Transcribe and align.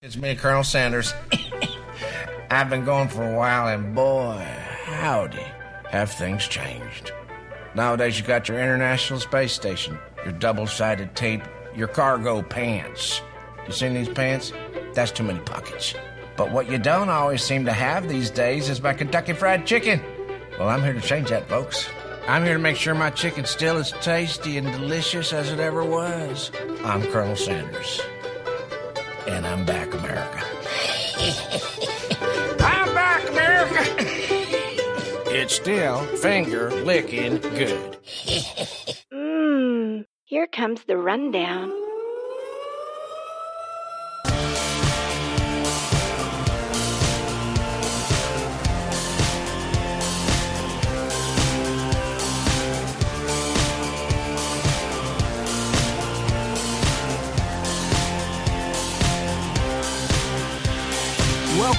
It's 0.00 0.16
me, 0.16 0.36
Colonel 0.36 0.62
Sanders. 0.62 1.12
I've 2.52 2.70
been 2.70 2.84
gone 2.84 3.08
for 3.08 3.28
a 3.28 3.34
while, 3.36 3.66
and 3.66 3.96
boy, 3.96 4.46
howdy, 4.84 5.44
have 5.90 6.12
things 6.12 6.46
changed. 6.46 7.10
Nowadays, 7.74 8.16
you 8.16 8.24
got 8.24 8.48
your 8.48 8.60
International 8.60 9.18
Space 9.18 9.52
Station, 9.52 9.98
your 10.22 10.34
double 10.34 10.68
sided 10.68 11.16
tape, 11.16 11.42
your 11.74 11.88
cargo 11.88 12.42
pants. 12.42 13.20
You 13.66 13.72
seen 13.72 13.92
these 13.92 14.08
pants? 14.08 14.52
That's 14.94 15.10
too 15.10 15.24
many 15.24 15.40
pockets. 15.40 15.94
But 16.36 16.52
what 16.52 16.70
you 16.70 16.78
don't 16.78 17.08
always 17.08 17.42
seem 17.42 17.64
to 17.64 17.72
have 17.72 18.08
these 18.08 18.30
days 18.30 18.68
is 18.68 18.80
my 18.80 18.94
Kentucky 18.94 19.32
Fried 19.32 19.66
Chicken. 19.66 20.00
Well, 20.60 20.68
I'm 20.68 20.84
here 20.84 20.92
to 20.92 21.00
change 21.00 21.30
that, 21.30 21.48
folks. 21.48 21.88
I'm 22.28 22.44
here 22.44 22.54
to 22.54 22.62
make 22.62 22.76
sure 22.76 22.94
my 22.94 23.10
chicken's 23.10 23.50
still 23.50 23.78
as 23.78 23.90
tasty 24.00 24.58
and 24.58 24.70
delicious 24.70 25.32
as 25.32 25.50
it 25.50 25.58
ever 25.58 25.82
was. 25.82 26.52
I'm 26.84 27.02
Colonel 27.06 27.34
Sanders. 27.34 28.00
And 29.28 29.46
I'm 29.46 29.64
back, 29.66 29.92
America. 29.92 30.42
I'm 32.60 32.94
back, 32.94 33.28
America. 33.28 33.84
it's 35.30 35.54
still 35.54 36.00
finger 36.16 36.70
licking 36.70 37.36
good. 37.38 37.98
Mmm, 39.12 40.06
here 40.24 40.46
comes 40.46 40.84
the 40.84 40.96
rundown. 40.96 41.70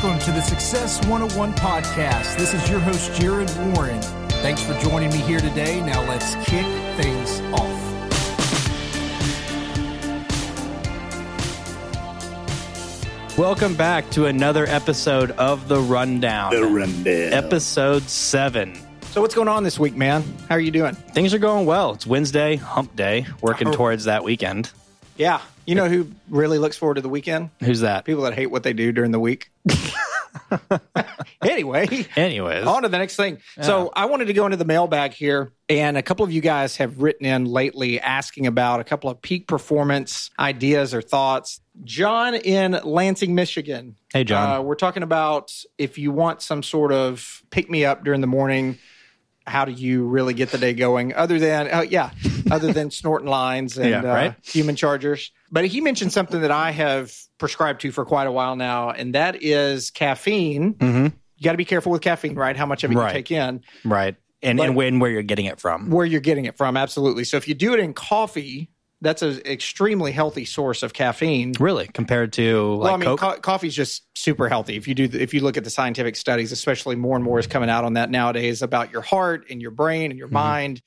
Welcome 0.02 0.26
to 0.28 0.32
the 0.32 0.42
Success 0.42 1.06
101 1.08 1.52
podcast. 1.56 2.38
This 2.38 2.54
is 2.54 2.70
your 2.70 2.80
host, 2.80 3.14
Jared 3.20 3.50
Warren. 3.58 4.02
Thanks 4.42 4.64
for 4.64 4.74
joining 4.80 5.10
me 5.10 5.18
here 5.18 5.42
today. 5.42 5.82
Now 5.82 6.08
let's 6.08 6.36
kick 6.36 6.66
things 6.96 7.42
off. 7.52 7.68
Welcome 13.38 13.76
back 13.76 14.10
to 14.12 14.28
another 14.28 14.66
episode 14.68 15.32
of 15.32 15.68
The 15.68 15.82
Rundown. 15.82 16.56
The 16.56 16.64
rundown. 16.64 17.34
Episode 17.34 18.04
7. 18.04 18.80
So, 19.12 19.20
what's 19.20 19.36
going 19.36 19.50
on 19.50 19.66
this 19.66 19.78
week, 19.78 19.98
man? 19.98 20.24
How 20.48 20.56
are 20.56 20.62
you 20.62 20.72
doing? 20.72 20.96
Things 20.96 21.34
are 21.34 21.40
going 21.40 21.66
well. 21.66 21.92
It's 21.96 22.08
Wednesday, 22.08 22.56
hump 22.56 22.96
day, 22.96 23.26
working 23.42 23.70
towards 23.74 24.06
that 24.06 24.24
weekend. 24.24 24.72
Yeah. 25.20 25.42
You 25.66 25.76
know 25.76 25.90
who 25.90 26.08
really 26.30 26.58
looks 26.58 26.78
forward 26.78 26.96
to 26.96 27.02
the 27.02 27.10
weekend? 27.10 27.50
Who's 27.60 27.82
that? 27.82 28.06
People 28.06 28.24
that 28.24 28.34
hate 28.34 28.48
what 28.48 28.64
they 28.64 28.72
do 28.74 28.94
during 28.94 29.12
the 29.12 29.20
week. 29.20 29.52
anyway, 31.44 32.08
Anyways. 32.16 32.66
on 32.66 32.84
to 32.84 32.90
the 32.90 32.98
next 32.98 33.18
thing. 33.18 33.40
So 33.62 33.92
I 33.94 34.06
wanted 34.06 34.26
to 34.26 34.34
go 34.34 34.46
into 34.46 34.58
the 34.58 34.66
mailbag 34.66 35.12
here, 35.12 35.52
and 35.68 35.98
a 35.98 36.02
couple 36.02 36.24
of 36.24 36.32
you 36.32 36.40
guys 36.40 36.78
have 36.78 37.02
written 37.02 37.26
in 37.26 37.46
lately 37.46 38.00
asking 38.00 38.48
about 38.48 38.80
a 38.80 38.84
couple 38.86 39.10
of 39.10 39.22
peak 39.22 39.46
performance 39.46 40.32
ideas 40.40 40.94
or 40.94 41.02
thoughts. 41.02 41.60
John 41.84 42.36
in 42.36 42.80
Lansing, 42.84 43.36
Michigan. 43.36 43.96
Hey, 44.14 44.24
John. 44.24 44.50
Uh, 44.50 44.62
we're 44.62 44.76
talking 44.76 45.04
about 45.04 45.54
if 45.78 45.98
you 45.98 46.12
want 46.12 46.42
some 46.42 46.64
sort 46.64 46.94
of 46.94 47.44
pick 47.52 47.70
me 47.70 47.84
up 47.84 48.06
during 48.06 48.22
the 48.22 48.28
morning. 48.28 48.78
How 49.50 49.66
do 49.66 49.72
you 49.72 50.04
really 50.06 50.34
get 50.34 50.52
the 50.52 50.58
day 50.58 50.74
going? 50.74 51.14
Other 51.14 51.40
than, 51.40 51.68
uh, 51.72 51.82
yeah, 51.82 52.12
other 52.52 52.72
than 52.72 52.92
snorting 52.92 53.28
lines 53.30 53.78
and 53.78 53.90
Yeah, 53.90 54.02
right. 54.02 54.32
uh, 54.32 54.34
human 54.44 54.76
chargers. 54.76 55.32
But 55.52 55.66
he 55.66 55.82
mentioned 55.82 56.14
something 56.14 56.42
that 56.42 56.52
I 56.52 56.72
have 56.72 57.14
prescribed 57.38 57.82
to 57.82 57.92
for 57.92 58.06
quite 58.06 58.28
a 58.28 58.32
while 58.32 58.56
now, 58.56 58.92
and 58.92 59.16
that 59.16 59.42
is 59.44 59.90
caffeine. 59.92 60.76
Mhm. 60.76 61.14
You 61.38 61.44
got 61.44 61.54
to 61.54 61.58
be 61.58 61.66
careful 61.66 61.92
with 61.92 62.02
caffeine, 62.02 62.36
right? 62.36 62.56
How 62.56 62.66
much 62.66 62.84
of 62.84 62.92
it 62.92 62.96
Right. 62.98 63.08
you 63.10 63.14
take 63.14 63.32
in, 63.32 63.62
Right. 63.84 64.16
And, 64.42 64.58
But- 64.58 64.68
and 64.68 64.76
when, 64.76 65.00
where 65.00 65.12
you're 65.12 65.22
getting 65.24 65.46
it 65.46 65.60
from. 65.60 65.90
where 65.90 66.06
you're 66.06 66.22
getting 66.22 66.46
it 66.46 66.56
from. 66.58 66.78
Absolutely. 66.78 67.24
So 67.26 67.36
if 67.38 67.48
you 67.48 67.54
do 67.56 67.74
it 67.74 67.80
in 67.82 67.94
coffee, 67.94 68.70
that's 69.02 69.22
an 69.22 69.40
extremely 69.46 70.12
healthy 70.12 70.44
source 70.46 70.84
of 70.84 70.94
caffeine. 70.94 71.54
Really? 71.60 71.88
Compared 71.88 72.34
to 72.34 72.74
like 72.76 72.84
well, 72.84 72.94
I 72.94 72.98
mean, 72.98 73.06
Coke? 73.06 73.20
co- 73.20 73.40
coffee's 73.40 73.76
just 73.76 74.04
super 74.18 74.50
healthy. 74.50 74.76
If 74.76 74.88
you 74.88 74.96
do, 74.96 75.10
if 75.12 75.34
you 75.34 75.40
look 75.42 75.56
at 75.58 75.64
the 75.64 75.70
scientific 75.70 76.16
studies, 76.16 76.52
especially 76.52 76.96
more 76.96 77.16
and 77.16 77.24
more 77.24 77.40
is 77.40 77.48
coming 77.48 77.70
out 77.70 77.86
on 77.86 77.94
that 77.94 78.10
nowadays 78.10 78.62
about 78.62 78.92
your 78.92 79.02
heart 79.02 79.46
and 79.50 79.62
your 79.62 79.72
brain 79.72 80.04
and 80.06 80.14
Mm-hmm. 80.14 80.20
your 80.20 80.28
mind, 80.28 80.82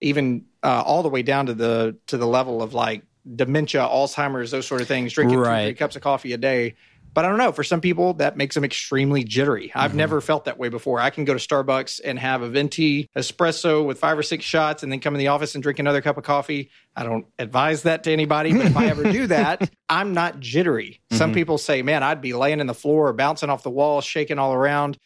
even 0.00 0.46
uh, 0.62 0.82
all 0.86 1.02
the 1.02 1.08
way 1.10 1.22
down 1.22 1.46
to 1.46 1.54
the 1.54 1.96
to 2.06 2.16
the 2.16 2.26
level 2.26 2.62
of 2.62 2.72
like 2.74 3.02
dementia, 3.36 3.80
Alzheimer's, 3.82 4.50
those 4.50 4.66
sort 4.66 4.80
of 4.80 4.88
things. 4.88 5.12
Drinking 5.12 5.38
two, 5.38 5.44
three 5.44 5.74
cups 5.74 5.96
of 5.96 6.02
coffee 6.02 6.32
a 6.32 6.38
day. 6.38 6.76
But 7.18 7.24
I 7.24 7.30
don't 7.30 7.38
know. 7.38 7.50
For 7.50 7.64
some 7.64 7.80
people, 7.80 8.14
that 8.14 8.36
makes 8.36 8.54
them 8.54 8.62
extremely 8.62 9.24
jittery. 9.24 9.72
I've 9.74 9.88
Mm-hmm. 9.90 9.98
never 9.98 10.20
felt 10.20 10.44
that 10.44 10.56
way 10.56 10.68
before. 10.68 11.00
I 11.00 11.10
can 11.10 11.24
go 11.24 11.34
to 11.34 11.40
Starbucks 11.40 12.00
and 12.04 12.16
have 12.16 12.42
a 12.42 12.48
venti 12.48 13.08
espresso 13.16 13.84
with 13.84 13.98
five 13.98 14.16
or 14.16 14.22
six 14.22 14.44
shots, 14.44 14.84
and 14.84 14.92
then 14.92 15.00
come 15.00 15.16
in 15.16 15.18
the 15.18 15.26
office 15.26 15.56
and 15.56 15.62
drink 15.64 15.80
another 15.80 16.00
cup 16.00 16.16
of 16.16 16.22
coffee. 16.22 16.70
I 16.94 17.02
don't 17.02 17.26
advise 17.36 17.82
that 17.82 18.04
to 18.04 18.12
anybody, 18.12 18.52
but 18.52 18.66
if 18.66 18.76
I 18.76 18.86
ever 18.86 19.10
do 19.10 19.26
that, 19.36 19.68
I'm 19.88 20.14
not 20.14 20.38
jittery. 20.38 21.00
Some 21.10 21.32
people 21.32 21.58
say, 21.58 21.82
"Man, 21.82 22.04
I'd 22.04 22.20
be 22.20 22.34
laying 22.34 22.60
in 22.60 22.68
the 22.68 22.74
floor, 22.74 23.12
bouncing 23.12 23.50
off 23.50 23.64
the 23.64 23.70
wall, 23.70 24.00
shaking 24.00 24.38
all 24.38 24.54
around." 24.54 24.96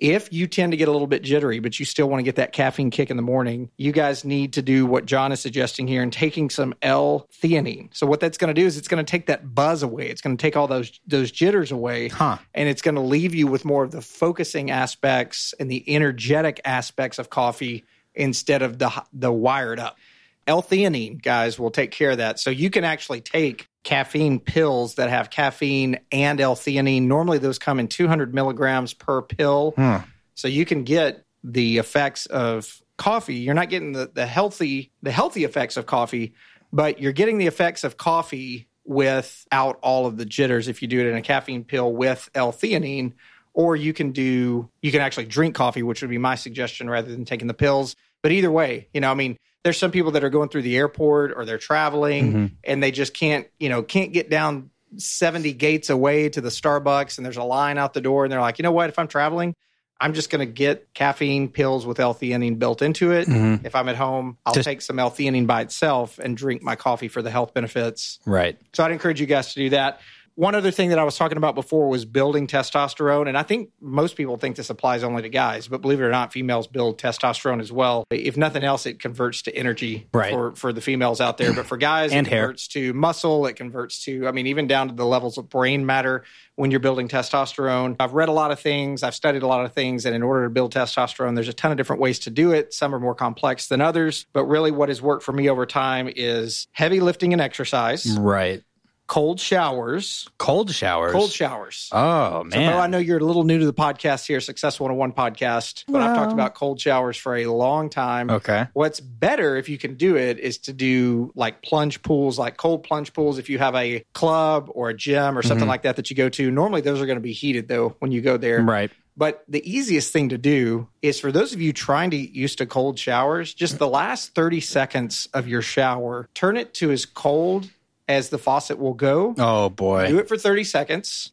If 0.00 0.32
you 0.32 0.46
tend 0.46 0.72
to 0.72 0.78
get 0.78 0.88
a 0.88 0.90
little 0.92 1.06
bit 1.06 1.22
jittery, 1.22 1.58
but 1.58 1.78
you 1.78 1.84
still 1.84 2.08
want 2.08 2.20
to 2.20 2.22
get 2.22 2.36
that 2.36 2.52
caffeine 2.52 2.90
kick 2.90 3.10
in 3.10 3.18
the 3.18 3.22
morning, 3.22 3.70
you 3.76 3.92
guys 3.92 4.24
need 4.24 4.54
to 4.54 4.62
do 4.62 4.86
what 4.86 5.04
John 5.04 5.30
is 5.30 5.40
suggesting 5.40 5.86
here 5.86 6.02
and 6.02 6.10
taking 6.10 6.48
some 6.48 6.74
L-theanine. 6.80 7.94
So 7.94 8.06
what 8.06 8.18
that's 8.18 8.38
going 8.38 8.52
to 8.52 8.58
do 8.58 8.66
is 8.66 8.78
it's 8.78 8.88
going 8.88 9.04
to 9.04 9.10
take 9.10 9.26
that 9.26 9.54
buzz 9.54 9.82
away. 9.82 10.08
It's 10.08 10.22
going 10.22 10.36
to 10.36 10.40
take 10.40 10.56
all 10.56 10.66
those 10.66 10.98
those 11.06 11.30
jitters 11.30 11.70
away, 11.70 12.08
Huh. 12.08 12.38
and 12.54 12.66
it's 12.68 12.80
going 12.80 12.94
to 12.94 13.02
leave 13.02 13.34
you 13.34 13.46
with 13.46 13.64
more 13.66 13.84
of 13.84 13.90
the 13.90 14.00
focusing 14.00 14.70
aspects 14.70 15.52
and 15.60 15.70
the 15.70 15.84
energetic 15.94 16.60
aspects 16.64 17.18
of 17.18 17.28
coffee 17.28 17.84
instead 18.14 18.62
of 18.62 18.78
the 18.78 18.90
the 19.12 19.30
wired 19.30 19.78
up. 19.78 19.98
L-theanine, 20.46 21.22
guys, 21.22 21.58
will 21.58 21.70
take 21.70 21.90
care 21.90 22.10
of 22.12 22.16
that. 22.18 22.40
So 22.40 22.50
you 22.50 22.70
can 22.70 22.82
actually 22.82 23.20
take 23.20 23.68
caffeine 23.82 24.38
pills 24.38 24.96
that 24.96 25.10
have 25.10 25.30
caffeine 25.30 26.00
and 26.12 26.40
L-theanine. 26.40 27.02
Normally, 27.02 27.38
those 27.38 27.58
come 27.58 27.80
in 27.80 27.88
200 27.88 28.34
milligrams 28.34 28.92
per 28.92 29.22
pill. 29.22 29.72
Hmm. 29.76 29.96
So 30.34 30.48
you 30.48 30.64
can 30.64 30.84
get 30.84 31.24
the 31.42 31.78
effects 31.78 32.26
of 32.26 32.80
coffee. 32.96 33.36
You're 33.36 33.54
not 33.54 33.70
getting 33.70 33.92
the, 33.92 34.10
the 34.12 34.26
healthy 34.26 34.92
the 35.02 35.10
healthy 35.10 35.44
effects 35.44 35.76
of 35.76 35.86
coffee, 35.86 36.34
but 36.72 37.00
you're 37.00 37.12
getting 37.12 37.38
the 37.38 37.46
effects 37.46 37.84
of 37.84 37.96
coffee 37.96 38.68
without 38.84 39.78
all 39.82 40.06
of 40.06 40.16
the 40.16 40.24
jitters 40.24 40.68
if 40.68 40.82
you 40.82 40.88
do 40.88 41.00
it 41.00 41.06
in 41.06 41.16
a 41.16 41.22
caffeine 41.22 41.64
pill 41.64 41.92
with 41.92 42.28
L-theanine. 42.34 43.12
Or 43.52 43.74
you 43.76 43.92
can 43.92 44.12
do 44.12 44.68
you 44.80 44.92
can 44.92 45.00
actually 45.00 45.26
drink 45.26 45.54
coffee, 45.54 45.82
which 45.82 46.02
would 46.02 46.10
be 46.10 46.18
my 46.18 46.34
suggestion 46.34 46.88
rather 46.88 47.10
than 47.10 47.24
taking 47.24 47.48
the 47.48 47.54
pills. 47.54 47.96
But 48.22 48.32
either 48.32 48.50
way, 48.50 48.88
you 48.92 49.00
know, 49.00 49.10
I 49.10 49.14
mean, 49.14 49.38
there's 49.62 49.78
some 49.78 49.90
people 49.90 50.12
that 50.12 50.24
are 50.24 50.30
going 50.30 50.48
through 50.48 50.62
the 50.62 50.76
airport 50.76 51.32
or 51.36 51.44
they're 51.44 51.58
traveling 51.58 52.32
mm-hmm. 52.32 52.46
and 52.64 52.82
they 52.82 52.90
just 52.90 53.14
can't, 53.14 53.46
you 53.58 53.68
know, 53.68 53.82
can't 53.82 54.12
get 54.12 54.30
down 54.30 54.70
70 54.96 55.52
gates 55.52 55.90
away 55.90 56.28
to 56.30 56.40
the 56.40 56.48
Starbucks 56.48 57.18
and 57.18 57.24
there's 57.24 57.36
a 57.36 57.44
line 57.44 57.78
out 57.78 57.92
the 57.92 58.00
door 58.00 58.24
and 58.24 58.32
they're 58.32 58.40
like, 58.40 58.58
you 58.58 58.62
know 58.62 58.72
what, 58.72 58.88
if 58.88 58.98
I'm 58.98 59.08
traveling, 59.08 59.54
I'm 60.00 60.14
just 60.14 60.30
going 60.30 60.40
to 60.40 60.50
get 60.50 60.94
caffeine 60.94 61.48
pills 61.48 61.84
with 61.84 62.00
L-theanine 62.00 62.58
built 62.58 62.80
into 62.80 63.12
it. 63.12 63.28
Mm-hmm. 63.28 63.66
If 63.66 63.74
I'm 63.74 63.88
at 63.88 63.96
home, 63.96 64.38
I'll 64.46 64.54
Just- 64.54 64.64
take 64.64 64.80
some 64.80 64.98
L-theanine 64.98 65.46
by 65.46 65.60
itself 65.60 66.18
and 66.18 66.36
drink 66.36 66.62
my 66.62 66.74
coffee 66.74 67.08
for 67.08 67.20
the 67.20 67.30
health 67.30 67.52
benefits. 67.52 68.18
Right. 68.24 68.56
So 68.72 68.82
I'd 68.82 68.92
encourage 68.92 69.20
you 69.20 69.26
guys 69.26 69.52
to 69.52 69.60
do 69.60 69.70
that. 69.70 70.00
One 70.40 70.54
other 70.54 70.70
thing 70.70 70.88
that 70.88 70.98
I 70.98 71.04
was 71.04 71.18
talking 71.18 71.36
about 71.36 71.54
before 71.54 71.90
was 71.90 72.06
building 72.06 72.46
testosterone. 72.46 73.28
And 73.28 73.36
I 73.36 73.42
think 73.42 73.68
most 73.78 74.16
people 74.16 74.38
think 74.38 74.56
this 74.56 74.70
applies 74.70 75.02
only 75.04 75.20
to 75.20 75.28
guys, 75.28 75.68
but 75.68 75.82
believe 75.82 76.00
it 76.00 76.04
or 76.04 76.10
not, 76.10 76.32
females 76.32 76.66
build 76.66 76.98
testosterone 76.98 77.60
as 77.60 77.70
well. 77.70 78.04
If 78.10 78.38
nothing 78.38 78.64
else, 78.64 78.86
it 78.86 79.00
converts 79.00 79.42
to 79.42 79.54
energy 79.54 80.08
Right. 80.14 80.32
for, 80.32 80.54
for 80.56 80.72
the 80.72 80.80
females 80.80 81.20
out 81.20 81.36
there. 81.36 81.52
But 81.52 81.66
for 81.66 81.76
guys, 81.76 82.12
And 82.14 82.26
it 82.26 82.30
hair. 82.30 82.44
converts 82.44 82.68
to 82.68 82.94
muscle. 82.94 83.44
It 83.44 83.56
converts 83.56 84.02
to, 84.04 84.26
I 84.26 84.32
mean, 84.32 84.46
even 84.46 84.66
down 84.66 84.88
to 84.88 84.94
the 84.94 85.04
levels 85.04 85.36
of 85.36 85.50
brain 85.50 85.84
matter 85.84 86.24
when 86.56 86.70
you're 86.70 86.80
building 86.80 87.06
testosterone. 87.06 87.96
I've 88.00 88.14
read 88.14 88.30
a 88.30 88.32
lot 88.32 88.50
of 88.50 88.58
things, 88.60 89.02
I've 89.02 89.14
studied 89.14 89.42
a 89.42 89.46
lot 89.46 89.66
of 89.66 89.74
things. 89.74 90.06
And 90.06 90.14
in 90.14 90.22
order 90.22 90.44
to 90.44 90.50
build 90.50 90.72
testosterone, 90.72 91.34
there's 91.34 91.48
a 91.48 91.52
ton 91.52 91.70
of 91.70 91.76
different 91.76 92.00
ways 92.00 92.18
to 92.20 92.30
do 92.30 92.52
it. 92.52 92.72
Some 92.72 92.94
are 92.94 93.00
more 93.00 93.14
complex 93.14 93.68
than 93.68 93.82
others. 93.82 94.24
But 94.32 94.44
really, 94.46 94.70
what 94.70 94.88
has 94.88 95.02
worked 95.02 95.22
for 95.22 95.32
me 95.32 95.50
over 95.50 95.66
time 95.66 96.10
is 96.16 96.66
heavy 96.72 97.00
lifting 97.00 97.34
and 97.34 97.42
exercise 97.42 98.18
Right. 98.18 98.62
Cold 99.10 99.40
showers. 99.40 100.28
Cold 100.38 100.70
showers. 100.72 101.10
Cold 101.12 101.32
showers. 101.32 101.88
Oh, 101.90 102.44
So, 102.48 102.56
man. 102.56 102.72
Bo, 102.72 102.78
I 102.78 102.86
know 102.86 102.98
you're 102.98 103.18
a 103.18 103.24
little 103.24 103.42
new 103.42 103.58
to 103.58 103.66
the 103.66 103.74
podcast 103.74 104.24
here, 104.24 104.38
Success 104.38 104.78
101 104.78 105.12
podcast, 105.14 105.82
but 105.88 106.00
I've 106.00 106.14
talked 106.14 106.32
about 106.32 106.54
cold 106.54 106.80
showers 106.80 107.16
for 107.16 107.34
a 107.36 107.46
long 107.46 107.90
time. 107.90 108.30
Okay. 108.30 108.68
What's 108.72 109.00
better 109.00 109.56
if 109.56 109.68
you 109.68 109.78
can 109.78 109.96
do 109.96 110.16
it 110.16 110.38
is 110.38 110.58
to 110.58 110.72
do 110.72 111.32
like 111.34 111.60
plunge 111.60 112.02
pools, 112.02 112.38
like 112.38 112.56
cold 112.56 112.84
plunge 112.84 113.12
pools. 113.12 113.38
If 113.38 113.50
you 113.50 113.58
have 113.58 113.74
a 113.74 114.04
club 114.14 114.70
or 114.72 114.90
a 114.90 114.94
gym 114.94 115.36
or 115.36 115.40
Mm-hmm. 115.40 115.48
something 115.48 115.68
like 115.68 115.82
that 115.82 115.96
that 115.96 116.08
you 116.10 116.14
go 116.16 116.28
to, 116.28 116.48
normally 116.50 116.80
those 116.80 117.00
are 117.00 117.06
going 117.06 117.16
to 117.18 117.20
be 117.22 117.32
heated 117.32 117.66
though 117.66 117.96
when 117.98 118.12
you 118.12 118.20
go 118.20 118.36
there. 118.36 118.62
Right. 118.62 118.92
But 119.16 119.42
the 119.48 119.68
easiest 119.68 120.12
thing 120.12 120.28
to 120.28 120.38
do 120.38 120.86
is 121.02 121.18
for 121.18 121.32
those 121.32 121.52
of 121.52 121.60
you 121.60 121.72
trying 121.72 122.10
to 122.12 122.16
get 122.16 122.30
used 122.30 122.58
to 122.58 122.66
cold 122.66 122.96
showers, 122.98 123.52
just 123.52 123.78
the 123.78 123.88
last 123.88 124.34
30 124.36 124.60
seconds 124.60 125.28
of 125.34 125.48
your 125.48 125.62
shower, 125.62 126.28
turn 126.32 126.56
it 126.56 126.72
to 126.74 126.90
as 126.92 127.04
cold 127.06 127.68
as 128.10 128.28
the 128.28 128.38
faucet 128.38 128.78
will 128.78 128.94
go. 128.94 129.34
Oh 129.38 129.68
boy. 129.68 130.08
Do 130.08 130.18
it 130.18 130.28
for 130.28 130.36
30 130.36 130.64
seconds. 130.64 131.32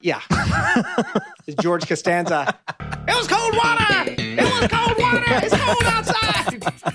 Yeah. 0.00 0.20
George 1.60 1.86
Costanza. 1.86 2.58
It 2.80 3.16
was 3.16 3.28
cold 3.28 3.56
water. 3.56 4.14
It 4.18 4.40
was 4.40 4.68
cold 4.68 4.98
water. 4.98 5.24
It's 5.26 5.56
cold 5.56 5.84
outside. 5.84 6.94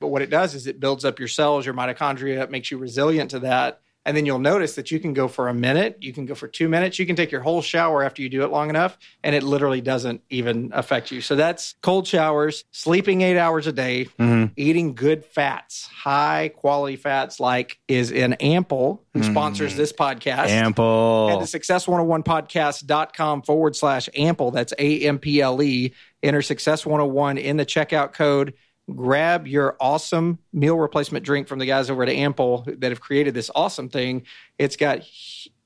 but 0.00 0.08
what 0.08 0.22
it 0.22 0.30
does 0.30 0.54
is 0.54 0.66
it 0.66 0.80
builds 0.80 1.04
up 1.04 1.18
your 1.18 1.28
cells, 1.28 1.66
your 1.66 1.74
mitochondria, 1.74 2.42
it 2.42 2.50
makes 2.50 2.70
you 2.70 2.78
resilient 2.78 3.32
to 3.32 3.40
that. 3.40 3.81
And 4.04 4.16
then 4.16 4.26
you'll 4.26 4.40
notice 4.40 4.74
that 4.74 4.90
you 4.90 4.98
can 4.98 5.12
go 5.12 5.28
for 5.28 5.48
a 5.48 5.54
minute, 5.54 5.98
you 6.00 6.12
can 6.12 6.26
go 6.26 6.34
for 6.34 6.48
two 6.48 6.68
minutes, 6.68 6.98
you 6.98 7.06
can 7.06 7.14
take 7.14 7.30
your 7.30 7.40
whole 7.40 7.62
shower 7.62 8.02
after 8.02 8.20
you 8.20 8.28
do 8.28 8.42
it 8.42 8.50
long 8.50 8.68
enough, 8.68 8.98
and 9.22 9.34
it 9.34 9.42
literally 9.42 9.80
doesn't 9.80 10.22
even 10.28 10.70
affect 10.74 11.12
you. 11.12 11.20
So 11.20 11.36
that's 11.36 11.76
cold 11.82 12.06
showers, 12.06 12.64
sleeping 12.72 13.22
eight 13.22 13.38
hours 13.38 13.66
a 13.66 13.72
day, 13.72 14.06
mm-hmm. 14.18 14.52
eating 14.56 14.94
good 14.94 15.24
fats, 15.24 15.86
high 15.86 16.50
quality 16.54 16.96
fats, 16.96 17.38
like 17.38 17.78
is 17.86 18.10
in 18.10 18.32
Ample, 18.34 19.04
who 19.12 19.20
mm-hmm. 19.20 19.30
sponsors 19.30 19.76
this 19.76 19.92
podcast. 19.92 20.48
Ample. 20.48 21.28
Head 21.28 21.46
to 21.46 21.58
success101podcast.com 21.58 23.42
forward 23.42 23.76
slash 23.76 24.08
ample. 24.16 24.50
That's 24.50 24.72
A 24.78 25.00
M 25.02 25.18
P 25.18 25.40
L 25.40 25.62
E. 25.62 25.92
Enter 26.22 26.42
success 26.42 26.84
101 26.86 27.38
in 27.38 27.56
the 27.56 27.66
checkout 27.66 28.12
code. 28.12 28.54
Grab 28.90 29.46
your 29.46 29.76
awesome 29.80 30.38
meal 30.52 30.76
replacement 30.76 31.24
drink 31.24 31.46
from 31.48 31.58
the 31.58 31.66
guys 31.66 31.88
over 31.88 32.02
at 32.02 32.08
Ample 32.08 32.64
that 32.66 32.90
have 32.90 33.00
created 33.00 33.32
this 33.32 33.50
awesome 33.54 33.88
thing. 33.88 34.24
It's 34.58 34.76
got 34.76 35.00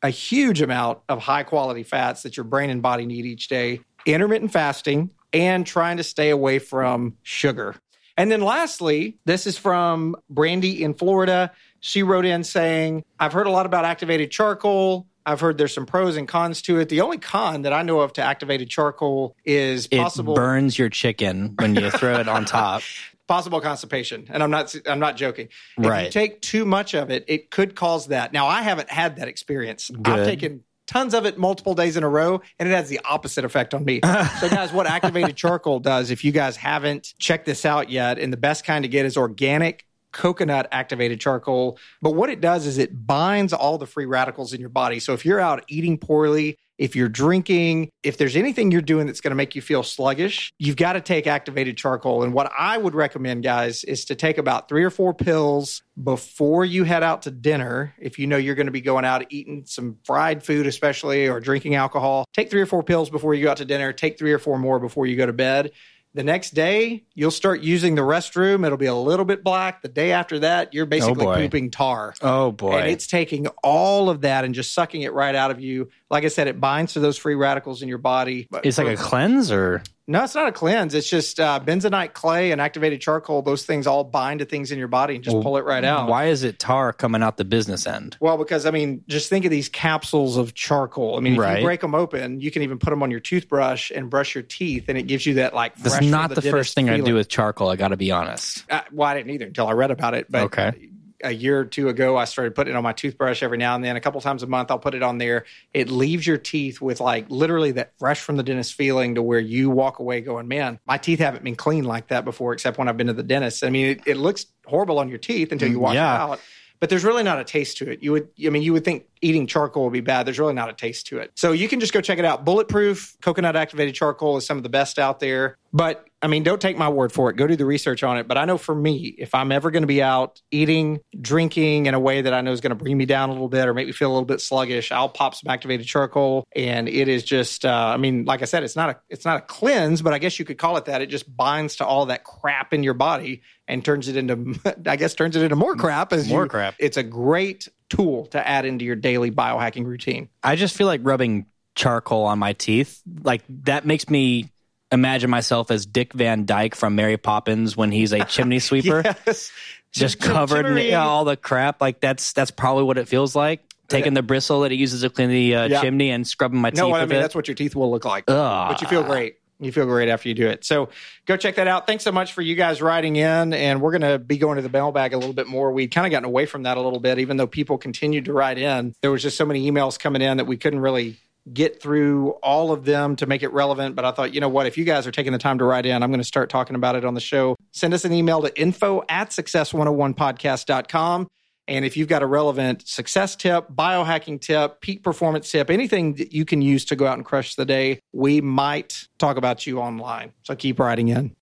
a 0.03 0.11
huge 0.11 0.61
amount 0.61 0.99
of 1.09 1.21
high 1.21 1.43
quality 1.43 1.83
fats 1.83 2.23
that 2.23 2.37
your 2.37 2.45
brain 2.45 2.71
and 2.71 2.83
body 2.83 3.07
need 3.07 3.25
each 3.25 3.49
day, 3.49 3.81
intermittent 4.05 4.53
fasting, 4.53 5.11
and 5.33 5.67
trying 5.67 5.97
to 5.97 6.05
stay 6.05 6.31
away 6.31 6.59
from 6.59 7.17
sugar. 7.23 7.75
And 8.19 8.31
then 8.31 8.41
lastly, 8.41 9.19
this 9.25 9.47
is 9.47 9.59
from 9.59 10.17
Brandy 10.31 10.83
in 10.83 10.95
Florida. 10.95 11.53
She 11.81 12.03
wrote 12.03 12.25
in 12.25 12.45
saying, 12.45 13.05
I've 13.19 13.33
heard 13.33 13.47
a 13.47 13.51
lot 13.51 13.67
about 13.67 13.85
activated 13.85 14.31
charcoal. 14.31 15.07
I've 15.27 15.41
heard 15.41 15.59
there's 15.59 15.75
some 15.75 15.87
pros 15.87 16.17
and 16.17 16.29
cons 16.29 16.63
to 16.63 16.79
it. 16.79 16.89
The 16.89 17.01
only 17.01 17.19
con 17.19 17.63
that 17.63 17.73
I 17.73 17.83
know 17.83 18.01
of 18.01 18.13
to 18.15 18.23
activated 18.23 18.71
charcoal 18.71 19.37
is 19.45 19.89
it 19.91 19.99
possible 19.99 20.35
burns 20.35 20.79
your 20.79 20.89
chicken 20.89 21.55
when 21.59 21.75
you 21.75 21.91
throw 21.91 22.21
it 22.21 22.29
on 22.29 22.45
top. 22.45 22.83
possible 23.27 23.61
constipation. 23.61 24.29
And 24.31 24.43
I'm 24.43 24.51
not 24.51 24.75
I'm 24.87 25.01
not 25.01 25.17
joking. 25.17 25.49
If 25.77 26.05
you 26.05 26.11
take 26.11 26.41
too 26.43 26.65
much 26.65 26.95
of 26.95 27.11
it, 27.11 27.25
it 27.27 27.51
could 27.51 27.75
cause 27.75 28.07
that. 28.07 28.33
Now 28.33 28.47
I 28.47 28.63
haven't 28.63 28.89
had 28.89 29.17
that 29.17 29.29
experience. 29.29 29.91
I've 30.05 30.25
taken 30.25 30.63
tons 30.87 31.15
of 31.15 31.27
it 31.27 31.37
multiple 31.37 31.75
days 31.75 31.97
in 31.97 32.05
a 32.05 32.09
row 32.09 32.41
and 32.61 32.69
it 32.69 32.73
has 32.73 32.89
the 32.89 33.01
opposite 33.05 33.45
effect 33.45 33.75
on 33.75 33.85
me. 33.85 34.01
so 34.41 34.49
guys, 34.49 34.73
what 34.73 34.87
activated 34.87 35.37
charcoal 35.37 35.81
does 35.81 36.11
if 36.11 36.25
you 36.25 36.31
guys 36.31 36.57
haven't 36.57 37.15
checked 37.19 37.47
this 37.47 37.65
out 37.65 37.91
yet 37.91 38.21
and 38.21 38.33
the 38.33 38.37
best 38.37 38.65
kind 38.65 38.85
to 38.85 38.89
get 38.89 39.05
is 39.05 39.17
organic 39.17 39.85
coconut 40.17 40.67
activated 40.73 41.21
charcoal. 41.21 41.79
But 42.01 42.13
what 42.15 42.31
it 42.31 42.41
does 42.41 42.67
is 42.67 42.79
it 42.79 43.07
binds 43.07 43.53
all 43.53 43.77
the 43.77 43.87
free 43.87 44.07
radicals 44.07 44.55
in 44.55 44.61
your 44.61 44.71
body. 44.71 44.99
So 44.99 45.13
if 45.13 45.27
you're 45.27 45.39
out 45.39 45.65
eating 45.69 45.99
poorly, 45.99 46.57
if 46.79 46.97
you're 46.97 47.09
drinking, 47.09 47.91
if 48.03 48.19
there's 48.19 48.37
anything 48.37 48.71
you're 48.71 48.83
doing 48.83 49.07
that's 49.07 49.21
going 49.21 49.31
to 49.31 49.37
make 49.37 49.55
you 49.55 49.63
feel 49.63 49.83
sluggish, 49.83 50.53
you've 50.59 50.77
got 50.77 50.95
to 50.95 51.01
take 51.01 51.27
activated 51.27 51.77
charcoal. 51.77 52.23
And 52.23 52.33
what 52.33 52.51
I 52.59 52.77
would 52.77 52.95
recommend, 52.95 53.45
guys, 53.45 53.85
is 53.85 54.07
to 54.07 54.15
take 54.15 54.39
about 54.39 54.69
three 54.69 54.85
or 54.85 54.91
four 54.91 55.15
pills 55.15 55.83
before 56.03 56.65
you 56.65 56.85
head 56.85 57.03
out 57.03 57.23
to 57.23 57.31
dinner. 57.31 57.95
If 57.99 58.19
you 58.19 58.27
know 58.27 58.37
you're 58.37 58.55
going 58.55 58.67
to 58.67 58.73
be 58.73 58.83
going 58.83 59.05
out 59.05 59.27
eating 59.31 59.65
some 59.67 59.99
fried 60.05 60.43
food, 60.43 60.67
especially, 60.67 61.29
or 61.29 61.41
drinking 61.41 61.75
alcohol, 61.75 62.27
take 62.35 62.51
three 62.51 62.61
or 62.63 62.67
four 62.67 62.83
pills 62.83 63.11
before 63.11 63.35
you 63.35 63.45
go 63.45 63.51
out 63.51 63.59
to 63.59 63.65
dinner. 63.65 63.93
Take 63.93 64.19
three 64.19 64.33
or 64.33 64.39
four 64.39 64.59
more 64.59 64.79
before 64.79 65.07
you 65.07 65.17
go 65.17 65.27
to 65.27 65.33
bed. 65.33 65.73
The 66.17 66.25
next 66.25 66.55
day, 66.55 67.05
you'll 67.15 67.31
start 67.31 67.61
using 67.61 67.95
the 67.95 68.01
restroom. 68.01 68.65
It'll 68.65 68.79
be 68.79 68.87
a 68.87 68.95
little 68.95 69.27
bit 69.27 69.45
black. 69.45 69.83
The 69.83 69.89
day 69.89 70.13
after 70.13 70.39
that, 70.39 70.73
you're 70.73 70.87
basically 70.87 71.27
oh, 71.27 71.35
boy. 71.35 71.43
pooping 71.43 71.71
tar. 71.71 72.15
Oh 72.23 72.53
boy. 72.53 72.79
And 72.79 72.89
it's 72.89 73.07
taking 73.07 73.49
all 73.63 74.09
of 74.09 74.23
that 74.23 74.47
and 74.47 74.55
just 74.55 74.73
sucking 74.73 75.03
it 75.03 75.13
right 75.13 75.35
out 75.35 75.51
of 75.51 75.61
you. 75.61 75.91
Like 76.09 76.25
I 76.25 76.29
said, 76.29 76.49
it 76.49 76.59
binds 76.59 76.95
to 76.95 77.01
those 77.01 77.19
free 77.19 77.35
radicals 77.35 77.83
in 77.83 77.89
your 77.91 77.99
body. 77.99 78.49
It's 78.65 78.79
like 78.79 78.87
a 78.87 78.97
cleanse 78.97 79.53
or 79.53 79.83
no, 80.09 80.23
it's 80.25 80.35
not 80.35 80.49
a 80.49 80.53
cleanse. 80.53 80.95
It's 80.95 81.09
just 81.09 81.41
uh, 81.41 81.59
bentonite 81.65 82.13
clay 82.13 82.53
and 82.53 82.61
activated 82.61 83.01
charcoal. 83.01 83.43
Those 83.43 83.65
things 83.65 83.87
all 83.87 84.05
bind 84.05 84.39
to 84.41 84.45
things 84.47 84.71
in 84.71 84.79
your 84.79 84.89
body 84.89 85.17
and 85.17 85.25
just 85.25 85.41
pull 85.41 85.57
it 85.57 85.65
right 85.65 85.83
out. 85.83 86.09
why 86.09 86.27
is 86.27 86.45
it 86.45 86.59
tar 86.59 86.93
coming 86.93 87.23
out 87.23 87.37
the 87.37 87.45
business 87.45 87.87
end? 87.87 88.17
Well, 88.21 88.39
because 88.39 88.67
I 88.67 88.71
mean, 88.71 89.03
just 89.09 89.29
think 89.29 89.45
of 89.45 89.51
these 89.51 89.69
capsules 89.69 90.37
of 90.37 90.55
charcoal. 90.55 91.17
I 91.17 91.21
mean, 91.21 91.35
if 91.35 91.39
Right. 91.41 91.59
you 91.59 91.65
break 91.65 91.81
them 91.81 91.95
open, 91.95 92.41
you 92.41 92.51
can 92.51 92.63
even 92.63 92.79
put 92.79 92.91
them 92.91 93.03
on 93.03 93.11
your 93.11 93.21
toothbrush 93.21 93.91
and 93.91 94.09
brush 94.09 94.35
your 94.35 94.43
teeth, 94.45 94.85
and 94.89 94.97
it 94.97 95.05
gives 95.05 95.27
you 95.27 95.35
that 95.35 95.55
like. 95.55 95.75
That's 95.77 96.05
not 96.07 96.29
the, 96.29 96.37
dentist 96.37 96.51
first 96.51 96.75
thing 96.75 96.89
I 96.89 97.01
do 97.01 97.15
with 97.15 97.29
charcoal, 97.29 97.69
I 97.69 97.77
gotta 97.77 97.97
be 97.97 98.11
honest. 98.13 98.65
Uh, 98.71 98.83
well, 98.93 99.09
I 99.09 99.15
didn't 99.17 99.31
either 99.33 99.47
until 99.47 99.67
I 99.67 99.73
read 99.73 99.91
about 99.91 100.15
it. 100.15 100.27
But 100.31 100.43
Okay. 100.45 100.91
A 101.23 101.33
year 101.33 101.61
or 101.61 101.65
two 101.65 101.89
ago, 101.89 102.17
I 102.17 102.25
started 102.25 102.55
putting 102.55 102.75
it 102.75 102.77
on 102.77 102.83
my 102.83 102.93
toothbrush 102.93 103.43
every 103.43 103.59
now 103.59 103.75
and 103.75 103.85
then. 103.85 103.97
A 103.97 104.01
couple 104.01 104.21
times 104.21 104.43
a 104.43 104.47
month, 104.47 104.71
I'll 104.71 104.79
put 104.79 104.95
it 104.95 105.03
on 105.03 105.19
there. 105.19 105.45
It 105.73 105.91
leaves 105.91 106.27
your 106.27 106.39
teeth 106.39 106.81
with 106.81 107.01
like 107.01 107.27
literally 107.29 107.73
that 107.73 107.93
fresh 107.99 108.21
from 108.21 108.37
the 108.37 108.43
dentist 108.43 108.75
feeling 108.75 109.15
to 109.17 109.23
where 109.23 109.41
you 109.41 109.71
walk 109.71 109.99
away 109.99 110.21
going, 110.21 110.49
man, 110.49 110.79
my 110.87 110.99
teeth 110.99 111.19
haven't 111.19 111.45
been 111.45 111.57
clean 111.57 111.85
like 111.85 112.09
that 112.09 112.25
before, 112.25 112.53
except 112.53 112.79
when 112.79 112.89
I've 112.89 112.97
been 112.97 113.07
to 113.09 113.13
the 113.13 113.23
dentist. 113.23 113.65
I 113.65 113.71
mean, 113.71 113.87
it, 113.87 114.01
it 114.07 114.17
looks 114.17 114.47
horrible 114.67 114.99
on 114.99 115.09
your 115.09 115.19
teeth 115.19 115.53
until 115.53 115.69
you 115.69 115.79
mm, 115.79 115.83
wash 115.83 115.95
yeah. 115.95 116.15
it 116.15 116.31
out. 116.31 116.41
But 116.79 116.91
there's 116.91 117.05
really 117.05 117.23
not 117.23 117.41
a 117.41 117.45
taste 117.45 117.79
to 117.79 117.91
it. 117.91 118.03
You 118.03 118.13
would, 118.13 118.29
I 118.45 118.51
mean, 118.51 118.63
you 118.63 118.75
would 118.75 118.85
think 118.85 119.07
eating 119.23 119.47
charcoal 119.47 119.85
would 119.85 119.95
be 119.95 120.01
bad. 120.03 120.27
There's 120.27 120.39
really 120.39 120.53
not 120.53 120.69
a 120.69 120.75
taste 120.75 121.07
to 121.07 121.19
it. 121.19 121.33
So 121.35 121.53
you 121.53 121.69
can 121.69 121.81
just 121.81 121.95
go 121.95 122.03
check 122.03 122.19
it 122.19 122.25
out. 122.27 122.45
Bulletproof 122.45 123.17
coconut 123.23 123.57
activated 123.57 123.95
charcoal 123.95 124.37
is 124.37 124.45
some 124.45 124.59
of 124.59 124.63
the 124.63 124.69
best 124.69 124.99
out 124.99 125.19
there. 125.19 125.57
But 125.77 126.07
I 126.23 126.29
mean, 126.29 126.43
don't 126.43 126.61
take 126.61 126.79
my 126.79 126.89
word 126.89 127.13
for 127.13 127.29
it. 127.29 127.37
Go 127.37 127.47
do 127.47 127.55
the 127.55 127.67
research 127.67 128.03
on 128.03 128.17
it. 128.17 128.27
But 128.27 128.39
I 128.39 128.47
know 128.47 128.57
for 128.57 128.75
me, 128.75 129.15
if 129.19 129.35
I'm 129.35 129.53
ever 129.53 129.71
going 129.71 129.83
to 129.83 129.87
be 129.87 130.03
out 130.03 130.41
eating, 130.51 131.01
drinking 131.21 131.85
in 131.85 131.93
a 131.93 132.01
way 132.01 132.23
that 132.23 132.33
I 132.33 132.41
know 132.41 132.53
is 132.53 132.63
going 132.63 132.71
to 132.71 132.75
bring 132.83 132.97
me 132.97 133.05
down 133.05 133.29
a 133.29 133.33
little 133.33 133.51
bit 133.51 133.69
or 133.69 133.75
make 133.75 133.87
me 133.87 133.93
feel 133.93 134.09
a 134.09 134.15
little 134.15 134.25
bit 134.25 134.41
sluggish, 134.41 134.91
I'll 134.91 135.11
pop 135.11 135.35
some 135.35 135.51
activated 135.51 135.87
charcoal, 135.87 136.47
and 136.57 136.89
it 136.89 137.09
is 137.09 137.23
just. 137.25 137.67
Uh, 137.67 137.69
I 137.93 137.99
mean, 137.99 138.25
like 138.25 138.41
I 138.41 138.47
said, 138.47 138.63
it's 138.63 138.75
not 138.75 138.89
a 138.89 138.97
it's 139.11 139.27
not 139.27 139.37
a 139.37 139.41
cleanse, 139.43 140.01
but 140.01 140.15
I 140.15 140.19
guess 140.19 140.39
you 140.39 140.47
could 140.47 140.57
call 140.57 140.79
it 140.79 140.87
that. 140.87 141.03
It 141.03 141.11
just 141.11 141.37
binds 141.37 141.77
to 141.77 141.87
all 141.87 142.07
that 142.07 142.25
crap 142.25 142.73
in 142.73 142.83
your 142.83 142.95
body 142.95 143.43
and 143.69 143.85
turns 143.85 144.09
it 144.09 144.17
into, 144.17 144.59
I 144.87 144.97
guess, 144.97 145.15
turns 145.15 145.37
it 145.37 145.43
into 145.43 145.57
more 145.57 145.77
crap. 145.77 146.15
As 146.15 146.27
More 146.27 146.45
you- 146.45 146.49
crap. 146.49 146.75
It's 146.79 146.97
a 146.97 147.03
great 147.03 147.69
tool 147.91 148.27
to 148.29 148.49
add 148.49 148.65
into 148.65 148.87
your 148.87 148.97
daily 148.97 149.31
biohacking 149.31 149.85
routine. 149.85 150.31
I 150.43 150.57
just 150.57 150.75
feel 150.75 150.87
like 150.87 151.03
rubbing 151.05 151.45
charcoal 151.75 152.25
on 152.25 152.39
my 152.39 152.55
teeth. 152.55 153.03
Like 153.23 153.43
that 153.65 153.85
makes 153.85 154.09
me 154.09 154.51
imagine 154.93 155.31
myself 155.31 155.71
as 155.71 155.87
Dick 155.87 156.13
Van 156.13 156.45
Dyke 156.45 156.75
from 156.75 156.95
Mary 156.95 157.17
Poppins 157.17 157.77
when 157.77 157.91
he's 157.91 158.13
a 158.13 158.25
chimney 158.25 158.59
sweeper, 158.61 159.03
Yes. 159.05 159.51
just 159.93 160.21
Chim- 160.21 160.33
covered 160.33 160.67
in 160.79 160.95
all 160.95 161.25
the 161.25 161.37
crap. 161.37 161.81
Like 161.81 162.01
that's 162.01 162.33
that's 162.33 162.51
probably 162.51 162.85
what 162.85 162.99
it 162.99 163.09
feels 163.09 163.35
like. 163.35 163.61
Taking 163.89 164.15
the 164.15 164.23
bristle 164.23 164.63
that 164.63 164.73
he 164.73 164.79
uses 164.79 165.03
to 165.03 165.11
clean 165.11 165.29
the 165.31 165.55
uh, 165.55 165.69
Yeah. 165.69 165.81
chimney 165.81 166.11
and 166.11 166.27
scrubbing 166.27 166.61
my 166.61 166.71
teeth 166.71 166.79
No, 166.81 166.93
I 166.93 167.07
mean 167.07 167.19
it. 167.19 167.21
that's 167.21 167.35
what 167.37 167.47
your 167.47 167.55
teeth 167.55 167.77
will 167.77 167.91
look 167.91 168.05
like. 168.05 168.25
Ugh. 168.29 168.69
But 168.73 168.83
you 168.83 168.89
feel 168.89 169.05
great. 169.05 169.37
You 169.61 169.71
feel 169.73 169.87
great 169.87 170.09
after 170.11 170.29
you 170.29 170.35
do 170.35 170.49
it. 170.49 170.65
So 170.67 170.91
go 171.25 171.37
check 171.39 171.55
that 171.55 171.67
out. 171.69 171.87
Thanks 171.87 172.05
so 172.05 172.13
much 172.13 172.33
for 172.35 172.43
you 172.43 172.57
guys 172.57 172.83
writing 172.83 173.17
in. 173.17 173.55
And 173.55 173.81
we're 173.81 173.97
going 173.97 174.03
to 174.13 174.19
be 174.19 174.37
going 174.39 174.57
to 174.57 174.63
the 174.63 174.69
mailbag 174.69 175.15
a 175.15 175.17
little 175.19 175.33
bit 175.33 175.47
more. 175.47 175.73
We'd 175.73 175.93
kind 175.93 176.07
of 176.07 176.11
gotten 176.11 176.27
away 176.27 176.45
from 176.47 176.65
that 176.65 176.77
a 176.77 176.81
little 176.83 176.99
bit, 177.01 177.21
even 177.21 177.39
though 177.39 177.47
people 177.47 177.79
continued 177.79 178.27
to 178.27 178.35
write 178.35 178.59
in. 178.59 178.93
There 179.01 179.11
was 179.11 179.23
just 179.23 179.39
so 179.39 179.47
many 179.47 179.71
emails 179.71 179.99
coming 179.99 180.21
in 180.21 180.37
that 180.37 180.45
we 180.47 180.59
couldn't 180.59 180.81
really 180.81 181.17
get 181.53 181.81
through 181.81 182.31
all 182.43 182.73
of 182.73 182.85
them 182.85 183.17
to 183.17 183.27
make 183.27 183.43
it 183.43 183.53
relevant. 183.53 183.95
But 183.95 184.05
I 184.05 184.11
thought, 184.11 184.35
you 184.35 184.41
know 184.41 184.49
what? 184.49 184.67
If 184.67 184.77
you 184.77 184.85
guys 184.85 185.07
are 185.07 185.13
taking 185.13 185.33
the 185.33 185.39
time 185.39 185.59
to 185.59 185.65
write 185.65 185.87
in, 185.87 186.03
I'm 186.03 186.11
going 186.11 186.21
to 186.21 186.25
start 186.25 186.51
talking 186.51 186.77
about 186.77 186.97
it 186.97 187.05
on 187.05 187.15
the 187.15 187.21
show. 187.21 187.57
Send 187.73 187.95
us 187.95 188.05
an 188.05 188.13
email 188.13 188.43
to 188.43 188.61
info 188.61 189.05
at 189.09 189.31
success101podcast.com. 189.31 191.29
And 191.69 191.85
if 191.85 191.97
you've 191.97 192.09
got 192.09 192.23
a 192.23 192.27
relevant 192.27 192.87
success 192.87 193.35
tip, 193.35 193.69
biohacking 193.73 194.41
tip, 194.41 194.81
peak 194.81 195.03
performance 195.03 195.51
tip, 195.51 195.69
anything 195.69 196.15
that 196.15 196.33
you 196.33 196.45
can 196.45 196.63
use 196.63 196.85
to 196.87 196.97
go 196.97 197.07
out 197.07 197.15
and 197.15 197.25
crush 197.25 197.57
the 197.57 197.65
day, 197.65 197.99
we 198.13 198.41
might 198.41 199.09
talk 199.19 199.37
about 199.37 199.67
you 199.67 199.81
online. 199.81 200.33
So 200.45 200.55
keep 200.55 200.79
writing 200.79 201.09
in. 201.09 201.35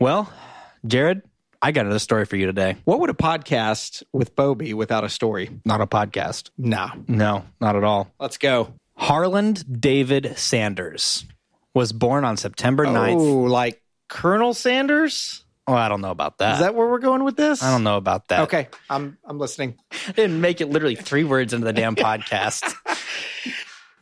well, 0.00 0.32
Jared, 0.84 1.22
I 1.62 1.70
got 1.72 1.82
another 1.86 2.00
story 2.00 2.26
for 2.26 2.36
you 2.36 2.46
today. 2.46 2.76
What 2.84 3.00
would 3.00 3.10
a 3.10 3.14
podcast 3.14 4.02
with 4.12 4.34
Bo 4.34 4.54
be 4.56 4.74
without 4.74 5.04
a 5.04 5.08
story? 5.08 5.50
Not 5.64 5.80
a 5.80 5.86
podcast. 5.86 6.50
No. 6.58 6.88
No, 7.06 7.44
not 7.60 7.76
at 7.76 7.84
all. 7.84 8.12
Let's 8.18 8.38
go. 8.38 8.74
Harland 8.96 9.80
David 9.80 10.34
Sanders 10.38 11.24
was 11.74 11.92
born 11.92 12.24
on 12.24 12.36
September 12.36 12.86
9th. 12.86 13.14
Oh, 13.20 13.42
like 13.42 13.82
Colonel 14.08 14.54
Sanders? 14.54 15.44
Oh, 15.66 15.74
I 15.74 15.88
don't 15.88 16.00
know 16.00 16.10
about 16.12 16.38
that. 16.38 16.54
Is 16.54 16.60
that 16.60 16.74
where 16.74 16.88
we're 16.88 17.00
going 17.00 17.24
with 17.24 17.36
this? 17.36 17.62
I 17.62 17.70
don't 17.70 17.82
know 17.82 17.96
about 17.96 18.28
that. 18.28 18.42
Okay, 18.42 18.68
I'm 18.88 19.18
I'm 19.24 19.38
listening. 19.38 19.78
didn't 20.14 20.40
make 20.40 20.60
it 20.60 20.70
literally 20.70 20.94
three 20.94 21.24
words 21.24 21.52
into 21.52 21.64
the 21.64 21.72
damn 21.72 21.96
podcast. 21.96 22.72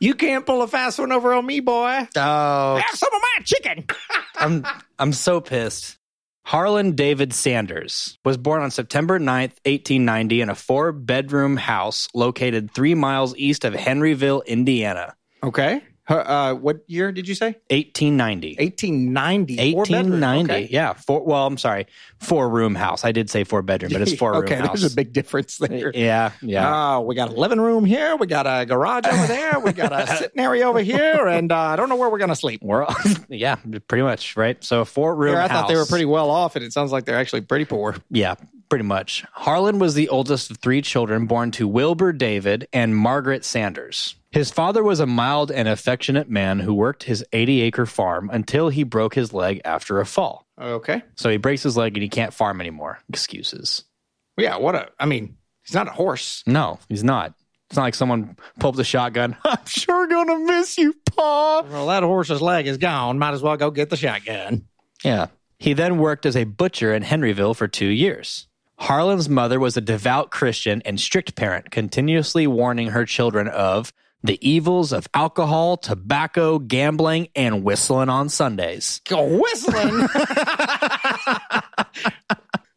You 0.01 0.13
can't 0.15 0.45
pull 0.45 0.61
a 0.61 0.67
fast 0.69 0.99
one 0.99 1.13
over 1.13 1.33
on 1.33 1.47
me, 1.47 1.61
boy. 1.61 2.07
oh, 2.17 2.77
Have 2.77 2.99
some 2.99 3.15
of 3.15 3.23
my 3.23 3.43
chicken. 3.45 3.87
I'm 4.37 4.67
I'm 4.99 5.13
so 5.15 5.41
pissed. 5.41 5.97
Harlan 6.45 6.93
David 6.93 7.33
Sanders 7.33 8.19
was 8.23 8.37
born 8.37 8.63
on 8.63 8.71
September 8.71 9.19
9th, 9.19 9.57
1890, 9.65 10.43
in 10.43 10.51
a 10.51 10.55
four 10.55 10.93
bedroom 10.93 11.57
house 11.57 12.07
located 12.15 12.71
three 12.71 12.95
miles 12.95 13.35
east 13.37 13.65
of 13.65 13.73
Henryville, 13.73 14.45
Indiana. 14.47 15.17
Okay. 15.43 15.83
Her, 16.07 16.29
uh, 16.29 16.55
what 16.55 16.85
year 16.87 17.13
did 17.13 17.27
you 17.27 17.35
say? 17.35 17.57
1890. 17.71 18.57
1890. 18.59 19.73
Four 19.73 19.85
bedroom. 19.85 20.21
1890. 20.21 20.53
Okay. 20.53 20.69
Yeah. 20.71 20.93
Four, 20.93 21.25
well, 21.25 21.47
I'm 21.47 21.57
sorry. 21.57 21.87
Four 22.19 22.51
room 22.51 22.75
house. 22.75 23.07
I 23.07 23.13
did 23.13 23.31
say 23.31 23.45
four 23.45 23.63
bedroom, 23.63 23.91
but 23.91 24.03
it's 24.03 24.15
four 24.19 24.35
okay, 24.37 24.57
room 24.57 24.61
house. 24.61 24.71
Okay, 24.71 24.81
there's 24.81 24.93
a 24.93 24.97
big 24.97 25.13
difference 25.13 25.59
there. 25.59 25.93
Yeah. 26.05 26.33
Yeah. 26.43 26.97
Oh, 26.97 27.01
we 27.03 27.15
got 27.15 27.31
a 27.31 27.33
living 27.33 27.61
room 27.61 27.85
here. 27.85 28.17
We 28.17 28.27
got 28.27 28.47
a 28.47 28.67
garage 28.67 29.07
over 29.07 29.27
there. 29.27 29.59
We 29.61 29.73
got 29.73 29.93
a 29.93 30.07
sitting 30.19 30.41
area 30.41 30.69
over 30.69 30.81
here, 30.81 31.27
and 31.27 31.51
uh, 31.51 31.59
I 31.59 31.77
don't 31.77 31.89
know 31.89 31.97
where 31.97 32.11
we're 32.11 32.19
gonna 32.19 32.37
sleep. 32.37 32.63
We're 32.63 32.87
yeah, 33.29 33.57
pretty 33.89 34.03
much 34.03 34.37
right. 34.37 34.63
So 34.63 34.85
four 34.85 35.15
room. 35.15 35.31
Here, 35.31 35.39
I 35.39 35.49
house. 35.49 35.51
thought 35.51 35.69
they 35.69 35.77
were 35.77 35.87
pretty 35.87 36.05
well 36.05 36.31
off, 36.31 36.57
and 36.57 36.65
it 36.65 36.73
sounds 36.73 36.93
like 36.93 37.05
they're 37.05 37.19
actually 37.19 37.43
pretty 37.43 37.65
poor. 37.65 37.97
Yeah, 38.11 38.35
pretty 38.75 38.83
much. 38.85 39.25
Harlan 39.35 39.79
was 39.79 39.95
the 39.95 40.09
oldest 40.09 40.51
of 40.51 40.57
three 40.57 40.83
children 40.83 41.27
born 41.27 41.53
to 41.53 41.69
Wilbur 41.69 42.13
David 42.13 42.67
and 42.73 42.97
Margaret 42.97 43.45
Sanders. 43.45 44.17
His 44.33 44.51
father 44.51 44.83
was 44.83 44.99
a 44.99 45.07
mild 45.07 45.53
and 45.53 45.69
affectionate 45.69 46.29
man 46.29 46.59
who 46.59 46.75
worked 46.75 47.05
his 47.05 47.25
80 47.33 47.61
acre 47.61 47.87
farm 47.87 48.29
until 48.33 48.71
he 48.71 48.83
broke 48.83 49.15
his 49.15 49.33
leg 49.33 49.61
after 49.65 50.01
a 50.01 50.07
fall. 50.07 50.49
Okay. 50.61 51.05
So 51.15 51.31
he 51.31 51.37
breaks 51.37 51.63
his 51.63 51.77
leg 51.77 51.95
and 51.95 52.03
he 52.03 52.09
can't 52.09 52.35
farm 52.35 52.61
anymore. 52.61 52.99
Excuses. 53.09 53.85
Yeah. 54.37 54.57
What 54.57 54.75
a. 54.75 54.89
I 54.99 55.07
mean, 55.07 55.37
he's 55.65 55.77
not 55.77 55.87
a 55.87 55.93
horse. 55.93 56.43
No, 56.45 56.81
he's 56.89 57.05
not. 57.05 57.33
It's 57.71 57.77
not 57.77 57.85
like 57.85 57.95
someone 57.95 58.37
pulled 58.59 58.75
the 58.75 58.83
shotgun. 58.83 59.37
I'm 59.45 59.67
sure 59.67 60.09
gonna 60.09 60.41
miss 60.41 60.79
you, 60.79 60.97
Pa. 61.15 61.61
Well, 61.61 61.87
that 61.87 62.03
horse's 62.03 62.43
leg 62.43 62.67
is 62.67 62.79
gone. 62.79 63.21
Might 63.21 63.35
as 63.35 63.43
well 63.43 63.57
go 63.57 63.71
get 63.71 63.91
the 63.91 63.97
shotgun. 63.97 64.65
Yeah. 65.05 65.29
He 65.59 65.73
then 65.73 65.99
worked 65.99 66.27
as 66.27 66.37
a 66.37 66.45
butcher 66.45 66.93
in 66.93 67.03
Henryville 67.03 67.57
for 67.57 67.69
two 67.69 67.87
years. 67.87 68.49
Harlan's 68.79 69.29
mother 69.29 69.61
was 69.61 69.77
a 69.77 69.81
devout 69.81 70.31
Christian 70.31 70.83
and 70.85 70.99
strict 71.01 71.37
parent, 71.37 71.71
continuously 71.71 72.47
warning 72.47 72.89
her 72.89 73.05
children 73.05 73.49
of 73.49 73.93
the 74.23 74.39
evils 74.47 74.93
of 74.93 75.07
alcohol, 75.15 75.77
tobacco, 75.77 76.59
gambling, 76.59 77.29
and 77.37 77.63
whistling 77.63 78.09
on 78.09 78.29
Sundays. 78.29 79.01
Go 79.07 79.39
whistling. 79.39 80.09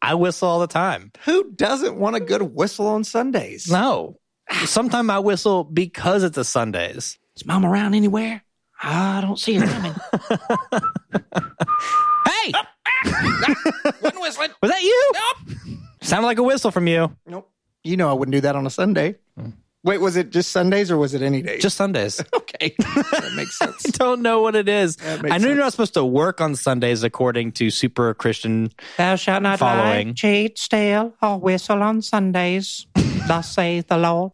I 0.01 0.13
whistle 0.13 0.49
all 0.49 0.59
the 0.59 0.67
time. 0.67 1.11
Who 1.25 1.51
doesn't 1.51 1.97
want 1.97 2.15
a 2.15 2.19
good 2.19 2.41
whistle 2.41 2.87
on 2.87 3.03
Sundays? 3.03 3.69
No. 3.69 4.19
Sometimes 4.65 5.09
I 5.09 5.19
whistle 5.19 5.63
because 5.63 6.23
it's 6.23 6.37
a 6.37 6.43
Sundays. 6.43 7.17
Is 7.35 7.45
mom 7.45 7.65
around 7.65 7.93
anywhere? 7.95 8.43
I 8.81 9.21
don't 9.21 9.39
see 9.39 9.55
her 9.55 9.65
coming. 9.67 9.95
Hey! 12.27 12.51
Oh, 12.53 12.61
ah! 12.61 12.67
Ah! 13.05 13.93
Wasn't 14.01 14.21
whistling. 14.21 14.49
Was 14.61 14.71
that 14.71 14.81
you? 14.83 15.11
Sounded 16.07 16.25
like 16.27 16.37
a 16.37 16.43
whistle 16.43 16.71
from 16.71 16.87
you. 16.87 17.13
Nope. 17.25 17.51
You 17.83 17.97
know 17.97 18.09
I 18.09 18.13
wouldn't 18.13 18.31
do 18.33 18.39
that 18.41 18.55
on 18.55 18.65
a 18.65 18.69
Sunday. 18.69 19.15
Hmm. 19.37 19.49
Wait, 19.83 19.99
was 19.99 20.15
it 20.15 20.29
just 20.29 20.51
Sundays 20.51 20.89
or 20.89 20.97
was 20.97 21.13
it 21.13 21.21
any 21.21 21.41
day? 21.41 21.59
Just 21.59 21.75
Sundays. 21.75 22.21
okay. 22.35 22.73
that 22.77 23.33
makes 23.35 23.57
sense. 23.59 23.85
I 23.85 23.89
don't 23.89 24.21
know 24.21 24.41
what 24.41 24.55
it 24.55 24.69
is. 24.69 24.97
I 25.05 25.37
know 25.37 25.47
you're 25.49 25.57
not 25.57 25.71
supposed 25.71 25.95
to 25.95 26.05
work 26.05 26.39
on 26.39 26.55
Sundays 26.55 27.03
according 27.03 27.51
to 27.53 27.69
super 27.69 28.13
Christian. 28.13 28.71
Thou 28.97 29.15
shalt 29.17 29.43
not 29.43 29.59
Following. 29.59 30.07
lie, 30.07 30.13
cheat, 30.13 30.57
steal, 30.57 31.13
or 31.21 31.39
whistle 31.39 31.83
on 31.83 32.01
Sundays. 32.01 32.87
Thus 33.27 33.51
saith 33.53 33.87
the 33.87 33.97
Lord. 33.97 34.31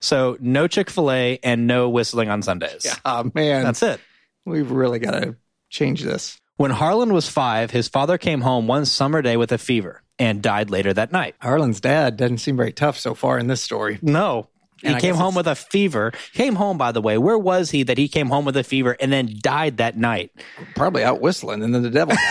So 0.00 0.36
no 0.38 0.68
Chick 0.68 0.90
fil 0.90 1.10
A 1.10 1.38
and 1.42 1.66
no 1.66 1.88
whistling 1.88 2.28
on 2.28 2.42
Sundays. 2.42 2.86
Oh, 3.06 3.30
man. 3.34 3.64
That's 3.64 3.82
it. 3.82 4.00
We've 4.44 4.70
really 4.70 4.98
got 4.98 5.12
to 5.12 5.36
change 5.70 6.02
this. 6.02 6.38
When 6.56 6.70
Harlan 6.70 7.12
was 7.14 7.26
five, 7.28 7.70
his 7.70 7.88
father 7.88 8.18
came 8.18 8.42
home 8.42 8.66
one 8.66 8.84
summer 8.84 9.22
day 9.22 9.36
with 9.38 9.50
a 9.50 9.58
fever 9.58 10.02
and 10.18 10.42
died 10.42 10.70
later 10.70 10.92
that 10.92 11.12
night. 11.12 11.34
Harlan's 11.40 11.80
dad 11.80 12.16
doesn't 12.16 12.38
seem 12.38 12.56
very 12.56 12.72
tough 12.72 12.98
so 12.98 13.14
far 13.14 13.38
in 13.38 13.46
this 13.46 13.62
story. 13.62 13.98
No. 14.02 14.48
He 14.82 14.88
I 14.88 15.00
came 15.00 15.16
home 15.16 15.34
with 15.34 15.46
a 15.48 15.56
fever. 15.56 16.12
Came 16.34 16.54
home, 16.54 16.78
by 16.78 16.92
the 16.92 17.02
way. 17.02 17.18
Where 17.18 17.38
was 17.38 17.70
he 17.70 17.82
that 17.84 17.98
he 17.98 18.08
came 18.08 18.28
home 18.28 18.44
with 18.44 18.56
a 18.56 18.62
fever 18.62 18.96
and 19.00 19.12
then 19.12 19.34
died 19.40 19.78
that 19.78 19.96
night? 19.96 20.30
Probably 20.76 21.02
out 21.02 21.20
whistling, 21.20 21.62
and 21.64 21.74
then 21.74 21.82
the 21.82 21.90
devil. 21.90 22.16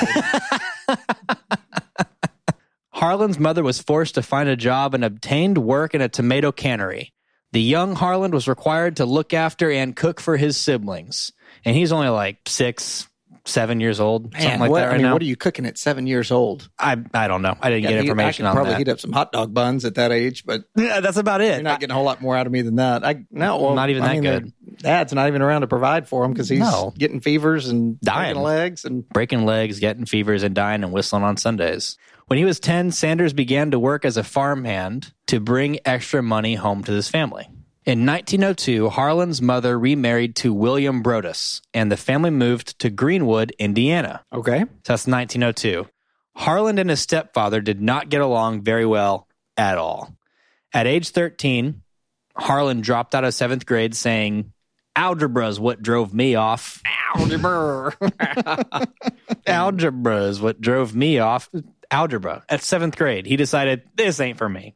Harlan's 2.91 3.38
mother 3.38 3.63
was 3.63 3.79
forced 3.79 4.15
to 4.15 4.24
find 4.24 4.50
a 4.50 4.56
job 4.56 4.94
and 4.94 5.03
obtained 5.03 5.58
work 5.58 5.94
in 5.94 6.01
a 6.01 6.10
tomato 6.10 6.51
cannery. 6.51 7.13
The 7.51 7.62
young 7.62 7.96
Harlan 7.96 8.32
was 8.32 8.48
required 8.48 8.98
to 8.98 9.06
look 9.06 9.34
after 9.34 9.70
and 9.70 9.96
cook 9.96 10.20
for 10.20 10.38
his 10.38 10.58
siblings. 10.58 11.32
And 11.63 11.75
he's 11.75 11.91
only 11.91 12.10
like 12.10 12.39
six, 12.48 13.08
seven 13.48 13.80
years 13.80 14.00
old, 14.00 14.24
something 14.34 14.48
Man, 14.50 14.60
like 14.60 14.70
what, 14.72 14.80
that 14.80 14.86
right 14.88 14.94
I 14.94 14.98
mean, 14.98 15.06
now. 15.08 15.13
what 15.13 15.22
are 15.22 15.25
you 15.25 15.36
cooking 15.36 15.66
at 15.66 15.77
seven 15.77 16.06
years 16.06 16.32
old? 16.32 16.70
I, 16.77 16.98
I 17.13 17.27
don't 17.27 17.42
know. 17.42 17.56
I 17.62 17.70
didn't 17.70 17.84
Yeah, 17.84 17.89
get 17.92 18.00
information 18.01 18.46
I 18.46 18.50
could 18.50 18.51
on 18.51 18.56
probably 18.58 18.72
that. 18.74 18.77
heat 18.80 18.89
up 18.89 19.00
some 19.00 19.12
hot 19.13 19.32
dog 19.32 19.54
buns 19.54 19.86
at 19.86 19.96
that 19.96 20.12
age, 20.12 20.46
but 20.46 20.66
Yeah, 20.77 21.00
that's 21.00 21.18
about 21.18 21.42
it. 21.42 21.54
you're 21.56 21.63
not 21.63 21.80
getting 21.80 21.92
a 21.92 21.96
whole 21.96 22.04
lot 22.04 22.22
more 22.22 22.36
out 22.36 22.46
of 22.46 22.51
me 22.51 22.62
than 22.62 22.75
that. 22.75 23.06
I 23.06 23.24
no, 23.32 23.58
well, 23.60 23.74
Not 23.75 23.89
even 23.89 24.04
I 24.04 24.08
that 24.08 24.13
mean, 24.13 24.24
good. 24.24 24.54
Dad's 24.80 25.13
not 25.13 25.27
even 25.27 25.42
around 25.42 25.62
to 25.62 25.68
provide 25.68 26.08
for 26.08 26.24
him 26.25 26.34
because 26.34 26.50
he's 26.50 26.60
No. 26.60 26.94
getting 26.98 27.20
fevers 27.22 27.68
and 27.68 28.00
Dying. 28.01 28.34
breaking 28.36 28.44
legs 28.44 28.86
and 28.86 29.10
breaking 29.10 29.46
legs, 29.46 29.80
getting 29.80 30.06
fevers, 30.06 30.44
and 30.44 30.54
dying 30.54 30.84
and 30.84 30.92
whistling 30.94 31.24
on 31.24 31.38
Sundays. 31.38 31.98
When 32.27 32.38
he 32.38 32.44
was 32.46 32.60
10, 32.60 32.92
Sanders 32.92 33.32
began 33.32 33.72
to 33.72 33.80
work 33.80 34.04
as 34.04 34.18
a 34.18 34.24
farmhand 34.24 35.13
to 35.27 35.39
bring 35.39 35.80
extra 35.86 36.22
money 36.22 36.56
home 36.56 36.84
to 36.84 36.92
his 36.92 37.08
family. 37.10 37.48
In 37.88 38.06
1902, 38.06 38.89
Harlan's 38.89 39.41
mother 39.41 39.79
remarried 39.79 40.36
to 40.36 40.53
William 40.53 41.01
Broaddus, 41.01 41.62
and 41.74 41.89
the 41.89 41.96
family 41.96 42.29
moved 42.29 42.77
to 42.79 42.89
Greenwood, 42.89 43.53
Indiana. 43.60 44.25
okay. 44.34 44.60
So 44.60 44.91
that's 44.91 45.08
1902. 45.08 45.88
Harlan 46.36 46.79
and 46.79 46.89
his 46.89 47.00
stepfather 47.00 47.62
did 47.62 47.79
not 47.82 48.10
get 48.10 48.20
along 48.20 48.63
very 48.63 48.86
well 48.86 49.29
at 49.56 49.77
all. 49.77 50.13
At 50.74 50.86
age 50.86 51.12
13, 51.12 51.82
Harlan 52.36 52.82
dropped 52.82 53.15
out 53.15 53.24
of 53.24 53.34
seventh 53.34 53.65
grade 53.65 53.96
saying, 53.96 54.51
Algebra 54.98 55.48
is 55.48 55.58
what 55.58 55.82
drove 55.82 56.13
me 56.13 56.36
off. 56.36 56.82
Algebra. 57.15 57.96
algebra 59.48 60.24
is 60.24 60.41
what 60.41 60.60
drove 60.60 60.94
me 60.94 61.20
off. 61.20 61.50
Algebra 61.91 62.44
at 62.50 62.62
seventh 62.62 62.98
grade. 62.98 63.25
He 63.25 63.36
decided 63.38 63.84
this 63.96 64.20
ain't 64.20 64.38
for 64.38 64.50
me. 64.50 64.75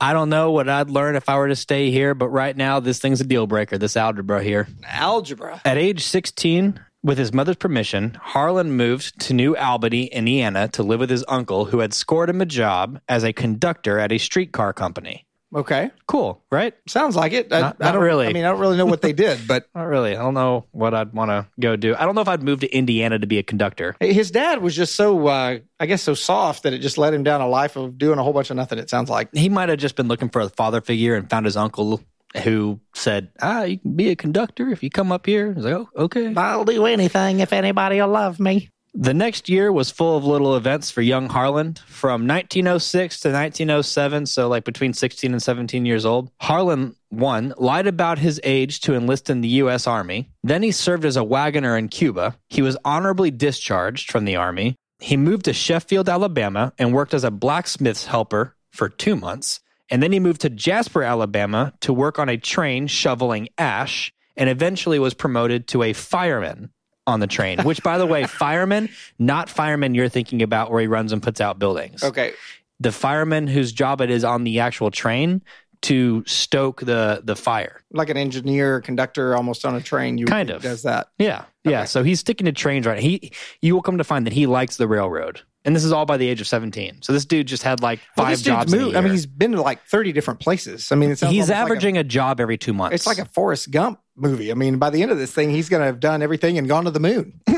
I 0.00 0.12
don't 0.12 0.28
know 0.28 0.52
what 0.52 0.68
I'd 0.68 0.90
learn 0.90 1.16
if 1.16 1.28
I 1.28 1.38
were 1.38 1.48
to 1.48 1.56
stay 1.56 1.90
here, 1.90 2.14
but 2.14 2.28
right 2.28 2.56
now 2.56 2.80
this 2.80 2.98
thing's 2.98 3.20
a 3.20 3.24
deal 3.24 3.46
breaker. 3.46 3.78
This 3.78 3.96
algebra 3.96 4.42
here. 4.42 4.68
Algebra. 4.84 5.60
At 5.64 5.78
age 5.78 6.02
16, 6.04 6.80
with 7.02 7.18
his 7.18 7.32
mother's 7.32 7.56
permission, 7.56 8.18
Harlan 8.20 8.72
moved 8.72 9.20
to 9.22 9.34
New 9.34 9.56
Albany, 9.56 10.06
Indiana 10.06 10.68
to 10.68 10.82
live 10.82 11.00
with 11.00 11.10
his 11.10 11.24
uncle 11.28 11.66
who 11.66 11.78
had 11.80 11.94
scored 11.94 12.28
him 12.28 12.40
a 12.40 12.46
job 12.46 13.00
as 13.08 13.24
a 13.24 13.32
conductor 13.32 13.98
at 13.98 14.12
a 14.12 14.18
streetcar 14.18 14.72
company. 14.72 15.25
Okay. 15.56 15.90
Cool, 16.06 16.42
right? 16.52 16.74
Sounds 16.86 17.16
like 17.16 17.32
it. 17.32 17.50
I, 17.50 17.60
Not- 17.60 17.76
I 17.80 17.90
don't 17.92 18.02
really. 18.02 18.26
I 18.26 18.32
mean, 18.34 18.44
I 18.44 18.50
don't 18.50 18.60
really 18.60 18.76
know 18.76 18.84
what 18.84 19.00
they 19.00 19.14
did, 19.14 19.48
but 19.48 19.66
Not 19.74 19.84
really. 19.84 20.14
I 20.14 20.20
don't 20.22 20.34
know 20.34 20.66
what 20.70 20.92
I'd 20.94 21.14
want 21.14 21.30
to 21.30 21.46
go 21.58 21.76
do. 21.76 21.94
I 21.96 22.04
don't 22.04 22.14
know 22.14 22.20
if 22.20 22.28
I'd 22.28 22.42
move 22.42 22.60
to 22.60 22.70
Indiana 22.72 23.18
to 23.18 23.26
be 23.26 23.38
a 23.38 23.42
conductor. 23.42 23.96
his 23.98 24.30
dad 24.30 24.60
was 24.60 24.76
just 24.76 24.94
so, 24.94 25.26
uh, 25.26 25.58
I 25.80 25.86
guess, 25.86 26.02
so 26.02 26.12
soft 26.12 26.64
that 26.64 26.74
it 26.74 26.78
just 26.80 26.98
led 26.98 27.14
him 27.14 27.22
down 27.22 27.40
a 27.40 27.48
life 27.48 27.76
of 27.76 27.96
doing 27.96 28.18
a 28.18 28.22
whole 28.22 28.34
bunch 28.34 28.50
of 28.50 28.56
nothing. 28.56 28.78
It 28.78 28.90
sounds 28.90 29.08
like. 29.08 29.34
he 29.34 29.48
might 29.48 29.70
have 29.70 29.78
just 29.78 29.96
been 29.96 30.08
looking 30.08 30.28
for 30.28 30.42
a 30.42 30.50
father 30.50 30.82
figure 30.82 31.14
and 31.14 31.28
found 31.30 31.46
his 31.46 31.56
uncle 31.56 32.02
who 32.44 32.78
said, 32.94 33.30
"Ah, 33.40 33.62
you 33.62 33.78
can 33.78 33.96
be 33.96 34.10
a 34.10 34.16
conductor 34.16 34.68
if 34.68 34.82
you 34.82 34.90
come 34.90 35.10
up 35.10 35.24
here." 35.24 35.54
He's 35.54 35.64
like, 35.64 35.72
"Oh, 35.74 35.88
okay." 35.96 36.34
I'll 36.36 36.64
do 36.66 36.84
anything 36.84 37.40
if 37.40 37.54
anybody 37.54 37.98
will 38.00 38.08
love 38.08 38.38
me. 38.38 38.68
The 38.98 39.12
next 39.12 39.50
year 39.50 39.70
was 39.70 39.90
full 39.90 40.16
of 40.16 40.24
little 40.24 40.56
events 40.56 40.90
for 40.90 41.02
young 41.02 41.28
Harlan. 41.28 41.74
From 41.86 42.26
1906 42.26 43.20
to 43.20 43.28
1907, 43.28 44.24
so 44.24 44.48
like 44.48 44.64
between 44.64 44.94
16 44.94 45.32
and 45.32 45.42
17 45.42 45.84
years 45.84 46.06
old, 46.06 46.30
Harlan 46.40 46.96
one 47.10 47.52
lied 47.58 47.86
about 47.86 48.18
his 48.18 48.40
age 48.42 48.80
to 48.80 48.94
enlist 48.94 49.28
in 49.28 49.42
the 49.42 49.48
U.S. 49.48 49.86
Army. 49.86 50.30
Then 50.42 50.62
he 50.62 50.72
served 50.72 51.04
as 51.04 51.18
a 51.18 51.24
wagoner 51.24 51.76
in 51.76 51.88
Cuba. 51.88 52.38
He 52.48 52.62
was 52.62 52.78
honorably 52.86 53.30
discharged 53.30 54.10
from 54.10 54.24
the 54.24 54.36
Army. 54.36 54.76
He 54.98 55.18
moved 55.18 55.44
to 55.44 55.52
Sheffield, 55.52 56.08
Alabama, 56.08 56.72
and 56.78 56.94
worked 56.94 57.12
as 57.12 57.24
a 57.24 57.30
blacksmith's 57.30 58.06
helper 58.06 58.56
for 58.72 58.88
two 58.88 59.14
months. 59.14 59.60
And 59.90 60.02
then 60.02 60.12
he 60.12 60.20
moved 60.20 60.40
to 60.40 60.48
Jasper, 60.48 61.02
Alabama 61.02 61.74
to 61.80 61.92
work 61.92 62.18
on 62.18 62.30
a 62.30 62.38
train 62.38 62.86
shoveling 62.86 63.50
ash 63.58 64.10
and 64.38 64.48
eventually 64.48 64.98
was 64.98 65.12
promoted 65.12 65.68
to 65.68 65.82
a 65.82 65.92
fireman 65.92 66.70
on 67.06 67.20
the 67.20 67.26
train, 67.26 67.60
which, 67.62 67.82
by 67.82 67.98
the 67.98 68.06
way, 68.06 68.24
fireman, 68.26 68.88
not 69.18 69.48
fireman 69.48 69.94
you're 69.94 70.08
thinking 70.08 70.42
about 70.42 70.70
where 70.70 70.80
he 70.80 70.86
runs 70.86 71.12
and 71.12 71.22
puts 71.22 71.40
out 71.40 71.58
buildings. 71.58 72.02
Okay. 72.02 72.32
The 72.80 72.92
fireman 72.92 73.46
whose 73.46 73.72
job 73.72 74.00
it 74.00 74.10
is 74.10 74.24
on 74.24 74.44
the 74.44 74.60
actual 74.60 74.90
train 74.90 75.42
to 75.82 76.24
stoke 76.26 76.80
the, 76.80 77.20
the 77.22 77.36
fire. 77.36 77.82
Like 77.92 78.08
an 78.08 78.16
engineer, 78.16 78.80
conductor, 78.80 79.36
almost 79.36 79.64
on 79.64 79.74
a 79.76 79.80
train. 79.80 80.18
You 80.18 80.26
Kind 80.26 80.50
of. 80.50 80.62
does 80.62 80.82
that. 80.82 81.08
Yeah. 81.18 81.44
Yeah. 81.64 81.84
So 81.84 82.02
he's 82.02 82.20
sticking 82.20 82.46
to 82.46 82.52
trains 82.52 82.86
right. 82.86 82.98
He, 82.98 83.32
you 83.60 83.74
will 83.74 83.82
come 83.82 83.98
to 83.98 84.04
find 84.04 84.26
that 84.26 84.32
he 84.32 84.46
likes 84.46 84.76
the 84.78 84.88
railroad. 84.88 85.42
And 85.66 85.74
this 85.76 85.84
is 85.84 85.90
all 85.92 86.06
by 86.06 86.16
the 86.16 86.28
age 86.28 86.40
of 86.40 86.46
17. 86.46 87.02
So 87.02 87.12
this 87.12 87.24
dude 87.26 87.46
just 87.48 87.64
had 87.64 87.82
like 87.82 87.98
Well, 88.16 88.26
five 88.26 88.32
this 88.34 88.42
dude's 88.42 88.56
jobs. 88.56 88.72
in 88.72 88.78
a 88.80 88.82
moved- 88.84 88.96
I 88.96 89.00
mean, 89.00 89.10
he's 89.12 89.26
been 89.26 89.52
to 89.52 89.60
like 89.62 89.84
thirty 89.84 90.12
different 90.12 90.38
places. 90.40 90.90
I 90.92 90.94
mean, 90.94 91.10
it 91.10 91.18
he's 91.18 91.22
almost 91.24 91.48
like 91.50 91.56
a- 91.56 91.60
averaging 91.60 91.98
a, 91.98 92.04
job 92.04 92.40
every 92.40 92.56
two 92.56 92.72
months. 92.72 92.94
It's 92.94 93.06
like 93.06 93.18
a 93.18 93.24
Forrest 93.26 93.70
Gump 93.72 93.98
movie. 94.16 94.50
I 94.52 94.54
mean, 94.54 94.78
by 94.78 94.90
the 94.90 95.02
end 95.02 95.10
of 95.10 95.18
this 95.18 95.32
thing, 95.32 95.50
he's 95.50 95.68
going 95.68 95.80
to 95.80 95.86
have 95.86 95.98
done 96.00 96.22
everything 96.22 96.56
and 96.56 96.68
gone 96.68 96.84
to 96.84 96.90
the 96.92 97.00
moon. 97.00 97.40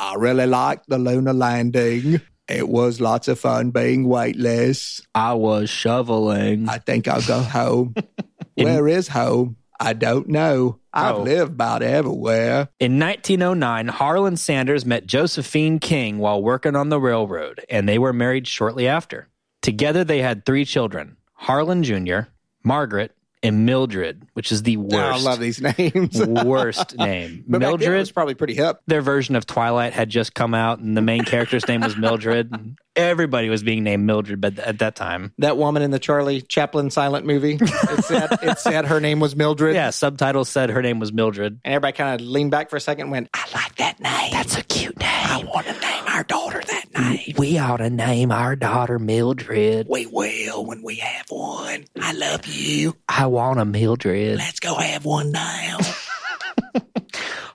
I 0.00 0.14
really 0.16 0.46
liked 0.46 0.88
the 0.88 0.98
lunar 0.98 1.34
landing. 1.34 2.20
It 2.48 2.68
was 2.68 3.00
lots 3.00 3.28
of 3.28 3.38
fun 3.38 3.70
being 3.70 4.08
weightless. 4.08 5.00
I 5.14 5.34
was 5.34 5.70
shoveling. 5.70 6.68
I 6.68 6.78
think 6.78 7.06
I'll 7.06 7.22
go 7.22 7.40
home. 7.40 7.94
Where 8.54 8.88
is 8.88 9.08
home? 9.08 9.56
I 9.82 9.92
don't 9.94 10.28
know. 10.28 10.78
I've 10.92 11.16
Oh. 11.16 11.22
lived 11.22 11.52
about 11.52 11.82
everywhere. 11.82 12.68
In 12.78 12.98
1909, 12.98 13.88
Harlan 13.88 14.36
Sanders 14.36 14.86
met 14.86 15.06
Josephine 15.06 15.78
King 15.80 16.18
while 16.18 16.42
working 16.42 16.76
on 16.76 16.88
the 16.88 17.00
railroad, 17.00 17.60
and 17.68 17.88
they 17.88 17.98
were 17.98 18.12
married 18.12 18.46
shortly 18.46 18.86
after. 18.86 19.28
Together, 19.60 20.04
they 20.04 20.22
had 20.22 20.44
three 20.44 20.64
children 20.64 21.16
Harlan 21.34 21.82
Jr., 21.82 22.20
Margaret, 22.62 23.12
and 23.42 23.66
Mildred, 23.66 24.26
which 24.34 24.52
is 24.52 24.62
the 24.62 24.76
Oh, 24.76 24.96
I 24.96 25.18
love 25.18 25.40
these 25.40 25.60
names. 25.60 26.24
worst 26.26 26.96
name. 26.96 27.44
But 27.48 27.60
back 27.60 27.60
then 27.60 27.74
it 27.74 27.78
Mildred, 27.78 27.98
was 27.98 28.12
probably 28.12 28.34
pretty 28.34 28.54
hip. 28.54 28.80
their 28.86 29.02
version 29.02 29.36
of 29.36 29.46
Twilight 29.46 29.92
had 29.92 30.08
just 30.10 30.34
come 30.34 30.54
out, 30.54 30.78
and 30.78 30.96
the 30.96 31.02
main 31.02 31.24
character's 31.24 31.66
name 31.66 31.80
was 31.80 31.96
Mildred. 31.96 32.76
Everybody 32.94 33.48
was 33.48 33.62
being 33.62 33.84
named 33.84 34.04
Mildred 34.04 34.38
but 34.42 34.58
at 34.58 34.80
that 34.80 34.96
time. 34.96 35.32
That 35.38 35.56
woman 35.56 35.80
in 35.82 35.90
the 35.92 35.98
Charlie 35.98 36.42
Chaplin 36.42 36.90
silent 36.90 37.24
movie. 37.24 37.56
It 37.58 38.04
said 38.04 38.28
it 38.42 38.58
said 38.58 38.84
her 38.88 39.00
name 39.00 39.18
was 39.18 39.34
Mildred. 39.34 39.74
Yeah, 39.74 39.88
subtitles 39.90 40.50
said 40.50 40.68
her 40.68 40.82
name 40.82 40.98
was 40.98 41.10
Mildred. 41.10 41.58
And 41.64 41.72
everybody 41.74 41.96
kind 41.96 42.20
of 42.20 42.26
leaned 42.26 42.50
back 42.50 42.68
for 42.68 42.76
a 42.76 42.80
second 42.80 43.04
and 43.04 43.10
went, 43.12 43.30
I 43.32 43.46
like 43.54 43.76
that 43.76 43.98
name. 43.98 44.30
That's 44.32 44.58
a 44.58 44.62
cute 44.64 44.98
name. 44.98 45.08
I 45.08 45.42
want 45.42 45.66
to 45.68 45.72
name 45.72 46.04
our 46.06 46.22
daughter 46.24 46.60
that 46.66 46.84
name. 46.94 47.34
We 47.38 47.56
ought 47.58 47.78
to 47.78 47.88
name 47.88 48.30
our 48.30 48.56
daughter 48.56 48.98
Mildred. 48.98 49.86
We 49.88 50.04
will 50.04 50.66
when 50.66 50.82
we 50.82 50.96
have 50.96 51.24
one. 51.30 51.86
I 51.98 52.12
love 52.12 52.44
you. 52.46 52.94
I 53.08 53.24
want 53.32 53.58
a 53.58 53.64
Mildred. 53.64 54.38
Let's 54.38 54.60
go 54.60 54.74
have 54.76 55.04
one 55.04 55.32
now. 55.32 55.78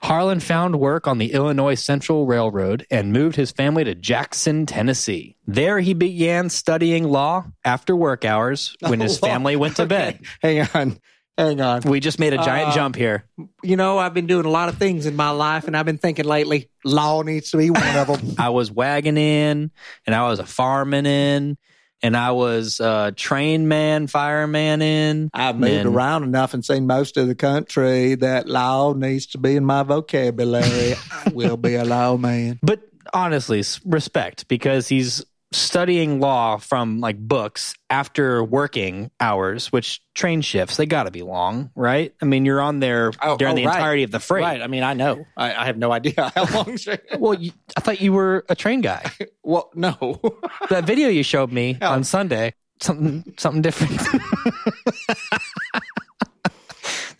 Harlan 0.02 0.40
found 0.40 0.78
work 0.80 1.06
on 1.06 1.18
the 1.18 1.32
Illinois 1.32 1.74
Central 1.74 2.24
Railroad 2.26 2.86
and 2.90 3.12
moved 3.12 3.36
his 3.36 3.50
family 3.50 3.84
to 3.84 3.94
Jackson, 3.94 4.64
Tennessee. 4.64 5.36
There 5.46 5.80
he 5.80 5.92
began 5.92 6.48
studying 6.48 7.04
law 7.04 7.44
after 7.64 7.94
work 7.94 8.24
hours 8.24 8.74
when 8.80 9.00
his 9.00 9.18
family 9.20 9.56
went 9.56 9.76
to 9.76 9.86
bed. 9.86 10.20
Hang 10.40 10.66
on. 10.74 10.98
Hang 11.36 11.60
on. 11.60 11.82
We 11.82 12.00
just 12.00 12.18
made 12.18 12.32
a 12.32 12.38
giant 12.38 12.70
Uh, 12.70 12.74
jump 12.74 12.96
here. 12.96 13.24
You 13.62 13.76
know, 13.76 13.98
I've 13.98 14.14
been 14.14 14.26
doing 14.26 14.46
a 14.46 14.50
lot 14.50 14.68
of 14.68 14.78
things 14.78 15.06
in 15.06 15.14
my 15.14 15.30
life, 15.30 15.66
and 15.68 15.76
I've 15.76 15.86
been 15.86 15.98
thinking 15.98 16.24
lately, 16.24 16.68
law 16.84 17.22
needs 17.22 17.50
to 17.52 17.58
be 17.58 17.70
one 17.70 17.96
of 17.96 18.06
them. 18.08 18.34
I 18.38 18.48
was 18.48 18.72
wagging 18.72 19.16
in, 19.16 19.70
and 20.06 20.14
I 20.14 20.26
was 20.28 20.40
a 20.40 20.46
fireman 20.46 21.06
in, 21.06 21.56
and 22.02 22.16
I 22.16 22.30
was 22.32 22.80
a 22.80 23.12
train 23.14 23.68
man, 23.68 24.06
fireman 24.06 24.82
in. 24.82 25.30
I've 25.34 25.56
moved 25.58 25.72
and- 25.72 25.88
around 25.94 26.24
enough 26.24 26.54
and 26.54 26.64
seen 26.64 26.86
most 26.86 27.16
of 27.16 27.26
the 27.28 27.34
country 27.34 28.14
that 28.16 28.48
law 28.48 28.92
needs 28.92 29.26
to 29.28 29.38
be 29.38 29.56
in 29.56 29.64
my 29.64 29.82
vocabulary. 29.82 30.94
I 31.12 31.30
will 31.32 31.56
be 31.56 31.74
a 31.74 31.84
lawman. 31.86 32.58
But 32.62 32.80
honestly, 33.12 33.62
respect 33.84 34.48
because 34.48 34.88
he's 34.88 35.24
studying 35.52 36.20
law 36.20 36.58
from 36.58 37.00
like 37.00 37.18
books 37.18 37.74
after 37.88 38.44
working 38.44 39.10
hours, 39.18 39.72
which 39.72 40.00
train 40.14 40.42
shifts, 40.42 40.76
they 40.76 40.84
got 40.86 41.04
to 41.04 41.10
be 41.10 41.22
long, 41.22 41.70
right? 41.74 42.14
I 42.20 42.26
mean, 42.26 42.44
you're 42.44 42.60
on 42.60 42.80
there 42.80 43.12
Oh, 43.22 43.36
during 43.38 43.52
oh, 43.54 43.56
the 43.56 43.64
right. 43.66 43.74
entirety 43.76 44.02
of 44.02 44.10
the 44.10 44.20
freight. 44.20 44.42
Right. 44.44 44.60
I 44.60 44.66
mean, 44.66 44.82
I 44.82 44.92
know. 44.94 45.24
I, 45.36 45.54
I 45.54 45.64
have 45.66 45.78
no 45.78 45.90
idea 45.90 46.30
how 46.34 46.44
long. 46.54 46.76
Well, 47.18 47.34
you, 47.34 47.52
I 47.76 47.80
thought 47.80 48.00
you 48.00 48.12
were 48.12 48.44
a 48.48 48.54
train 48.54 48.82
guy. 48.82 49.10
well, 49.42 49.70
no. 49.74 50.20
that 50.68 50.84
video 50.84 51.08
you 51.08 51.22
showed 51.22 51.50
me 51.50 51.78
Yeah. 51.80 51.90
on 51.92 52.04
Sunday, 52.04 52.52
something 52.80 53.32
something 53.38 53.62
different. 53.62 54.00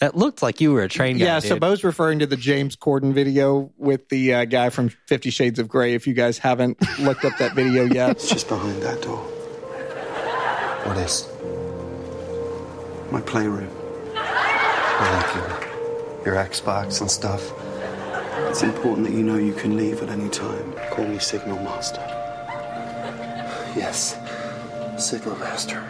That 0.01 0.17
looked 0.17 0.43
like 0.43 0.61
you 0.61 0.73
were 0.73 0.83
a 0.83 0.89
train 0.89 1.19
guy. 1.19 1.25
yeah. 1.25 1.39
So. 1.41 1.59
Bo's 1.59 1.83
referring 1.85 2.21
to 2.21 2.27
the 2.27 2.37
James 2.37 2.77
Corden 2.77 3.13
video 3.13 3.73
with 3.77 4.09
the 4.09 4.35
uh, 4.35 4.45
guy 4.45 4.71
from 4.71 4.89
Fifty 5.07 5.31
Shades 5.31 5.59
of 5.59 5.69
Grey. 5.69 5.95
If 5.95 6.07
you 6.07 6.15
guys 6.15 6.39
haven't 6.39 6.79
looked 7.01 7.25
up 7.25 7.37
that 7.39 7.55
video 7.55 7.85
yet, 7.93 8.11
It's 8.13 8.29
just 8.29 8.49
behind 8.49 8.81
that 8.83 9.03
door. 9.03 9.19
What 10.85 10.97
is? 10.99 11.29
My 13.11 13.21
playroom. 13.21 13.71
I 14.15 15.23
like 15.23 15.35
your, 16.25 16.35
your 16.35 16.45
Xbox 16.45 17.01
and 17.01 17.11
stuff. 17.11 17.53
It's 18.51 18.63
important 18.63 19.07
that 19.07 19.13
you 19.13 19.23
know 19.23 19.37
you 19.37 19.53
can 19.53 19.77
leave 19.77 20.03
at 20.03 20.09
any 20.09 20.29
time. 20.29 20.73
Call 20.91 21.07
me 21.07 21.19
Signal 21.19 21.57
Master. 21.63 22.01
Yes, 23.77 24.17
Signal 24.99 25.37
Master. 25.37 25.85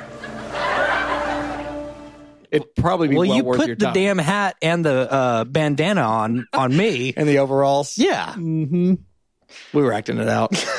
It'd 2.50 2.75
probably 2.76 3.09
be 3.09 3.17
well, 3.17 3.28
well, 3.28 3.37
you 3.37 3.45
worth 3.45 3.59
your 3.59 3.69
put 3.69 3.78
the 3.78 3.85
time. 3.87 3.95
damn 3.95 4.19
hat 4.19 4.57
and 4.62 4.85
the 4.85 5.12
uh, 5.12 5.45
bandana 5.45 6.02
on 6.02 6.47
on 6.52 6.76
me. 6.76 7.13
and 7.17 7.28
the 7.28 7.39
overalls. 7.39 7.97
yeah. 7.99 8.34
Mm-hmm. 8.34 8.95
We 9.73 9.82
were 9.82 9.93
acting 9.93 10.19
it 10.19 10.28
out. 10.28 10.52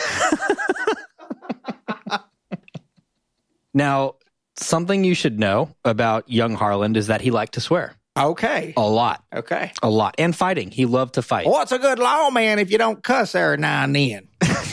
Now, 3.74 4.16
something 4.58 5.04
you 5.04 5.14
should 5.14 5.40
know 5.40 5.76
about 5.86 6.30
young 6.30 6.56
Harland 6.56 6.98
is 6.98 7.08
that 7.08 7.22
he 7.22 7.32
liked 7.32 7.54
to 7.54 7.62
swear 7.62 7.94
okay. 8.18 8.74
a 8.76 8.82
lot, 8.82 9.24
Okay. 9.34 9.72
a 9.84 9.90
lot, 9.90 10.16
and 10.18 10.36
fighting. 10.36 10.72
He 10.72 10.86
loved 10.86 11.16
to 11.16 11.22
fight. 11.22 11.46
What's 11.46 11.72
a 11.72 11.80
good 11.80 12.00
lawman 12.00 12.60
if 12.60 12.72
you 12.72 12.78
don't 12.78 13.02
cuss 13.04 13.36
every 13.36 13.58
now 13.58 13.84
and 13.84 13.96
then? 13.96 14.28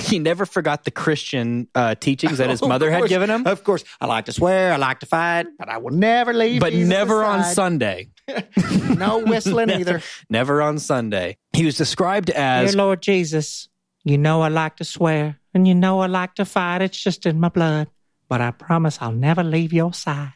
He 0.11 0.19
never 0.21 0.47
forgot 0.47 0.85
the 0.85 0.91
Christian 0.91 1.69
uh, 1.75 1.95
teachings 1.97 2.39
that 2.39 2.49
his 2.51 2.63
Of 2.63 2.69
mother 2.69 2.91
had 2.91 3.09
given 3.09 3.29
him, 3.29 3.47
Of 3.47 3.65
course, 3.65 3.83
I 4.01 4.07
like 4.07 4.27
to 4.27 4.33
swear, 4.33 4.73
I 4.73 4.77
like 4.77 5.01
to 5.01 5.07
fight, 5.07 5.47
but 5.59 5.69
I 5.69 5.79
will 5.79 5.91
never 5.93 6.33
leave. 6.33 6.61
but 6.61 6.73
Jesus 6.73 6.89
never 6.89 7.25
on. 7.25 7.43
Sunday. 7.45 8.11
No 8.97 9.19
whistling 9.25 9.71
either. 9.71 10.01
Never 10.31 10.63
on 10.63 10.79
Sunday. 10.79 11.37
He 11.53 11.65
was 11.67 11.77
described 11.77 12.31
as 12.31 12.71
Dear 12.73 12.79
Lord 12.79 13.03
Jesus, 13.03 13.69
you 14.05 14.17
know 14.19 14.41
I 14.43 14.49
like 14.49 14.77
to 14.77 14.85
swear, 14.85 15.39
and 15.55 15.69
you 15.69 15.75
know 15.75 16.01
I 16.01 16.07
like 16.07 16.35
to 16.37 16.45
fight. 16.45 16.83
It's 16.83 16.99
just 16.99 17.27
in 17.27 17.39
my 17.39 17.49
blood. 17.51 17.89
But 18.29 18.41
I 18.41 18.51
promise 18.53 18.99
I'll 19.01 19.13
never 19.13 19.45
leave 19.45 19.73
your 19.73 19.93
side. 19.93 20.33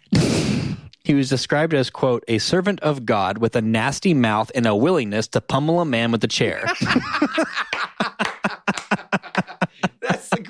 he 1.05 1.15
was 1.15 1.29
described 1.29 1.75
as 1.75 1.91
quote 1.91 2.23
a 2.29 2.39
servant 2.39 2.81
of 2.81 3.05
God 3.07 3.39
with 3.39 3.57
a 3.57 3.63
nasty 3.63 4.15
mouth 4.15 4.51
and 4.55 4.67
a 4.67 4.77
willingness 4.77 5.27
to 5.29 5.41
pummel 5.41 5.81
a 5.81 5.85
man 5.85 6.13
with 6.13 6.23
a 6.23 6.29
chair. 6.29 6.65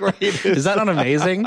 Greatest. 0.00 0.46
Is 0.46 0.64
that 0.64 0.78
not 0.78 0.88
amazing? 0.88 1.44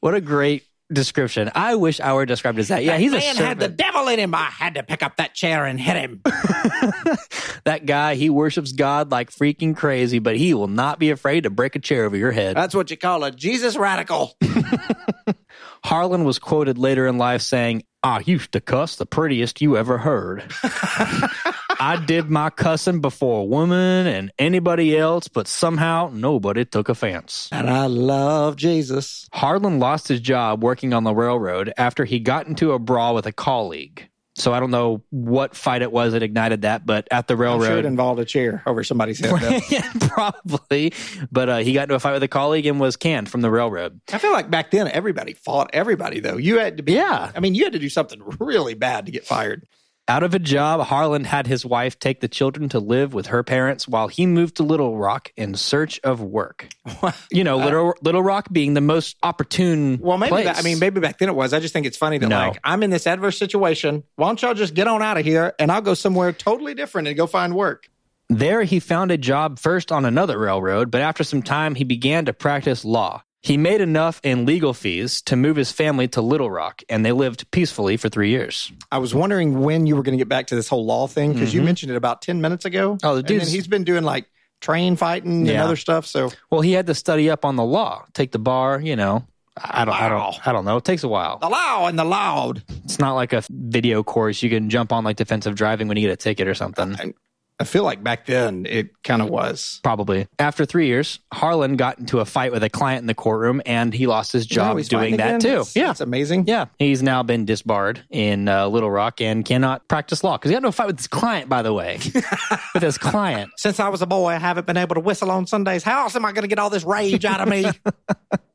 What 0.00 0.14
a 0.14 0.20
great 0.20 0.64
description. 0.92 1.50
I 1.54 1.74
wish 1.76 2.00
I 2.00 2.12
were 2.12 2.26
described 2.26 2.58
as 2.58 2.68
that. 2.68 2.84
Yeah, 2.84 2.98
he's 2.98 3.12
a 3.12 3.18
man 3.18 3.36
had 3.36 3.58
the 3.58 3.68
devil 3.68 4.08
in 4.08 4.18
him. 4.18 4.34
I 4.34 4.44
had 4.44 4.74
to 4.74 4.82
pick 4.82 5.02
up 5.02 5.16
that 5.16 5.34
chair 5.34 5.64
and 5.64 5.80
hit 5.80 5.96
him. 5.96 6.20
that 7.64 7.82
guy, 7.86 8.14
he 8.14 8.30
worships 8.30 8.72
God 8.72 9.10
like 9.10 9.30
freaking 9.30 9.76
crazy, 9.76 10.18
but 10.18 10.36
he 10.36 10.54
will 10.54 10.68
not 10.68 10.98
be 10.98 11.10
afraid 11.10 11.44
to 11.44 11.50
break 11.50 11.76
a 11.76 11.78
chair 11.78 12.04
over 12.04 12.16
your 12.16 12.32
head. 12.32 12.56
That's 12.56 12.74
what 12.74 12.90
you 12.90 12.96
call 12.96 13.24
a 13.24 13.30
Jesus 13.30 13.76
radical. 13.76 14.36
Harlan 15.84 16.24
was 16.24 16.38
quoted 16.38 16.78
later 16.78 17.06
in 17.06 17.18
life 17.18 17.42
saying, 17.42 17.84
I 18.02 18.22
used 18.24 18.52
to 18.52 18.60
cuss 18.60 18.96
the 18.96 19.06
prettiest 19.06 19.60
you 19.62 19.76
ever 19.76 19.98
heard. 19.98 20.44
I 21.84 21.96
did 21.96 22.30
my 22.30 22.48
cussing 22.48 23.02
before 23.02 23.42
a 23.42 23.44
woman 23.44 24.06
and 24.06 24.32
anybody 24.38 24.96
else, 24.96 25.28
but 25.28 25.46
somehow 25.46 26.10
nobody 26.10 26.64
took 26.64 26.88
offense. 26.88 27.50
And 27.52 27.68
I 27.68 27.84
love 27.84 28.56
Jesus. 28.56 29.28
Harlan 29.34 29.80
lost 29.80 30.08
his 30.08 30.20
job 30.20 30.62
working 30.64 30.94
on 30.94 31.04
the 31.04 31.14
railroad 31.14 31.74
after 31.76 32.06
he 32.06 32.20
got 32.20 32.46
into 32.46 32.72
a 32.72 32.78
brawl 32.78 33.14
with 33.14 33.26
a 33.26 33.32
colleague. 33.32 34.08
So 34.34 34.54
I 34.54 34.60
don't 34.60 34.70
know 34.70 35.02
what 35.10 35.54
fight 35.54 35.82
it 35.82 35.92
was 35.92 36.14
that 36.14 36.22
ignited 36.22 36.62
that, 36.62 36.86
but 36.86 37.06
at 37.10 37.28
the 37.28 37.34
I'm 37.34 37.38
sure 37.38 37.54
it 37.54 37.60
railroad, 37.60 37.84
involved 37.84 38.18
a 38.18 38.24
chair 38.24 38.62
over 38.64 38.82
somebody's 38.82 39.18
head. 39.18 39.62
yeah, 39.68 39.92
probably. 40.00 40.94
But 41.30 41.48
uh, 41.50 41.58
he 41.58 41.74
got 41.74 41.82
into 41.82 41.96
a 41.96 42.00
fight 42.00 42.14
with 42.14 42.22
a 42.22 42.28
colleague 42.28 42.64
and 42.64 42.80
was 42.80 42.96
canned 42.96 43.28
from 43.28 43.42
the 43.42 43.50
railroad. 43.50 44.00
I 44.10 44.16
feel 44.16 44.32
like 44.32 44.50
back 44.50 44.70
then 44.70 44.88
everybody 44.88 45.34
fought 45.34 45.68
everybody 45.74 46.20
though. 46.20 46.38
You 46.38 46.60
had 46.60 46.78
to 46.78 46.82
be 46.82 46.94
Yeah. 46.94 47.30
I 47.36 47.40
mean, 47.40 47.54
you 47.54 47.64
had 47.64 47.74
to 47.74 47.78
do 47.78 47.90
something 47.90 48.22
really 48.40 48.72
bad 48.72 49.04
to 49.04 49.12
get 49.12 49.26
fired. 49.26 49.66
Out 50.06 50.22
of 50.22 50.34
a 50.34 50.38
job, 50.38 50.82
Harlan 50.86 51.24
had 51.24 51.46
his 51.46 51.64
wife 51.64 51.98
take 51.98 52.20
the 52.20 52.28
children 52.28 52.68
to 52.68 52.78
live 52.78 53.14
with 53.14 53.28
her 53.28 53.42
parents 53.42 53.88
while 53.88 54.08
he 54.08 54.26
moved 54.26 54.56
to 54.56 54.62
Little 54.62 54.98
Rock 54.98 55.32
in 55.34 55.54
search 55.54 55.98
of 56.04 56.20
work. 56.20 56.68
You 57.30 57.42
know, 57.42 57.60
uh, 57.60 57.64
Little 57.64 57.94
Little 58.02 58.22
Rock 58.22 58.48
being 58.52 58.74
the 58.74 58.80
most 58.80 59.16
opportune. 59.22 59.98
Well, 60.00 60.18
maybe 60.18 60.28
place. 60.30 60.44
that, 60.44 60.58
I 60.58 60.62
mean, 60.62 60.78
maybe 60.78 61.00
back 61.00 61.18
then 61.18 61.28
it 61.28 61.34
was. 61.34 61.52
I 61.52 61.58
just 61.60 61.72
think 61.72 61.86
it's 61.86 61.96
funny 61.96 62.18
that 62.18 62.28
No. 62.28 62.36
like 62.36 62.60
I'm 62.62 62.82
in 62.82 62.90
this 62.90 63.06
adverse 63.06 63.38
situation. 63.38 64.04
Why 64.16 64.28
don't 64.28 64.40
y'all 64.42 64.54
just 64.54 64.74
get 64.74 64.86
on 64.86 65.02
out 65.02 65.16
of 65.16 65.24
here 65.24 65.54
and 65.58 65.72
I'll 65.72 65.80
go 65.80 65.94
somewhere 65.94 66.32
totally 66.32 66.74
different 66.74 67.08
and 67.08 67.16
go 67.16 67.26
find 67.26 67.54
work. 67.54 67.88
There, 68.28 68.62
he 68.62 68.78
found 68.80 69.10
a 69.10 69.18
job 69.18 69.58
first 69.58 69.90
on 69.90 70.04
another 70.04 70.38
railroad, 70.38 70.90
but 70.90 71.00
after 71.00 71.24
some 71.24 71.42
time, 71.42 71.74
he 71.74 71.84
began 71.84 72.26
to 72.26 72.32
practice 72.32 72.84
law. 72.84 73.22
He 73.44 73.58
made 73.58 73.82
enough 73.82 74.22
in 74.22 74.46
legal 74.46 74.72
fees 74.72 75.20
to 75.22 75.36
move 75.36 75.56
his 75.56 75.70
family 75.70 76.08
to 76.08 76.22
Little 76.22 76.50
Rock, 76.50 76.82
and 76.88 77.04
they 77.04 77.12
lived 77.12 77.50
peacefully 77.50 77.98
for 77.98 78.08
three 78.08 78.30
years. 78.30 78.72
I 78.90 78.96
was 78.96 79.14
wondering 79.14 79.60
when 79.60 79.84
you 79.86 79.96
were 79.96 80.02
going 80.02 80.16
to 80.16 80.18
get 80.18 80.30
back 80.30 80.46
to 80.46 80.54
this 80.54 80.66
whole 80.66 80.86
law 80.86 81.06
thing 81.06 81.34
because 81.34 81.52
you 81.52 81.60
mm-hmm. 81.60 81.66
mentioned 81.66 81.92
it 81.92 81.96
about 81.96 82.22
ten 82.22 82.40
minutes 82.40 82.64
ago. 82.64 82.96
Oh, 83.02 83.12
the 83.12 83.18
and 83.18 83.28
then 83.28 83.38
dude's- 83.40 83.52
he's 83.52 83.68
been 83.68 83.84
doing 83.84 84.02
like 84.02 84.30
train 84.62 84.96
fighting 84.96 85.46
and 85.46 85.58
other 85.58 85.76
stuff. 85.76 86.06
So 86.06 86.32
Well, 86.50 86.62
he 86.62 86.72
had 86.72 86.86
to 86.86 86.94
study 86.94 87.28
up 87.28 87.44
on 87.44 87.56
the 87.56 87.64
law, 87.64 88.06
take 88.14 88.32
the 88.32 88.38
bar. 88.38 88.80
You 88.80 88.96
know, 88.96 89.26
I 89.58 89.84
don't, 89.84 89.94
I 89.94 90.08
don't, 90.08 90.48
I 90.48 90.52
don't 90.52 90.64
know. 90.64 90.78
It 90.78 90.84
takes 90.84 91.04
a 91.04 91.08
while. 91.08 91.36
the 91.38 91.50
law 91.50 91.86
and 91.86 91.98
the 91.98 92.04
loud. 92.04 92.62
It's 92.84 92.98
not 92.98 93.12
like 93.12 93.34
a 93.34 93.42
video 93.50 94.02
course 94.02 94.42
you 94.42 94.48
can 94.48 94.70
jump 94.70 94.90
on 94.90 95.04
like 95.04 95.16
defensive 95.16 95.54
driving 95.54 95.86
when 95.86 95.98
you 95.98 96.08
get 96.08 96.14
a 96.14 96.16
ticket 96.16 96.48
or 96.48 96.54
something. 96.54 96.96
And 96.98 97.12
I 97.60 97.64
feel 97.64 97.84
like 97.84 98.02
back 98.02 98.26
then 98.26 98.66
it 98.66 98.90
kind 99.04 99.22
of 99.22 99.28
was. 99.30 99.78
Probably. 99.84 100.26
After 100.40 100.64
three 100.64 100.88
years, 100.88 101.20
Harlan 101.32 101.76
got 101.76 101.98
into 102.00 102.18
a 102.18 102.24
fight 102.24 102.50
with 102.50 102.64
a 102.64 102.68
client 102.68 103.02
in 103.02 103.06
the 103.06 103.14
courtroom 103.14 103.62
and 103.64 103.94
he 103.94 104.08
lost 104.08 104.32
his 104.32 104.44
job 104.44 104.76
he's 104.76 104.88
doing 104.88 105.16
that 105.18 105.28
again? 105.36 105.40
too. 105.40 105.48
That's- 105.48 105.76
Yeah. 105.76 105.90
It's 105.92 106.00
amazing. 106.00 106.44
Yeah. 106.48 106.66
He's 106.80 107.00
now 107.02 107.22
been 107.22 107.44
disbarred 107.44 108.02
in 108.10 108.48
uh, 108.48 108.66
Little 108.66 108.90
Rock 108.90 109.20
and 109.20 109.44
cannot 109.44 109.86
practice 109.86 110.24
law 110.24 110.36
because 110.36 110.48
he 110.50 110.54
got 110.54 110.62
no 110.62 110.72
fight 110.72 110.88
with 110.88 110.98
his 110.98 111.06
client, 111.06 111.48
by 111.48 111.62
the 111.62 111.72
way. 111.72 112.00
with 112.74 112.82
his 112.82 112.98
client. 112.98 113.52
Since 113.56 113.78
I 113.78 113.88
was 113.88 114.02
a 114.02 114.06
boy, 114.06 114.30
I 114.32 114.38
haven't 114.38 114.66
been 114.66 114.76
able 114.76 114.94
to 114.96 115.00
whistle 115.00 115.30
on 115.30 115.46
Sundays. 115.46 115.84
How 115.84 116.02
else 116.02 116.16
am 116.16 116.24
I 116.24 116.32
going 116.32 116.42
to 116.42 116.48
get 116.48 116.58
all 116.58 116.70
this 116.70 116.82
rage 116.84 117.24
out 117.24 117.40
of 117.40 117.48
me? 117.48 117.66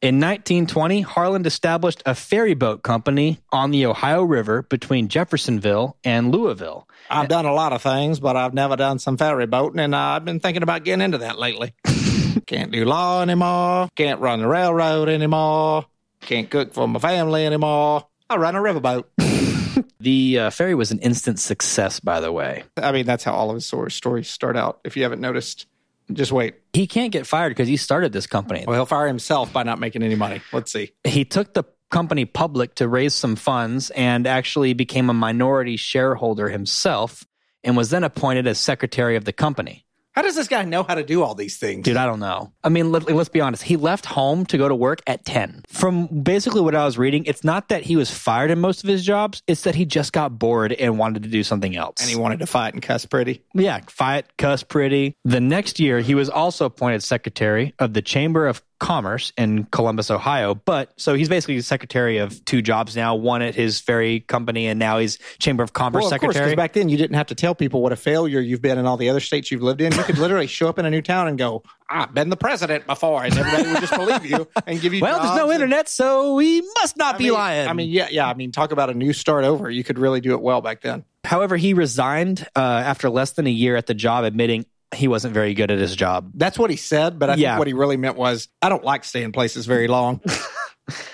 In 0.00 0.20
1920, 0.20 1.00
Harland 1.00 1.44
established 1.44 2.04
a 2.06 2.14
ferry 2.14 2.54
boat 2.54 2.84
company 2.84 3.40
on 3.50 3.72
the 3.72 3.86
Ohio 3.86 4.22
River 4.22 4.62
between 4.62 5.08
Jeffersonville 5.08 5.96
and 6.04 6.30
Louisville. 6.30 6.88
I've 7.10 7.26
done 7.26 7.46
a 7.46 7.52
lot 7.52 7.72
of 7.72 7.82
things, 7.82 8.20
but 8.20 8.36
I've 8.36 8.54
never 8.54 8.76
done 8.76 9.00
some 9.00 9.16
ferry 9.16 9.48
boating, 9.48 9.80
and 9.80 9.96
uh, 9.96 9.98
I've 9.98 10.24
been 10.24 10.38
thinking 10.38 10.62
about 10.62 10.84
getting 10.84 11.02
into 11.02 11.18
that 11.18 11.36
lately. 11.36 11.74
Can't 12.46 12.70
do 12.70 12.84
law 12.84 13.22
anymore. 13.22 13.88
Can't 13.96 14.20
run 14.20 14.38
the 14.38 14.46
railroad 14.46 15.08
anymore. 15.08 15.86
Can't 16.20 16.48
cook 16.48 16.74
for 16.74 16.86
my 16.86 17.00
family 17.00 17.44
anymore. 17.44 18.06
I 18.30 18.36
run 18.36 18.54
a 18.54 18.60
riverboat. 18.60 19.06
The 20.00 20.38
uh, 20.38 20.50
ferry 20.50 20.74
was 20.74 20.90
an 20.90 20.98
instant 21.00 21.38
success, 21.38 22.00
by 22.00 22.20
the 22.20 22.32
way. 22.32 22.64
I 22.76 22.92
mean, 22.92 23.06
that's 23.06 23.24
how 23.24 23.32
all 23.32 23.50
of 23.50 23.54
his 23.54 23.66
stories 23.66 24.28
start 24.28 24.56
out. 24.56 24.80
If 24.84 24.96
you 24.96 25.02
haven't 25.02 25.20
noticed, 25.20 25.66
just 26.12 26.32
wait. 26.32 26.54
He 26.72 26.86
can't 26.86 27.12
get 27.12 27.26
fired 27.26 27.50
because 27.50 27.68
he 27.68 27.76
started 27.76 28.12
this 28.12 28.26
company. 28.26 28.64
Well, 28.66 28.76
he'll 28.76 28.86
fire 28.86 29.06
himself 29.06 29.52
by 29.52 29.62
not 29.62 29.78
making 29.78 30.02
any 30.02 30.14
money. 30.14 30.40
Let's 30.52 30.72
see. 30.72 30.92
he 31.04 31.24
took 31.24 31.54
the 31.54 31.64
company 31.90 32.24
public 32.24 32.74
to 32.76 32.88
raise 32.88 33.14
some 33.14 33.36
funds 33.36 33.90
and 33.90 34.26
actually 34.26 34.74
became 34.74 35.08
a 35.10 35.14
minority 35.14 35.76
shareholder 35.76 36.48
himself 36.48 37.24
and 37.64 37.76
was 37.76 37.90
then 37.90 38.04
appointed 38.04 38.46
as 38.46 38.58
secretary 38.58 39.16
of 39.16 39.24
the 39.24 39.32
company. 39.32 39.84
How 40.18 40.22
does 40.22 40.34
this 40.34 40.48
guy 40.48 40.64
know 40.64 40.82
how 40.82 40.96
to 40.96 41.04
do 41.04 41.22
all 41.22 41.36
these 41.36 41.58
things? 41.58 41.84
Dude, 41.84 41.96
I 41.96 42.04
don't 42.04 42.18
know. 42.18 42.52
I 42.64 42.70
mean, 42.70 42.90
let, 42.90 43.08
us 43.08 43.28
be 43.28 43.40
honest. 43.40 43.62
He 43.62 43.76
left 43.76 44.04
home 44.04 44.46
to 44.46 44.58
go 44.58 44.68
to 44.68 44.74
work 44.74 44.98
at 45.06 45.24
10. 45.24 45.62
From 45.68 46.08
basically 46.08 46.60
what 46.60 46.74
I 46.74 46.84
was 46.84 46.98
reading, 46.98 47.24
it's 47.26 47.44
not 47.44 47.68
that 47.68 47.84
he 47.84 47.94
was 47.94 48.10
fired 48.10 48.50
in 48.50 48.58
most 48.58 48.82
of 48.82 48.88
his 48.88 49.04
jobs, 49.04 49.44
it's 49.46 49.62
that 49.62 49.76
he 49.76 49.84
just 49.84 50.12
got 50.12 50.36
bored 50.36 50.72
and 50.72 50.98
wanted 50.98 51.22
to 51.22 51.28
do 51.28 51.44
something 51.44 51.76
else. 51.76 52.00
and 52.00 52.10
he 52.10 52.16
wanted 52.16 52.40
to 52.40 52.46
fight 52.46 52.74
and 52.74 52.82
cuss 52.82 53.06
pretty. 53.06 53.44
Yeah, 53.54 53.78
fight, 53.86 54.36
cuss 54.38 54.64
pretty. 54.64 55.14
The 55.24 55.40
next 55.40 55.78
year, 55.78 56.00
he 56.00 56.16
was 56.16 56.28
also 56.28 56.64
appointed 56.64 57.04
secretary 57.04 57.72
of 57.78 57.92
the 57.92 58.02
Chamber 58.02 58.48
of 58.48 58.60
Commerce 58.78 59.32
in 59.36 59.64
Columbus, 59.64 60.10
Ohio. 60.10 60.54
But 60.54 60.92
so 60.96 61.14
he's 61.14 61.28
basically 61.28 61.60
secretary 61.62 62.18
of 62.18 62.44
two 62.44 62.62
jobs 62.62 62.94
now 62.94 63.16
one 63.16 63.42
at 63.42 63.54
his 63.54 63.80
ferry 63.80 64.20
company, 64.20 64.66
and 64.68 64.78
now 64.78 64.98
he's 64.98 65.18
Chamber 65.40 65.62
of 65.64 65.72
Commerce 65.72 66.02
Well, 66.02 66.06
of 66.06 66.10
secretary. 66.20 66.44
because 66.46 66.56
back 66.56 66.72
then 66.74 66.88
you 66.88 66.96
didn't 66.96 67.16
have 67.16 67.26
to 67.28 67.34
tell 67.34 67.54
people 67.54 67.82
what 67.82 67.92
a 67.92 67.96
failure 67.96 68.40
you've 68.40 68.62
been 68.62 68.78
in 68.78 68.86
all 68.86 68.96
the 68.96 69.08
other 69.10 69.20
states 69.20 69.50
you've 69.50 69.62
lived 69.62 69.80
in. 69.80 69.92
You 69.92 70.02
could 70.04 70.18
literally 70.18 70.46
show 70.46 70.68
up 70.68 70.78
in 70.78 70.86
a 70.86 70.90
new 70.90 71.02
town 71.02 71.26
and 71.28 71.36
go, 71.36 71.64
"I've 71.90 72.14
been 72.14 72.28
the 72.30 72.36
president 72.36 72.86
before," 72.86 73.24
and 73.24 73.36
everybody 73.36 73.68
would 73.72 73.80
just 73.80 73.94
believe 73.94 74.24
you 74.24 74.46
and 74.66 74.80
give 74.80 74.94
you. 74.94 75.00
well, 75.02 75.20
there's 75.22 75.36
no 75.36 75.44
and- 75.46 75.54
internet, 75.54 75.88
so 75.88 76.34
we 76.34 76.60
must 76.80 76.96
not 76.96 77.16
I 77.16 77.18
be 77.18 77.24
mean- 77.24 77.32
lying. 77.34 77.68
I 77.68 77.72
mean, 77.72 77.90
yeah, 77.90 78.08
yeah. 78.10 78.28
I 78.28 78.34
mean, 78.34 78.52
talk 78.52 78.70
about 78.72 78.90
a 78.90 78.94
new 78.94 79.12
start 79.12 79.44
over. 79.44 79.68
You 79.68 79.82
could 79.82 79.98
really 79.98 80.20
do 80.20 80.34
it 80.34 80.40
well 80.40 80.60
back 80.60 80.82
then. 80.82 81.04
however, 81.24 81.56
he 81.56 81.74
resigned 81.74 82.46
uh, 82.54 82.60
after 82.60 83.10
less 83.10 83.32
than 83.32 83.46
a 83.46 83.50
year 83.50 83.76
at 83.76 83.86
the 83.86 83.94
job, 83.94 84.24
admitting 84.24 84.66
he 84.94 85.08
wasn't 85.08 85.34
very 85.34 85.54
good 85.54 85.70
at 85.70 85.78
his 85.78 85.94
job. 85.94 86.30
That's 86.34 86.58
what 86.58 86.70
he 86.70 86.76
said, 86.76 87.18
but 87.18 87.30
I 87.30 87.34
Yeah. 87.34 87.52
think 87.52 87.58
what 87.58 87.66
he 87.68 87.74
really 87.74 87.96
meant 87.96 88.16
was, 88.16 88.48
"I 88.62 88.68
don't 88.68 88.84
like 88.84 89.04
staying 89.04 89.32
places 89.32 89.66
very 89.66 89.88
long." 89.88 90.20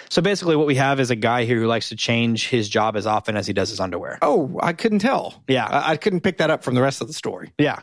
So 0.09 0.23
basically, 0.23 0.55
what 0.55 0.69
we 0.69 0.77
have 0.77 1.01
is 1.01 1.11
a 1.11 1.17
guy 1.17 1.45
here 1.45 1.59
who 1.59 1.67
likes 1.67 1.89
to 1.89 1.97
change 1.97 2.49
his 2.49 2.69
job 2.69 2.95
as 2.97 3.05
often 3.09 3.37
as 3.37 3.49
he 3.49 3.53
does 3.53 3.71
his 3.71 3.81
underwear. 3.81 4.19
oh, 4.23 4.57
I 4.63 4.73
couldn't 4.73 5.01
tell. 5.01 5.43
Yeah. 5.49 5.67
I, 5.67 5.93
I 5.93 5.97
couldn't 5.97 6.21
pick 6.21 6.39
that 6.39 6.49
up 6.49 6.63
from 6.63 6.77
the 6.77 6.83
rest 6.83 7.01
of 7.01 7.09
the 7.09 7.13
story. 7.13 7.51
Yeah. 7.59 7.81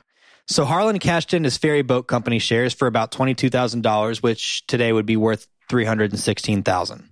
So 0.48 0.64
Harlan 0.64 1.00
cashed 1.00 1.34
in 1.34 1.44
his 1.44 1.58
ferry 1.58 1.82
boat 1.82 2.04
company 2.08 2.40
shares 2.40 2.74
for 2.74 2.88
about 2.88 3.12
twenty 3.12 3.34
two 3.34 3.50
thousand 3.50 3.82
dollars, 3.82 4.24
which 4.24 4.66
today 4.68 4.94
would 4.94 5.06
be 5.06 5.18
worth 5.18 5.46
three 5.70 5.84
hundred 5.84 6.12
and 6.12 6.20
sixteen 6.22 6.64
thousand. 6.64 7.10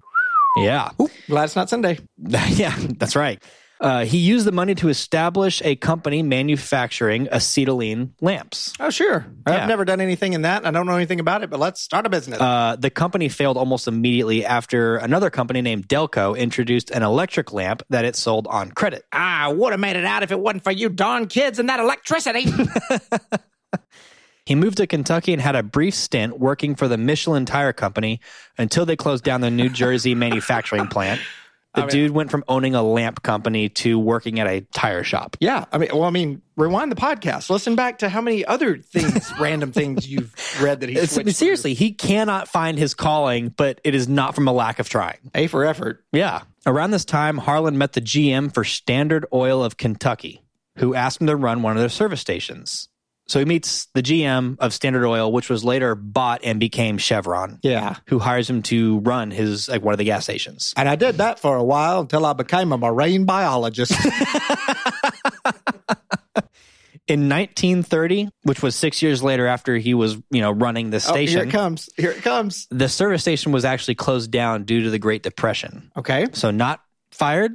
Yeah, 0.56 0.92
Glad 1.28 1.44
it's 1.44 1.56
not 1.58 1.70
Sunday. 1.70 2.00
yeah, 2.18 2.74
that's 2.98 3.18
right. 3.18 3.44
Uh, 3.80 4.04
he 4.04 4.18
used 4.18 4.46
the 4.46 4.52
money 4.52 4.76
to 4.76 4.89
establish 4.89 5.62
a 5.63 5.76
company 5.76 6.22
manufacturing 6.22 7.28
acetylene 7.30 8.13
lamps. 8.20 8.74
Oh, 8.80 8.89
sure. 8.89 9.26
Yeah. 9.48 9.62
I've 9.62 9.70
never 9.70 9.86
done 9.86 10.02
anything 10.02 10.34
in 10.34 10.42
that. 10.42 10.65
I 10.65 10.72
don't 10.72 10.86
know 10.86 10.96
anything 10.96 11.22
about 11.22 11.44
it, 11.44 11.50
but 11.50 11.60
let's 11.60 11.82
start 11.82 12.06
a 12.06 12.10
business. 12.10 12.42
Uh, 12.42 12.76
the 12.78 12.89
company 12.89 13.30
failed 13.30 13.56
almost 13.56 13.88
immediately 13.88 14.46
after 14.46 14.98
another 14.98 15.30
company 15.30 15.62
named 15.62 15.88
Delco 15.88 16.38
introduced 16.38 16.92
an 16.92 17.04
electric 17.04 17.54
lamp 17.54 17.82
that 17.89 18.04
it 18.04 18.18
sold 18.18 18.48
on 18.48 18.72
credit. 18.72 19.06
I 19.13 19.48
would 19.48 19.72
have 19.72 19.80
made 19.80 19.96
it 19.96 20.06
out 20.06 20.24
if 20.24 20.32
it 20.32 20.39
wasn't 20.39 20.65
for 20.65 20.72
you 20.72 20.89
darn 20.89 21.28
kids 21.28 21.58
and 21.58 21.70
that 21.70 21.80
electricity. 21.80 22.46
He 24.46 24.56
moved 24.56 24.78
to 24.78 24.88
Kentucky 24.88 25.32
and 25.32 25.39
had 25.39 25.56
a 25.56 25.62
brief 25.62 25.94
stint 25.94 26.39
working 26.39 26.74
for 26.74 26.88
the 26.88 26.98
Michelin 26.98 27.46
Tire 27.46 27.72
Company 27.72 28.20
until 28.58 28.84
they 28.84 28.96
closed 28.96 29.24
down 29.24 29.42
the 29.42 29.52
New 29.52 29.70
Jersey 29.70 30.15
manufacturing 30.15 30.88
plant. 30.88 31.22
The 31.86 31.92
dude 31.92 32.12
went 32.12 32.32
from 32.32 32.44
owning 32.48 32.76
a 32.76 32.84
lamp 32.84 33.24
company 33.24 33.70
to 33.70 33.98
working 34.00 34.39
at 34.39 34.48
a 34.48 34.62
tire 34.74 35.04
shop. 35.04 35.38
yeah. 35.39 35.65
I 35.72 35.78
mean, 35.78 35.89
well, 35.94 36.04
I 36.04 36.10
mean, 36.10 36.42
rewind 36.56 36.92
the 36.92 36.96
podcast. 36.96 37.50
Listen 37.50 37.76
back 37.76 38.00
to 38.00 38.10
how 38.10 38.22
many 38.22 38.46
other 38.46 38.78
things, 38.78 39.32
random 39.39 39.72
things 39.72 40.08
you've 40.08 40.34
read 40.62 40.82
that 40.82 40.89
he 40.89 41.32
seriously, 41.32 41.74
he 41.74 41.92
cannot 41.94 42.48
find 42.48 42.78
his 42.78 42.94
calling, 42.94 43.50
but 43.50 43.80
it 43.84 43.96
is 43.96 44.08
not 44.08 44.36
from 44.36 44.48
a 44.48 44.54
lack 44.54 44.80
of 44.80 44.89
trying. 44.89 45.32
A 45.34 45.48
for 45.48 45.65
effort. 45.65 46.04
Yeah. 46.12 46.42
Around 46.65 46.92
this 46.92 47.06
time, 47.06 47.38
Harlan 47.38 47.78
met 47.78 47.94
the 47.94 48.02
GM 48.02 48.54
for 48.54 48.63
Standard 48.63 49.26
Oil 49.34 49.63
of 49.63 49.78
Kentucky, 49.78 50.44
who 50.78 50.94
asked 50.94 51.22
him 51.22 51.28
to 51.28 51.36
run 51.36 51.62
one 51.62 51.76
of 51.76 51.80
their 51.80 51.89
service 51.89 52.22
stations. 52.22 52.89
So 53.30 53.38
he 53.38 53.46
meets 53.46 53.88
the 53.94 54.02
GM 54.02 54.58
of 54.60 54.74
Standard 54.74 55.06
Oil, 55.06 55.32
which 55.32 55.52
was 55.52 55.63
later 55.63 55.94
bought 55.94 56.42
and 56.44 56.60
became 56.60 56.98
Chevron, 56.98 57.60
Yeah. 57.62 57.98
who 58.08 58.18
hires 58.18 58.50
him 58.50 58.63
to 58.63 58.98
run 59.02 59.30
his 59.30 59.70
like 59.70 59.84
one 59.84 59.94
of 59.94 60.00
the 60.00 60.04
gas 60.04 60.24
stations. 60.24 60.74
And 60.76 60.89
I 60.89 60.96
did 60.96 61.18
that 61.20 61.38
for 61.38 61.56
a 61.56 61.63
while 61.63 62.02
until 62.02 62.26
I 62.26 62.34
became 62.34 62.72
a 62.72 62.78
marine 62.80 63.26
biologist. 63.26 63.92
In 67.08 67.22
1930, 67.28 68.30
which 68.44 68.62
was 68.62 68.76
six 68.76 69.02
years 69.02 69.24
later 69.24 69.48
after 69.48 69.76
he 69.78 69.96
was, 69.96 70.15
you 70.30 70.42
know, 70.42 70.52
running 70.52 70.92
the 70.92 71.04
oh, 71.10 71.15
here 71.15 71.42
it 71.44 71.50
comes. 71.50 71.89
Here 71.98 72.12
it 72.12 72.22
comes. 72.22 72.68
the 72.70 72.88
service 72.88 73.24
station 73.24 73.52
was 73.52 73.65
actually 73.65 73.96
closed 73.96 74.30
down 74.30 74.63
due 74.63 74.84
to 74.84 74.92
the 74.92 75.00
Great 75.00 75.24
Depression. 75.24 75.92
Okay. 75.98 76.28
So 76.34 76.52
not 76.52 76.82
fired, 77.12 77.54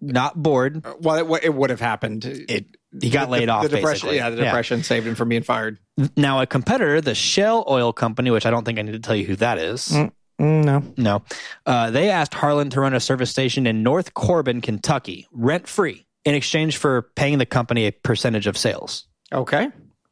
not 0.00 0.40
bored. 0.40 0.84
Well, 1.00 1.34
it, 1.34 1.44
it 1.44 1.54
would 1.54 1.70
have 1.70 1.80
happened. 1.80 2.24
It 2.24 2.66
He 3.00 3.10
got 3.10 3.30
laid 3.30 3.48
off. 3.48 3.62
The 3.62 3.68
depression, 3.68 4.08
basically. 4.08 4.16
yeah, 4.16 4.30
the 4.30 4.36
depression 4.36 4.82
saved 4.82 5.06
him 5.06 5.14
from 5.14 5.28
being 5.28 5.42
fired. 5.42 5.78
Now, 6.16 6.40
a 6.40 6.46
competitor, 6.46 7.00
the 7.00 7.14
Shell 7.14 7.64
Oil 7.68 7.92
Company, 7.92 8.30
which 8.30 8.46
I 8.46 8.50
don't 8.50 8.64
think 8.64 8.78
I 8.78 8.82
need 8.82 8.92
to 8.92 8.98
tell 9.00 9.16
you 9.16 9.24
who 9.24 9.36
that 9.36 9.58
is. 9.58 9.88
Mm, 9.88 10.12
no. 10.38 10.82
No. 10.96 11.22
Uh, 11.64 11.90
they 11.90 12.10
asked 12.10 12.34
Harlan 12.34 12.70
to 12.70 12.80
run 12.80 12.94
a 12.94 13.00
service 13.00 13.30
station 13.30 13.66
in 13.66 13.82
North 13.82 14.14
Corbin, 14.14 14.60
Kentucky, 14.60 15.26
rent 15.32 15.66
free, 15.66 16.06
in 16.24 16.34
exchange 16.34 16.76
for 16.76 17.02
paying 17.16 17.38
the 17.38 17.46
company 17.46 17.86
a 17.86 17.92
percentage 17.92 18.46
of 18.46 18.56
sales. 18.56 19.06
Okay. 19.32 19.68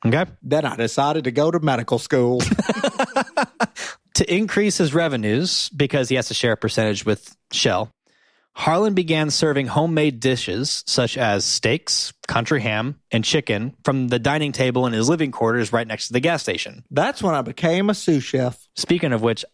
Okay. 0.07 0.25
Then 0.42 0.64
I 0.64 0.77
decided 0.77 1.25
to 1.25 1.31
go 1.31 1.51
to 1.51 1.61
medical 1.61 1.99
school. 1.99 2.40
To 4.14 4.33
increase 4.33 4.79
his 4.79 4.94
revenues, 4.94 5.68
because 5.70 6.09
he 6.09 6.14
has 6.14 6.29
to 6.29 6.35
share 6.35 6.53
a 6.53 6.57
percentage 6.57 7.05
with 7.05 7.37
Shell, 7.51 7.90
Harlan 8.57 8.95
began 8.95 9.31
serving 9.31 9.67
homemade 9.67 10.21
dishes 10.21 10.85
such 10.87 11.19
as 11.19 11.45
steaks, 11.45 12.12
country 12.29 12.61
ham, 12.61 13.01
and 13.11 13.25
chicken 13.25 13.75
from 13.85 14.09
the 14.09 14.19
dining 14.19 14.53
table 14.53 14.87
in 14.87 14.93
his 14.93 15.09
living 15.09 15.33
quarters 15.33 15.73
right 15.73 15.87
next 15.87 16.07
to 16.07 16.12
the 16.12 16.21
gas 16.21 16.43
station. 16.43 16.85
That's 16.90 17.23
when 17.23 17.35
I 17.35 17.43
became 17.43 17.90
a 17.90 17.95
sous 17.95 18.23
chef. 18.23 18.67
Speaking 18.77 19.12
of 19.12 19.23
which, 19.23 19.45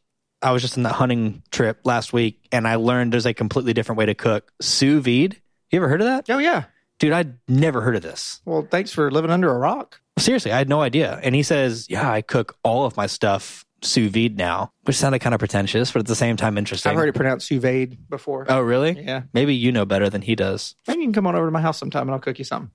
I 0.43 0.53
was 0.53 0.63
just 0.63 0.77
on 0.77 0.85
that 0.85 0.93
hunting 0.93 1.43
trip 1.51 1.81
last 1.85 2.13
week 2.13 2.47
and 2.53 2.69
I 2.69 2.77
learned 2.77 3.13
there's 3.13 3.27
a 3.27 3.35
completely 3.35 3.73
different 3.73 3.99
way 3.99 4.07
to 4.07 4.15
cook 4.15 4.53
sous 4.61 5.03
vide. 5.03 5.41
You 5.71 5.79
ever 5.79 5.89
heard 5.89 6.01
of 6.01 6.07
that? 6.07 6.27
Oh, 6.29 6.39
yeah. 6.39 6.65
Dude, 6.99 7.13
I'd 7.13 7.39
never 7.49 7.81
heard 7.81 7.97
of 7.97 8.03
this. 8.03 8.43
Well, 8.45 8.67
thanks 8.71 8.93
for 8.93 9.11
living 9.11 9.31
under 9.31 9.51
a 9.51 9.59
rock. 9.59 10.01
Seriously, 10.19 10.53
I 10.53 10.59
had 10.59 10.69
no 10.69 10.83
idea. 10.83 11.19
And 11.23 11.35
he 11.35 11.43
says, 11.43 11.87
Yeah, 11.89 12.11
I 12.11 12.21
cook 12.21 12.57
all 12.63 12.85
of 12.85 12.97
my 12.97 13.07
stuff 13.07 13.65
sous 13.83 14.11
vide 14.11 14.37
now, 14.37 14.73
which 14.85 14.97
sounded 14.97 15.21
kind 15.21 15.35
of 15.35 15.39
pretentious, 15.39 15.93
but 15.93 16.01
at 16.01 16.07
the 16.07 16.15
same 16.15 16.37
time 16.37 16.59
interesting. 16.59 16.91
I've 16.91 16.97
heard 16.97 17.09
it 17.09 17.15
pronounced 17.15 17.47
sous 17.47 17.61
vide 17.61 17.99
before. 18.09 18.47
Oh, 18.49 18.61
really? 18.61 19.01
Yeah. 19.01 19.23
Maybe 19.33 19.55
you 19.55 19.73
know 19.73 19.85
better 19.85 20.09
than 20.11 20.23
he 20.23 20.35
does. 20.35 20.75
Maybe 20.87 21.01
you 21.01 21.07
can 21.07 21.13
come 21.13 21.27
on 21.27 21.37
over 21.37 21.47
to 21.47 21.51
my 21.53 21.61
house 21.61 21.79
sometime 21.79 22.03
and 22.03 22.13
I'll 22.13 22.21
cook 22.21 22.39
you 22.39 22.45
something. 22.45 22.71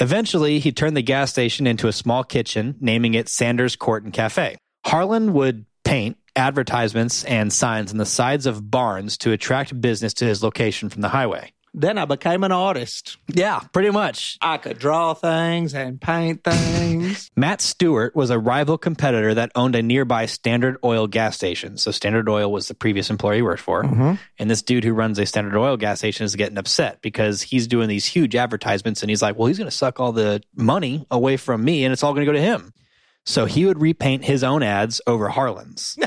Eventually, 0.00 0.58
he 0.58 0.72
turned 0.72 0.96
the 0.96 1.02
gas 1.02 1.30
station 1.30 1.66
into 1.66 1.86
a 1.88 1.92
small 1.92 2.24
kitchen, 2.24 2.76
naming 2.80 3.14
it 3.14 3.28
Sanders 3.28 3.76
Court 3.76 4.04
and 4.04 4.12
Cafe. 4.12 4.56
Harlan 4.84 5.32
would 5.34 5.66
paint 5.84 6.16
advertisements 6.34 7.24
and 7.24 7.52
signs 7.52 7.92
on 7.92 7.98
the 7.98 8.06
sides 8.06 8.46
of 8.46 8.70
barns 8.70 9.18
to 9.18 9.32
attract 9.32 9.78
business 9.80 10.14
to 10.14 10.24
his 10.24 10.42
location 10.42 10.88
from 10.88 11.02
the 11.02 11.08
highway. 11.08 11.52
Then 11.74 11.96
I 11.96 12.04
became 12.04 12.44
an 12.44 12.52
artist. 12.52 13.16
Yeah, 13.28 13.60
pretty 13.72 13.90
much. 13.90 14.36
I 14.42 14.58
could 14.58 14.78
draw 14.78 15.14
things 15.14 15.74
and 15.74 16.00
paint 16.00 16.44
things. 16.44 17.30
Matt 17.36 17.60
Stewart 17.60 18.14
was 18.14 18.30
a 18.30 18.38
rival 18.38 18.76
competitor 18.76 19.32
that 19.34 19.52
owned 19.54 19.74
a 19.74 19.82
nearby 19.82 20.26
Standard 20.26 20.76
Oil 20.84 21.06
gas 21.06 21.34
station. 21.34 21.78
So 21.78 21.90
Standard 21.90 22.28
Oil 22.28 22.52
was 22.52 22.68
the 22.68 22.74
previous 22.74 23.08
employer 23.08 23.36
he 23.36 23.42
worked 23.42 23.62
for. 23.62 23.84
Mm-hmm. 23.84 24.14
And 24.38 24.50
this 24.50 24.62
dude 24.62 24.84
who 24.84 24.92
runs 24.92 25.18
a 25.18 25.24
Standard 25.24 25.56
Oil 25.58 25.76
gas 25.76 25.98
station 25.98 26.24
is 26.24 26.36
getting 26.36 26.58
upset 26.58 27.00
because 27.00 27.40
he's 27.40 27.66
doing 27.66 27.88
these 27.88 28.04
huge 28.04 28.36
advertisements 28.36 29.02
and 29.02 29.08
he's 29.08 29.22
like, 29.22 29.38
well, 29.38 29.48
he's 29.48 29.58
going 29.58 29.70
to 29.70 29.76
suck 29.76 29.98
all 29.98 30.12
the 30.12 30.42
money 30.54 31.06
away 31.10 31.38
from 31.38 31.64
me 31.64 31.84
and 31.84 31.92
it's 31.92 32.02
all 32.02 32.12
going 32.12 32.26
to 32.26 32.30
go 32.30 32.36
to 32.36 32.42
him. 32.42 32.74
So 33.24 33.46
he 33.46 33.64
would 33.64 33.80
repaint 33.80 34.24
his 34.24 34.44
own 34.44 34.62
ads 34.62 35.00
over 35.06 35.28
Harlan's. 35.28 35.96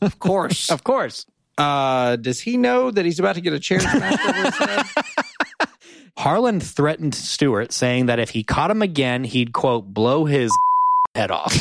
Of 0.00 0.18
course. 0.18 0.70
of 0.70 0.84
course. 0.84 1.26
Uh, 1.58 2.16
does 2.16 2.40
he 2.40 2.56
know 2.56 2.90
that 2.90 3.04
he's 3.04 3.18
about 3.18 3.34
to 3.36 3.40
get 3.40 3.52
a 3.52 3.60
chair 3.60 3.80
smashed 3.80 4.26
over 4.28 4.42
his 4.44 4.56
head? 4.56 4.86
Harlan 6.18 6.60
threatened 6.60 7.14
Stewart, 7.14 7.72
saying 7.72 8.06
that 8.06 8.18
if 8.18 8.30
he 8.30 8.42
caught 8.42 8.70
him 8.70 8.82
again, 8.82 9.24
he'd 9.24 9.52
quote 9.52 9.86
blow 9.92 10.24
his 10.24 10.50
head 11.14 11.30
off. 11.30 11.52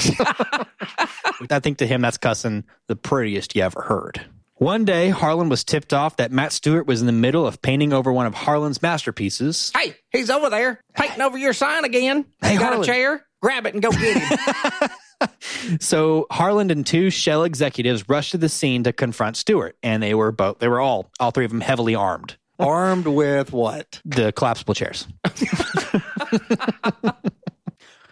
I 1.49 1.59
think 1.59 1.79
to 1.79 1.87
him 1.87 2.01
that's 2.01 2.17
cussing 2.17 2.63
the 2.87 2.95
prettiest 2.95 3.55
you 3.55 3.63
ever 3.63 3.81
heard. 3.81 4.21
One 4.57 4.85
day, 4.85 5.09
Harlan 5.09 5.49
was 5.49 5.65
tipped 5.65 5.93
off 5.93 6.15
that 6.17 6.31
Matt 6.31 6.53
Stewart 6.53 6.87
was 6.87 7.01
in 7.01 7.07
the 7.07 7.11
middle 7.13 7.45
of 7.45 7.61
painting 7.61 7.91
over 7.91 8.11
one 8.13 8.25
of 8.25 8.33
Harlan's 8.33 8.81
masterpieces. 8.81 9.71
Hey, 9.75 9.95
he's 10.13 10.29
over 10.29 10.49
there 10.49 10.81
painting 10.93 11.21
over 11.21 11.37
your 11.37 11.51
sign 11.51 11.83
again. 11.83 12.25
Hey, 12.41 12.53
You 12.53 12.59
got 12.59 12.67
Harlan. 12.67 12.81
a 12.83 12.85
chair? 12.85 13.25
Grab 13.41 13.65
it 13.65 13.73
and 13.73 13.83
go 13.83 13.91
get 13.91 14.17
him. 14.17 14.89
So 15.79 16.27
Harland 16.31 16.69
and 16.71 16.85
two 16.85 17.09
Shell 17.09 17.43
executives 17.43 18.07
rushed 18.07 18.31
to 18.31 18.37
the 18.37 18.49
scene 18.49 18.83
to 18.83 18.93
confront 18.93 19.35
Stewart, 19.37 19.75
and 19.81 20.01
they 20.03 20.13
were 20.13 20.31
both 20.31 20.59
they 20.59 20.67
were 20.67 20.79
all 20.79 21.09
all 21.19 21.31
three 21.31 21.45
of 21.45 21.51
them 21.51 21.61
heavily 21.61 21.95
armed. 21.95 22.37
Armed 22.59 23.07
with 23.07 23.51
what? 23.51 23.99
the 24.05 24.31
collapsible 24.31 24.73
chairs. 24.75 25.07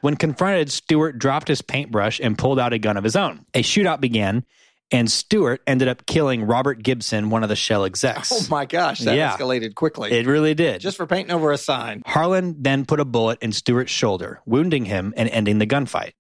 when 0.01 0.15
confronted, 0.17 0.71
Stewart 0.71 1.17
dropped 1.17 1.47
his 1.47 1.61
paintbrush 1.61 2.19
and 2.19 2.37
pulled 2.37 2.59
out 2.59 2.73
a 2.73 2.79
gun 2.79 2.97
of 2.97 3.03
his 3.03 3.15
own. 3.15 3.45
A 3.53 3.63
shootout 3.63 4.01
began, 4.01 4.43
and 4.91 5.09
Stewart 5.09 5.61
ended 5.65 5.87
up 5.87 6.05
killing 6.05 6.43
Robert 6.43 6.83
Gibson, 6.83 7.29
one 7.29 7.43
of 7.43 7.49
the 7.49 7.55
Shell 7.55 7.85
execs. 7.85 8.31
oh 8.33 8.45
my 8.49 8.65
gosh, 8.65 8.99
that 8.99 9.15
Yeah. 9.15 9.35
escalated 9.37 9.75
quickly. 9.75 10.11
It 10.11 10.27
really 10.27 10.53
did. 10.55 10.81
Just 10.81 10.97
for 10.97 11.07
painting 11.07 11.33
over 11.33 11.51
a 11.51 11.57
sign. 11.57 12.01
Harlan 12.05 12.57
then 12.59 12.85
put 12.85 12.99
a 12.99 13.05
bullet 13.05 13.39
in 13.41 13.53
Stewart's 13.53 13.91
shoulder, 13.91 14.41
wounding 14.45 14.85
him 14.85 15.13
and 15.15 15.29
ending 15.29 15.59
the 15.59 15.67
gunfight. 15.67 16.11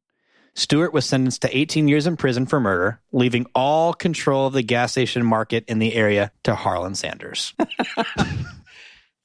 Stewart 0.55 0.93
was 0.93 1.05
sentenced 1.05 1.41
to 1.41 1.57
18 1.57 1.87
years 1.87 2.05
in 2.05 2.15
prison 2.15 2.45
for 2.45 2.59
murder, 2.59 3.01
leaving 3.11 3.45
all 3.55 3.93
control 3.93 4.45
of 4.47 4.53
the 4.53 4.61
gas 4.61 4.91
station 4.91 5.25
market 5.25 5.65
in 5.67 5.79
the 5.79 5.95
area 5.95 6.31
to 6.43 6.53
Harlan 6.55 6.95
Sanders. 6.95 7.53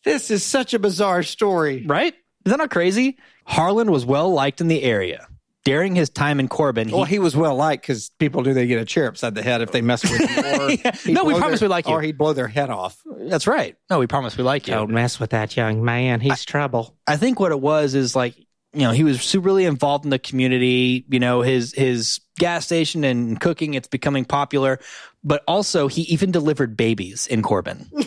This 0.04 0.30
is 0.30 0.42
such 0.44 0.72
a 0.74 0.78
bizarre 0.78 1.22
story. 1.22 1.84
right? 1.86 2.14
Is 2.46 2.50
that 2.50 2.56
not 2.56 2.70
crazy? 2.70 3.18
Harlan 3.44 3.90
was 3.90 4.06
well 4.06 4.32
liked 4.32 4.60
in 4.60 4.68
the 4.68 4.82
area. 4.82 5.26
During 5.64 5.94
his 5.94 6.08
time 6.08 6.40
in 6.40 6.48
Corbin, 6.48 6.88
he, 6.88 6.94
Well, 6.94 7.04
he 7.04 7.18
was 7.18 7.36
well 7.36 7.56
liked 7.56 7.82
because 7.82 8.08
people 8.18 8.42
knew 8.42 8.54
they 8.54 8.66
get 8.66 8.80
a 8.80 8.86
chair 8.86 9.08
upside 9.08 9.34
the 9.34 9.42
head 9.42 9.60
if 9.60 9.70
they 9.70 9.82
mess 9.82 10.02
with 10.02 10.18
him. 10.18 10.60
Or 10.62 10.70
he'd 11.04 11.12
No, 11.12 11.24
we 11.24 11.34
blow 11.34 11.40
promise 11.40 11.60
their- 11.60 11.68
we 11.68 11.70
like 11.70 11.86
you. 11.88 11.92
Or 11.92 12.00
he'd 12.00 12.16
blow 12.16 12.32
their 12.32 12.48
head 12.48 12.70
off. 12.70 13.02
that's 13.04 13.46
right. 13.46 13.76
No, 13.90 13.98
we 13.98 14.06
promise 14.06 14.38
we 14.38 14.44
like 14.44 14.66
you. 14.66 14.72
Don't 14.72 14.92
mess 14.92 15.20
with 15.20 15.30
that 15.30 15.56
young 15.58 15.84
man. 15.84 16.20
He's 16.20 16.44
trouble. 16.46 16.96
I 17.06 17.18
think 17.18 17.38
what 17.38 17.52
it 17.52 17.60
was 17.60 17.94
is 17.94 18.16
like 18.16 18.34
you 18.72 18.81
know 18.81 18.92
he 18.92 19.04
was 19.04 19.22
super 19.22 19.46
really 19.46 19.64
involved 19.64 20.04
in 20.04 20.11
the 20.11 20.18
community. 20.18 21.04
You 21.09 21.20
know 21.20 21.42
his 21.42 21.72
his 21.74 22.20
gas 22.38 22.64
station 22.66 23.04
and 23.04 23.40
cooking 23.40 23.74
it's 23.74 23.88
becoming 23.88 24.24
popular, 24.24 24.78
but 25.24 25.42
also 25.48 25.88
he 25.88 26.02
even 26.02 26.31
delivered 26.31 26.76
babies 26.76 27.26
in 27.26 27.42
Corbin. 27.42 27.90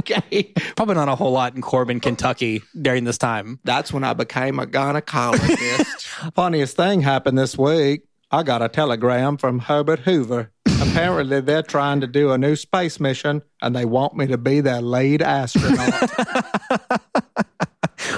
Okay. 0.00 0.52
Probably 0.76 0.94
not 0.96 1.08
a 1.08 1.14
whole 1.14 1.32
lot 1.32 1.54
in 1.54 1.62
Corbin, 1.62 1.98
Kentucky 1.98 2.62
during 2.80 3.04
this 3.04 3.16
time. 3.16 3.58
That's 3.64 3.90
when 3.90 4.04
I 4.04 4.12
became 4.12 4.58
a 4.58 4.66
gynecologist. 4.66 6.32
Funniest 6.34 6.76
thing 6.76 7.00
happened 7.00 7.38
this 7.38 7.56
week. 7.56 8.02
I 8.30 8.42
got 8.42 8.60
a 8.60 8.68
telegram 8.68 9.38
from 9.38 9.60
Herbert 9.60 10.00
Hoover. 10.00 10.50
Apparently, 10.66 11.40
they're 11.40 11.62
trying 11.62 12.00
to 12.00 12.06
do 12.06 12.32
a 12.32 12.38
new 12.38 12.56
space 12.56 13.00
mission 13.00 13.42
and 13.62 13.74
they 13.74 13.84
want 13.86 14.14
me 14.14 14.26
to 14.26 14.36
be 14.36 14.60
their 14.60 14.82
lead 14.82 15.22
astronaut. 15.22 16.10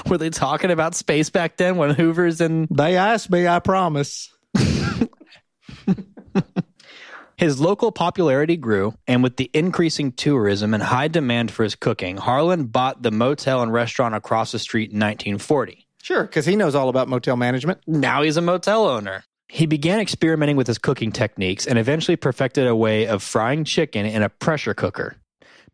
Were 0.11 0.19
they 0.19 0.31
talking 0.31 0.71
about 0.71 0.95
space 0.95 1.31
back 1.31 1.57
then 1.57 1.77
when 1.77 1.91
Hoover's 1.91 2.41
in 2.41 2.69
they 2.71 2.97
asked 2.97 3.29
me, 3.31 3.49
I 3.49 3.59
promise. 3.59 4.33
His 7.37 7.61
local 7.61 7.93
popularity 7.93 8.57
grew, 8.57 8.95
and 9.07 9.23
with 9.23 9.37
the 9.37 9.51
increasing 9.53 10.13
tourism 10.13 10.73
and 10.73 10.83
high 10.83 11.09
demand 11.09 11.51
for 11.51 11.65
his 11.65 11.75
cooking, 11.75 12.17
Harlan 12.17 12.65
bought 12.65 13.03
the 13.03 13.11
motel 13.11 13.63
and 13.63 13.71
restaurant 13.71 14.15
across 14.15 14.53
the 14.53 14.59
street 14.59 14.91
in 14.91 14.99
1940. 14.99 15.87
sure, 16.03 16.23
because 16.23 16.47
he 16.47 16.57
knows 16.57 16.75
all 16.75 16.89
about 16.89 17.09
motel 17.09 17.37
management. 17.37 17.81
Now 17.87 18.23
he's 18.23 18.39
a 18.39 18.43
motel 18.43 18.89
owner. 18.89 19.23
He 19.49 19.67
began 19.67 20.01
experimenting 20.01 20.57
with 20.57 20.67
his 20.67 20.79
cooking 20.79 21.13
techniques 21.13 21.67
and 21.67 21.79
eventually 21.79 22.17
perfected 22.17 22.67
a 22.67 22.75
way 22.75 23.07
of 23.07 23.23
frying 23.23 23.65
chicken 23.65 24.07
in 24.07 24.23
a 24.23 24.31
pressure 24.31 24.73
cooker. 24.73 25.17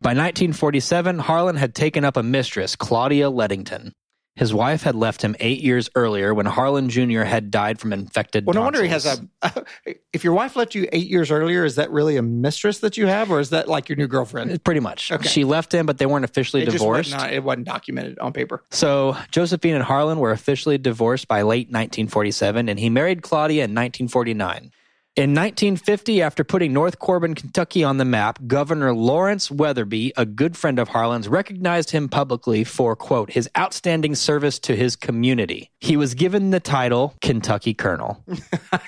By 0.01 0.09
1947, 0.09 1.17
Harlan 1.19 1.55
had 1.55 1.73
taken 1.73 2.03
up 2.03 2.17
a 2.17 2.23
mistress, 2.23 2.75
Claudia 2.75 3.29
Ledington. 3.31 3.93
His 4.35 4.51
wife 4.51 4.81
had 4.81 4.95
left 4.95 5.21
him 5.21 5.35
eight 5.39 5.61
years 5.61 5.91
earlier 5.93 6.33
when 6.33 6.47
Harlan 6.47 6.89
Jr. 6.89 7.21
had 7.21 7.51
died 7.51 7.79
from 7.79 7.93
infected 7.93 8.47
Well, 8.47 8.55
no 8.55 8.61
wonder 8.61 8.81
he 8.81 8.89
has 8.89 9.05
a. 9.05 9.63
if 10.13 10.23
your 10.23 10.33
wife 10.33 10.55
left 10.55 10.73
you 10.73 10.87
eight 10.91 11.07
years 11.07 11.29
earlier, 11.29 11.63
is 11.63 11.75
that 11.75 11.91
really 11.91 12.17
a 12.17 12.23
mistress 12.23 12.79
that 12.79 12.97
you 12.97 13.05
have, 13.05 13.29
or 13.29 13.39
is 13.39 13.51
that 13.51 13.67
like 13.67 13.89
your 13.89 13.95
new 13.95 14.07
girlfriend? 14.07 14.51
Uh, 14.51 14.57
pretty 14.57 14.79
much. 14.79 15.11
Okay. 15.11 15.27
She 15.27 15.43
left 15.43 15.71
him, 15.71 15.85
but 15.85 15.99
they 15.99 16.07
weren't 16.07 16.25
officially 16.25 16.63
It 16.63 16.71
divorced. 16.71 17.13
wasn't, 17.13 17.31
it 17.31 17.43
wasn't 17.43 17.67
documented 17.67 18.17
on 18.17 18.33
paper. 18.33 18.63
So 18.71 19.15
Josephine 19.29 19.75
and 19.75 19.83
Harlan 19.83 20.17
were 20.17 20.31
officially 20.31 20.79
divorced 20.79 21.27
by 21.27 21.43
late 21.43 21.67
1947, 21.67 22.69
and 22.69 22.79
he 22.79 22.89
married 22.89 23.21
Claudia 23.21 23.65
in 23.65 23.71
1949. 23.71 24.71
In 25.15 25.35
1950, 25.35 26.23
after 26.23 26.43
putting 26.43 26.73
North 26.73 26.97
Corbin, 26.97 27.35
Kentucky 27.35 27.83
on 27.83 27.97
the 27.97 28.05
map, 28.05 28.39
Governor 28.47 28.95
Lawrence 28.95 29.51
Wetherby, 29.51 30.11
a 30.17 30.25
good 30.25 30.57
friend 30.57 30.79
of 30.79 30.87
Harlan's, 30.87 31.27
recognized 31.27 31.91
him 31.91 32.09
publicly 32.09 32.63
for, 32.63 32.95
quote, 32.95 33.31
his 33.31 33.47
outstanding 33.55 34.15
service 34.15 34.57
to 34.57 34.75
his 34.75 34.95
community. 34.95 35.69
He 35.79 35.97
was 35.97 36.15
given 36.15 36.49
the 36.49 36.59
title 36.59 37.13
Kentucky 37.21 37.75
Colonel. 37.75 38.25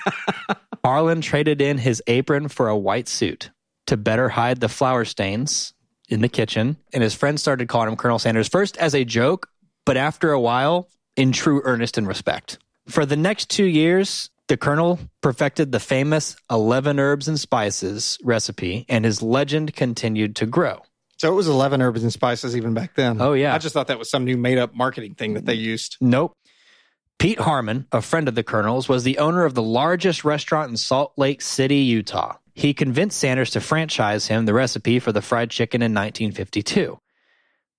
Harlan 0.84 1.20
traded 1.20 1.60
in 1.60 1.78
his 1.78 2.02
apron 2.08 2.48
for 2.48 2.68
a 2.68 2.76
white 2.76 3.06
suit 3.06 3.52
to 3.86 3.96
better 3.96 4.28
hide 4.28 4.58
the 4.58 4.68
flour 4.68 5.04
stains 5.04 5.74
in 6.08 6.22
the 6.22 6.28
kitchen, 6.28 6.76
and 6.92 7.04
his 7.04 7.14
friends 7.14 7.40
started 7.40 7.68
calling 7.68 7.88
him 7.88 7.96
Colonel 7.96 8.18
Sanders 8.18 8.48
first 8.48 8.76
as 8.78 8.96
a 8.96 9.04
joke, 9.04 9.48
but 9.84 9.96
after 9.96 10.32
a 10.32 10.40
while, 10.40 10.88
in 11.14 11.30
true 11.30 11.62
earnest 11.62 11.96
and 11.96 12.08
respect. 12.08 12.58
For 12.88 13.06
the 13.06 13.16
next 13.16 13.48
two 13.48 13.64
years, 13.64 14.30
the 14.48 14.56
Colonel 14.56 14.98
perfected 15.22 15.72
the 15.72 15.80
famous 15.80 16.36
11 16.50 16.98
herbs 17.00 17.28
and 17.28 17.38
spices 17.38 18.18
recipe, 18.22 18.86
and 18.88 19.04
his 19.04 19.22
legend 19.22 19.74
continued 19.74 20.36
to 20.36 20.46
grow. 20.46 20.82
So 21.18 21.32
it 21.32 21.34
was 21.34 21.48
11 21.48 21.80
herbs 21.80 22.02
and 22.02 22.12
spices 22.12 22.56
even 22.56 22.74
back 22.74 22.94
then. 22.94 23.20
Oh, 23.20 23.32
yeah. 23.32 23.54
I 23.54 23.58
just 23.58 23.72
thought 23.72 23.88
that 23.88 23.98
was 23.98 24.10
some 24.10 24.24
new 24.24 24.36
made 24.36 24.58
up 24.58 24.74
marketing 24.74 25.14
thing 25.14 25.34
that 25.34 25.46
they 25.46 25.54
used. 25.54 25.96
Nope. 26.00 26.36
Pete 27.18 27.40
Harman, 27.40 27.86
a 27.90 28.02
friend 28.02 28.28
of 28.28 28.34
the 28.34 28.42
Colonel's, 28.42 28.88
was 28.88 29.02
the 29.02 29.18
owner 29.18 29.44
of 29.44 29.54
the 29.54 29.62
largest 29.62 30.24
restaurant 30.24 30.70
in 30.70 30.76
Salt 30.76 31.14
Lake 31.16 31.40
City, 31.40 31.78
Utah. 31.78 32.36
He 32.54 32.74
convinced 32.74 33.18
Sanders 33.18 33.50
to 33.50 33.60
franchise 33.60 34.26
him 34.26 34.44
the 34.44 34.52
recipe 34.52 34.98
for 34.98 35.12
the 35.12 35.22
fried 35.22 35.50
chicken 35.50 35.80
in 35.80 35.92
1952. 35.92 36.98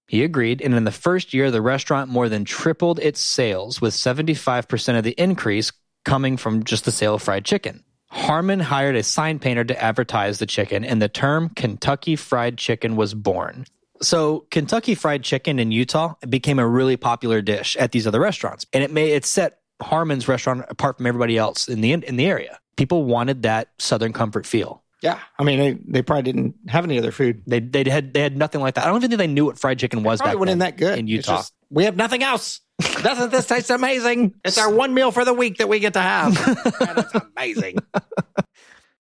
He 0.08 0.23
agreed, 0.23 0.62
and 0.62 0.73
in 0.73 0.86
the 0.86 0.91
first 0.91 1.34
year, 1.34 1.51
the 1.51 1.62
restaurant 1.62 2.10
more 2.10 2.30
than 2.30 2.45
tripled 2.45 2.99
its 2.99 3.19
sales, 3.19 3.80
with 3.80 3.93
75% 3.93 4.97
of 4.97 5.03
the 5.03 5.12
increase 5.21 5.71
coming 6.08 6.38
from 6.38 6.63
just 6.63 6.86
the 6.86 6.91
sale 6.91 7.15
of 7.15 7.22
fried 7.22 7.46
chicken. 7.46 7.84
Harman 8.10 8.62
hired 8.62 8.96
a 8.96 9.04
sign 9.04 9.38
painter 9.38 9.65
to 9.65 9.84
advertise 9.84 10.39
the 10.39 10.46
chicken, 10.46 10.86
and 10.86 11.02
the 11.02 11.10
term 11.10 11.50
Kentucky 11.50 12.15
Fried 12.15 12.58
Chicken 12.58 12.96
was 12.96 13.13
born. 13.13 13.65
So 14.02 14.46
Kentucky 14.50 14.96
Fried 14.96 15.24
Chicken 15.24 15.60
in 15.60 15.74
Utah 15.74 16.13
became 16.28 16.60
a 16.60 16.67
really 16.67 16.96
popular 16.96 17.41
dish 17.41 17.76
at 17.76 17.91
these 17.91 18.08
other 18.08 18.22
restaurants, 18.22 18.65
and 18.72 18.84
it 18.84 18.91
made 18.91 19.12
it 19.12 19.26
set 19.26 19.60
Harman's 19.82 20.30
restaurant 20.30 20.65
apart 20.70 20.98
from 20.98 21.08
everybody 21.08 21.38
else 21.38 21.67
in 21.67 21.82
the 21.82 21.91
in 21.91 22.15
the 22.15 22.26
area. 22.26 22.58
People 22.78 23.04
wanted 23.04 23.43
that 23.43 23.70
Southern 23.78 24.13
comfort 24.13 24.46
feel. 24.46 24.84
Yeah. 25.01 25.19
I 25.38 25.43
mean, 25.43 25.60
they, 25.60 25.77
they 25.88 26.01
probably 26.01 26.23
didn't 26.23 26.55
have 26.67 26.83
any 26.83 26.97
other 26.97 27.12
food. 27.12 27.43
They 27.45 27.60
they 27.60 27.89
had 27.89 28.13
they 28.13 28.21
had 28.21 28.36
nothing 28.36 28.62
like 28.62 28.75
that. 28.75 28.86
I 28.86 28.88
don't 28.88 28.97
even 28.97 29.12
think 29.12 29.19
they 29.19 29.27
knew 29.27 29.45
what 29.45 29.60
fried 29.60 29.77
chicken 29.79 30.03
was 30.03 30.19
Probably 30.19 30.33
back 30.33 30.39
wasn't 30.39 30.60
then 30.60 30.69
that 30.71 30.77
good 30.77 30.97
in 30.99 31.07
Utah. 31.07 31.38
just, 31.38 31.53
we 31.69 31.83
have 31.83 31.95
nothing 31.95 32.23
else. 32.23 32.62
Doesn't 32.79 33.31
this 33.31 33.45
taste 33.47 33.69
amazing? 33.69 34.36
It's 34.45 34.57
our 34.57 34.71
one 34.71 34.93
meal 34.93 35.12
for 35.12 35.25
the 35.25 35.33
week 35.33 35.57
that 35.57 35.69
we 35.69 35.79
get 35.79 35.93
to 35.93 36.01
have. 36.01 36.33
It's 36.65 37.13
amazing. 37.36 37.77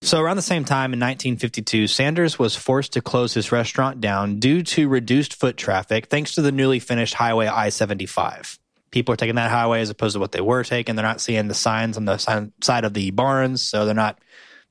So 0.03 0.21
around 0.21 0.35
the 0.35 0.43
same 0.43 0.63
time 0.63 0.93
in 0.93 0.99
1952, 0.99 1.87
Sanders 1.87 2.37
was 2.37 2.55
forced 2.55 2.93
to 2.93 3.01
close 3.01 3.33
his 3.33 3.51
restaurant 3.51 3.99
down 3.99 4.39
due 4.39 4.61
to 4.61 4.87
reduced 4.87 5.33
foot 5.33 5.57
traffic 5.57 6.05
thanks 6.05 6.35
to 6.35 6.43
the 6.43 6.51
newly 6.51 6.77
finished 6.79 7.15
highway 7.15 7.47
I-75. 7.47 8.59
People 8.91 9.13
are 9.13 9.17
taking 9.17 9.35
that 9.35 9.49
highway 9.49 9.81
as 9.81 9.89
opposed 9.89 10.13
to 10.13 10.19
what 10.19 10.31
they 10.31 10.39
were 10.39 10.63
taking. 10.63 10.95
They're 10.95 11.03
not 11.03 11.19
seeing 11.19 11.47
the 11.47 11.55
signs 11.55 11.97
on 11.97 12.05
the 12.05 12.17
side 12.61 12.85
of 12.85 12.93
the 12.93 13.09
barns, 13.09 13.63
so 13.63 13.85
they're 13.85 13.95
not 13.95 14.19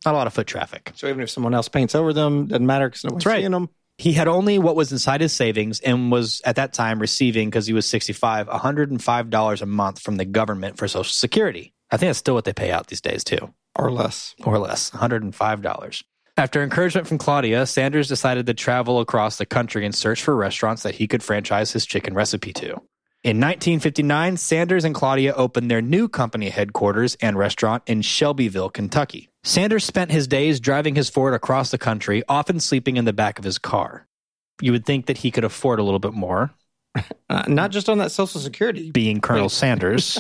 Not 0.07 0.15
a 0.15 0.19
lot 0.19 0.27
of 0.29 0.33
foot 0.35 0.47
traffic. 0.47 0.93
So 0.95 1.09
even 1.09 1.21
if 1.21 1.29
someone 1.31 1.53
else 1.53 1.69
paints 1.69 1.95
over 1.95 2.13
them, 2.13 2.47
doesn't 2.47 2.65
matter 2.65 2.89
because 2.89 3.05
no 3.05 3.11
one's 3.13 3.27
right. 3.27 3.41
seeing 3.41 3.51
them. 3.51 3.69
He 3.99 4.13
had 4.13 4.29
only 4.29 4.59
what 4.59 4.77
was 4.77 4.93
inside 4.93 5.21
his 5.21 5.33
savings 5.33 5.81
and 5.81 6.13
was 6.13 6.41
at 6.45 6.57
that 6.57 6.73
time 6.75 6.99
receiving, 7.01 7.49
because 7.49 7.67
he 7.67 7.73
was 7.73 7.87
65, 7.87 8.47
$105 8.47 9.63
a 9.63 9.67
month 9.67 10.01
from 10.01 10.17
the 10.17 10.25
government 10.25 10.79
for 10.79 10.87
Social 10.87 11.13
Security. 11.13 11.73
I 11.91 11.97
think 11.97 12.09
that's 12.11 12.19
still 12.19 12.35
what 12.35 12.45
they 12.45 12.53
pay 12.53 12.71
out 12.71 12.87
these 12.89 13.01
days, 13.01 13.25
too, 13.25 13.53
Or 13.75 13.91
less. 13.91 14.35
or 14.45 14.59
less 14.59 14.91
$105. 14.91 16.03
After 16.37 16.63
encouragement 16.63 17.09
from 17.09 17.17
Claudia, 17.19 17.65
Sanders 17.65 18.09
decided 18.09 18.45
to 18.47 18.55
travel 18.55 19.01
across 19.01 19.39
the 19.39 19.47
country 19.47 19.87
and 19.87 19.95
search 19.95 20.23
for 20.23 20.37
restaurants 20.37 20.83
that 20.83 20.97
he 20.97 21.07
could 21.09 21.23
franchise 21.23 21.73
his 21.73 21.87
chicken 21.87 22.13
recipe 22.13 22.53
to. 22.53 22.81
In 23.25 23.41
1959, 23.41 24.37
Sanders 24.37 24.85
and 24.85 24.95
Claudia 24.95 25.33
opened 25.35 25.71
their 25.71 25.81
new 25.83 26.07
company 26.09 26.51
headquarters 26.51 27.17
and 27.21 27.37
restaurant 27.39 27.83
in 27.87 28.03
Shelbyville, 28.03 28.69
Kentucky. 28.71 29.31
Sanders 29.47 29.85
spent 29.85 30.11
his 30.11 30.27
days 30.27 30.59
driving 30.59 30.97
his 30.97 31.09
Ford 31.09 31.33
across 31.33 31.71
the 31.71 31.79
country, 31.79 32.25
often 32.29 32.59
sleeping 32.59 32.97
in 32.97 33.05
the 33.05 33.13
back 33.13 33.39
of 33.39 33.45
his 33.45 33.59
car. 33.59 34.05
You 34.61 34.73
would 34.73 34.85
think 34.85 35.07
that 35.07 35.19
he 35.19 35.31
could 35.31 35.45
afford 35.45 35.79
a 35.79 35.85
little 35.85 36.01
bit 36.01 36.15
more, 36.15 36.51
Uh, 37.31 37.45
not 37.47 37.71
just 37.71 37.89
on 37.89 37.99
that 37.99 38.11
Social 38.11 38.41
Security. 38.41 38.91
being 38.91 39.21
Colonel 39.21 39.49
Sanders. 39.49 40.19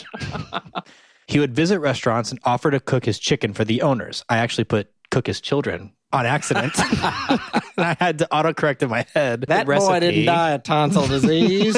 he 1.26 1.40
would 1.40 1.54
visit 1.56 1.80
restaurants 1.80 2.30
and 2.30 2.38
offer 2.44 2.70
to 2.70 2.78
cook 2.78 3.04
his 3.04 3.18
chicken 3.18 3.52
for 3.52 3.64
the 3.64 3.82
owners. 3.82 4.24
I 4.28 4.38
actually 4.38 4.64
put 4.64 4.92
cook 5.10 5.26
his 5.26 5.40
children 5.40 5.92
on 6.12 6.24
accident. 6.26 6.72
and 6.78 6.90
I 7.78 7.96
had 7.98 8.18
to 8.18 8.28
autocorrect 8.30 8.82
in 8.82 8.90
my 8.90 9.06
head. 9.14 9.40
the 9.40 9.46
That 9.46 9.66
boy 9.66 9.98
didn't 10.00 10.26
die 10.26 10.50
of 10.50 10.62
tonsil 10.64 11.06
disease. 11.08 11.76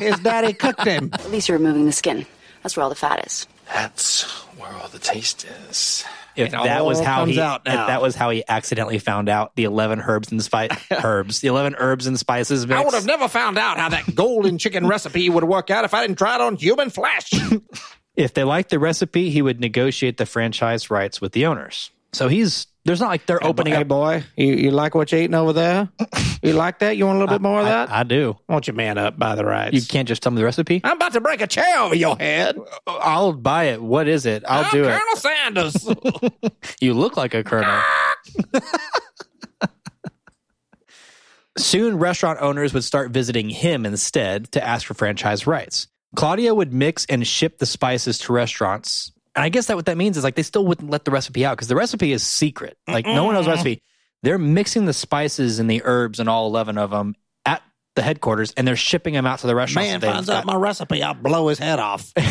His 0.00 0.18
daddy 0.20 0.52
cooked 0.52 0.84
him. 0.84 1.10
At 1.12 1.30
least 1.30 1.48
you're 1.48 1.58
removing 1.58 1.86
the 1.86 1.92
skin. 1.92 2.26
That's 2.62 2.76
where 2.76 2.84
all 2.84 2.90
the 2.90 2.94
fat 2.96 3.26
is. 3.26 3.46
That's 3.72 4.22
where 4.58 4.72
all 4.74 4.88
the 4.88 4.98
taste 5.00 5.44
is. 5.68 6.04
If 6.36 6.48
It 6.48 6.52
that 6.52 6.84
was 6.84 7.00
how 7.00 7.24
he 7.24 7.40
out 7.40 7.62
if 7.66 7.72
that 7.72 8.02
was 8.02 8.14
how 8.14 8.30
he 8.30 8.44
accidentally 8.46 8.98
found 8.98 9.28
out 9.28 9.54
the 9.56 9.64
11 9.64 10.00
herbs 10.00 10.30
and 10.30 10.42
spice 10.42 10.70
herbs 10.90 11.40
the 11.40 11.48
11 11.48 11.76
herbs 11.78 12.06
and 12.06 12.18
spices 12.18 12.66
mix. 12.66 12.80
I 12.80 12.84
would 12.84 12.94
have 12.94 13.06
never 13.06 13.28
found 13.28 13.58
out 13.58 13.78
how 13.78 13.88
that 13.90 14.14
golden 14.14 14.58
chicken 14.58 14.86
recipe 14.86 15.28
would 15.28 15.44
work 15.44 15.70
out 15.70 15.84
if 15.84 15.94
I 15.94 16.06
didn't 16.06 16.18
try 16.18 16.34
it 16.36 16.40
on 16.40 16.56
human 16.56 16.90
flesh. 16.90 17.32
if 18.16 18.34
they 18.34 18.44
liked 18.44 18.70
the 18.70 18.78
recipe 18.78 19.30
he 19.30 19.42
would 19.42 19.60
negotiate 19.60 20.16
the 20.16 20.26
franchise 20.26 20.90
rights 20.90 21.20
with 21.20 21.32
the 21.32 21.46
owners 21.46 21.90
so 22.14 22.28
he's 22.28 22.66
there's 22.84 23.00
not 23.00 23.08
like 23.08 23.24
they're 23.26 23.42
opening 23.44 23.72
hey, 23.74 23.80
up 23.80 23.88
boy, 23.88 24.24
you, 24.36 24.54
you 24.54 24.70
like 24.70 24.94
what 24.94 25.10
you're 25.10 25.20
eating 25.22 25.34
over 25.34 25.52
there? 25.54 25.88
You 26.42 26.52
like 26.52 26.80
that? 26.80 26.96
You 26.98 27.06
want 27.06 27.16
a 27.16 27.20
little 27.20 27.34
bit 27.38 27.40
more 27.42 27.60
of 27.60 27.66
that? 27.66 27.90
I, 27.90 28.00
I 28.00 28.02
do 28.02 28.36
Why 28.46 28.54
don't 28.56 28.66
you 28.66 28.74
man 28.74 28.98
up 28.98 29.18
buy 29.18 29.34
the 29.34 29.44
rights? 29.44 29.74
you 29.74 29.80
can't 29.82 30.06
just 30.06 30.22
tell 30.22 30.30
me 30.32 30.36
the 30.38 30.44
recipe 30.44 30.80
I'm 30.84 30.96
about 30.96 31.12
to 31.14 31.20
break 31.22 31.40
a 31.40 31.46
chair 31.46 31.78
over 31.78 31.94
your 31.94 32.16
head. 32.16 32.58
i'll 32.86 33.32
buy 33.32 33.64
it 33.64 33.82
what 33.82 34.06
is 34.08 34.26
it 34.26 34.44
i'll 34.46 34.64
I'm 34.66 34.70
do 34.70 34.84
Colonel 34.84 34.98
it 34.98 35.00
Colonel 35.00 35.16
Sanders. 35.16 36.70
you 36.80 36.92
look 36.94 37.16
like 37.16 37.32
a 37.34 37.42
colonel 37.42 37.80
Soon, 41.56 41.98
restaurant 41.98 42.40
owners 42.40 42.74
would 42.74 42.82
start 42.82 43.12
visiting 43.12 43.48
him 43.48 43.86
instead 43.86 44.50
to 44.52 44.64
ask 44.66 44.84
for 44.86 44.94
franchise 44.94 45.46
rights. 45.46 45.86
Claudia 46.16 46.52
would 46.52 46.72
mix 46.72 47.06
and 47.06 47.24
ship 47.26 47.58
the 47.58 47.66
spices 47.66 48.18
to 48.18 48.32
restaurants. 48.32 49.12
And 49.34 49.44
I 49.44 49.48
guess 49.48 49.66
that 49.66 49.76
what 49.76 49.86
that 49.86 49.96
means 49.96 50.16
is 50.16 50.24
like 50.24 50.36
they 50.36 50.42
still 50.42 50.64
wouldn't 50.64 50.90
let 50.90 51.04
the 51.04 51.10
recipe 51.10 51.44
out 51.44 51.56
because 51.56 51.68
the 51.68 51.76
recipe 51.76 52.12
is 52.12 52.22
secret. 52.22 52.78
Like 52.86 53.06
no 53.06 53.24
one 53.24 53.34
knows 53.34 53.46
the 53.46 53.52
recipe. 53.52 53.82
They're 54.22 54.38
mixing 54.38 54.86
the 54.86 54.92
spices 54.92 55.58
and 55.58 55.68
the 55.68 55.82
herbs 55.84 56.20
and 56.20 56.28
all 56.28 56.46
11 56.46 56.78
of 56.78 56.90
them 56.90 57.14
at 57.44 57.62
the 57.94 58.02
headquarters 58.02 58.52
and 58.56 58.66
they're 58.66 58.76
shipping 58.76 59.14
them 59.14 59.26
out 59.26 59.40
to 59.40 59.46
the 59.46 59.54
restaurants. 59.54 59.90
Man 59.90 60.00
finds 60.00 60.30
out 60.30 60.44
my 60.46 60.54
recipe, 60.54 61.02
I'll 61.02 61.14
blow 61.14 61.48
his 61.48 61.58
head 61.58 61.78
off. 61.78 62.12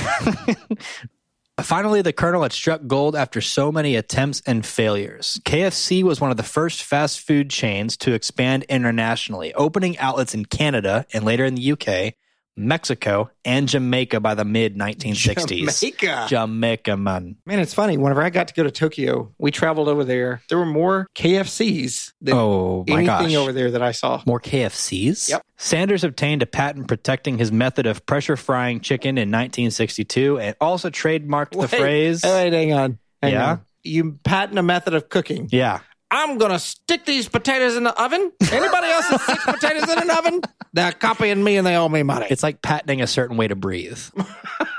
Finally, 1.62 2.02
the 2.02 2.14
Colonel 2.14 2.42
had 2.42 2.52
struck 2.52 2.82
gold 2.88 3.16
after 3.16 3.40
so 3.40 3.72
many 3.72 3.96
attempts 3.96 4.42
and 4.48 4.66
failures. 4.66 5.40
KFC 5.46 6.02
was 6.02 6.20
one 6.20 6.32
of 6.32 6.38
the 6.38 6.44
first 6.44 6.82
fast 6.82 7.20
food 7.20 7.52
chains 7.52 7.96
to 7.98 8.14
expand 8.14 8.64
internationally, 8.64 9.54
opening 9.54 9.96
outlets 10.00 10.34
in 10.34 10.46
Canada 10.46 11.06
and 11.14 11.24
later 11.24 11.46
in 11.46 11.54
the 11.54 11.72
UK, 11.74 12.16
Mexico, 12.56 13.30
and 13.44 13.68
Jamaica 13.68 14.20
by 14.20 14.36
the 14.36 14.46
mid 14.46 14.76
1960s. 14.78 15.80
Jamaica. 15.80 16.26
Jamaica, 16.30 16.98
man. 16.98 17.36
Man, 17.46 17.60
it's 17.60 17.74
funny. 17.74 17.98
Whenever 17.98 18.22
I 18.22 18.30
got 18.30 18.48
to 18.50 18.54
go 18.54 18.64
to 18.64 18.72
Tokyo, 18.72 19.34
we 19.38 19.52
traveled 19.52 19.88
over 19.88 20.04
there. 20.04 20.42
There 20.50 20.58
were 20.58 20.66
more 20.66 21.08
KFCs 21.16 22.14
than 22.22 22.36
Oh, 22.36 22.86
my 22.88 22.98
anything 23.00 23.06
gosh. 23.30 23.36
over 23.36 23.52
there 23.52 23.72
that 23.72 23.82
I 23.82 23.92
saw. 23.92 24.22
More 24.26 24.40
KFCs? 24.40 25.30
Yep. 25.30 25.42
Sanders 25.58 26.04
obtained 26.04 26.42
a 26.44 26.46
patent 26.46 26.88
protecting 26.88 27.38
his 27.38 27.52
method 27.52 27.86
of 27.86 28.06
pressure 28.06 28.36
frying 28.38 28.80
chicken 28.82 29.18
in 29.18 29.30
1962 29.30 30.40
and 30.40 30.56
also 30.62 30.90
trademarked 30.90 31.52
the 31.52 31.58
Wait, 31.60 31.70
phrase. 31.70 32.22
Wait, 32.24 32.54
hang 32.54 32.74
on. 32.74 33.00
Hang 33.22 33.34
Yeah? 33.34 33.50
on. 33.52 33.62
You 33.84 34.20
patent 34.24 34.58
a 34.60 34.64
method 34.64 34.94
of 34.94 35.10
cooking. 35.10 35.50
Yeah. 35.52 35.80
I'm 36.14 36.38
gonna 36.38 36.60
stick 36.60 37.06
these 37.06 37.28
potatoes 37.28 37.76
in 37.76 37.86
the 37.86 38.02
oven. 38.02 38.32
Anybody 38.52 38.88
else 38.88 39.10
that 39.10 39.22
sticks 39.22 39.46
potatoes 39.46 39.90
in 39.90 39.98
an 39.98 40.12
oven? 40.12 40.42
They're 40.72 40.92
copying 40.92 41.44
me 41.44 41.58
and 41.58 41.66
they 41.66 41.76
owe 41.76 41.90
me 41.90 42.04
money. 42.04 42.28
It's 42.30 42.44
like 42.44 42.62
patenting 42.62 43.02
a 43.02 43.08
certain 43.08 43.36
way 43.36 43.48
to 43.48 43.56
breathe. 43.56 43.98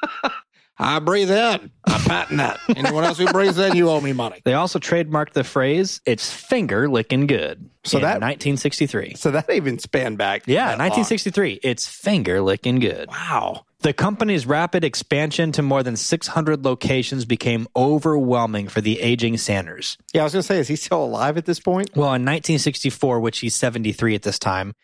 I 0.77 0.99
breathe 0.99 1.31
in. 1.31 1.71
I 1.87 1.99
patent 1.99 2.39
that. 2.39 2.59
Anyone 2.77 3.05
else 3.05 3.19
who 3.19 3.27
breathes 3.27 3.59
in, 3.59 3.77
you 3.77 3.89
owe 3.91 4.01
me 4.01 4.13
money. 4.13 4.41
They 4.45 4.55
also 4.55 4.79
trademarked 4.81 5.33
the 5.33 5.45
phrase 5.45 6.01
"It's 6.05 6.33
finger 6.33 6.89
licking 6.89 7.27
good." 7.29 7.71
So 7.85 7.99
that- 8.01 8.21
1963. 8.21 9.15
So 9.17 9.31
that 9.31 9.49
even 9.51 9.79
spanned 9.79 10.19
back. 10.19 10.43
Yeah, 10.47 10.67
that 10.67 10.79
long. 10.79 10.89
1963. 10.89 11.61
It's 11.63 11.87
finger 11.87 12.41
licking 12.41 12.81
good. 12.81 13.09
Wow. 13.09 13.67
The 13.83 13.93
company's 13.93 14.47
rapid 14.47 14.83
expansion 14.83 15.53
to 15.53 15.63
more 15.63 15.83
than 15.83 15.95
600 15.97 16.65
locations 16.65 17.25
became 17.27 17.69
overwhelming 17.77 18.69
for 18.69 18.81
the 18.81 18.99
aging 19.01 19.37
Sanders. 19.37 19.99
Yeah, 20.15 20.23
I 20.23 20.25
was 20.25 20.33
gonna 20.33 20.43
say, 20.43 20.59
is 20.59 20.69
he 20.69 20.77
still 20.77 21.05
alive 21.05 21.37
at 21.37 21.45
this 21.45 21.61
point? 21.61 21.91
Well, 21.95 22.09
in 22.15 22.25
1964, 22.25 23.21
which 23.21 23.41
he's 23.41 23.55
73 23.55 24.15
at 24.15 24.23
this 24.23 24.39
time, 24.39 24.75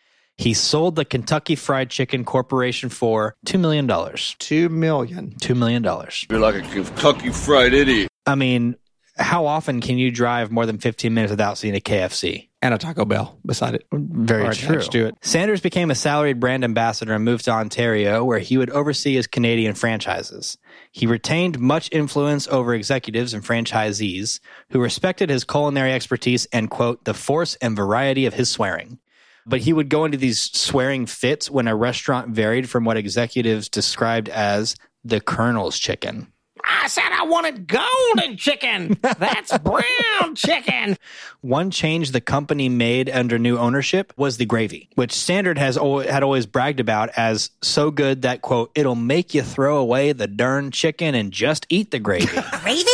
he 0.41 0.55
sold 0.55 0.95
the 0.95 1.05
Kentucky 1.05 1.55
Fried 1.55 1.91
Chicken 1.91 2.25
Corporation 2.25 2.89
for 2.89 3.35
$2 3.45 3.59
million. 3.59 3.87
$2 3.87 4.37
Two 4.39 4.69
million. 4.69 5.35
million. 5.53 5.83
You're 6.29 6.39
like 6.39 6.55
a 6.55 6.61
Kentucky 6.61 7.29
Fried 7.29 7.73
Idiot. 7.75 8.09
I 8.25 8.33
mean, 8.33 8.75
how 9.17 9.45
often 9.45 9.81
can 9.81 9.99
you 9.99 10.09
drive 10.09 10.49
more 10.51 10.65
than 10.65 10.79
15 10.79 11.13
minutes 11.13 11.29
without 11.29 11.59
seeing 11.59 11.75
a 11.75 11.79
KFC? 11.79 12.47
And 12.63 12.73
a 12.73 12.79
Taco 12.79 13.05
Bell 13.05 13.37
beside 13.45 13.75
it. 13.75 13.85
Very 13.91 14.47
Or 14.47 14.53
true. 14.53 14.81
to 14.81 15.05
it. 15.07 15.15
Sanders 15.21 15.61
became 15.61 15.91
a 15.91 15.95
salaried 15.95 16.39
brand 16.39 16.63
ambassador 16.63 17.13
and 17.13 17.23
moved 17.25 17.45
to 17.45 17.51
Ontario, 17.51 18.23
where 18.23 18.39
he 18.39 18.57
would 18.57 18.69
oversee 18.71 19.13
his 19.15 19.27
Canadian 19.27 19.75
franchises. 19.75 20.57
He 20.91 21.05
retained 21.07 21.59
much 21.59 21.89
influence 21.91 22.47
over 22.47 22.73
executives 22.73 23.33
and 23.35 23.43
franchisees 23.43 24.39
who 24.71 24.79
respected 24.79 25.29
his 25.29 25.43
culinary 25.43 25.91
expertise 25.93 26.47
and, 26.53 26.69
quote, 26.69 27.03
the 27.03 27.13
force 27.13 27.55
and 27.61 27.75
variety 27.75 28.25
of 28.25 28.33
his 28.33 28.49
swearing. 28.49 28.97
But 29.45 29.61
he 29.61 29.73
would 29.73 29.89
go 29.89 30.05
into 30.05 30.17
these 30.17 30.39
swearing 30.39 31.05
fits 31.05 31.49
when 31.49 31.67
a 31.67 31.75
restaurant 31.75 32.29
varied 32.29 32.69
from 32.69 32.85
what 32.85 32.97
executives 32.97 33.69
described 33.69 34.29
as 34.29 34.75
the 35.03 35.19
Colonel's 35.19 35.79
chicken. 35.79 36.31
I 36.63 36.87
said 36.87 37.09
I 37.11 37.25
wanted 37.25 37.67
golden 37.67 38.37
chicken. 38.37 38.97
That's 39.01 39.57
brown 39.63 40.35
chicken. 40.35 40.97
One 41.41 41.71
change 41.71 42.11
the 42.11 42.21
company 42.21 42.69
made 42.69 43.09
under 43.09 43.39
new 43.39 43.57
ownership 43.57 44.13
was 44.15 44.37
the 44.37 44.45
gravy, 44.45 44.89
which 44.95 45.11
Sanders 45.11 45.57
has 45.57 45.77
al- 45.77 45.99
had 45.99 46.21
always 46.23 46.45
bragged 46.45 46.79
about 46.79 47.09
as 47.17 47.49
so 47.61 47.89
good 47.89 48.21
that 48.23 48.41
quote 48.41 48.71
it'll 48.75 48.95
make 48.95 49.33
you 49.33 49.41
throw 49.41 49.77
away 49.77 50.13
the 50.13 50.27
darn 50.27 50.71
chicken 50.71 51.15
and 51.15 51.31
just 51.31 51.65
eat 51.69 51.89
the 51.91 51.99
gravy. 51.99 52.27
Gravy? 52.61 52.85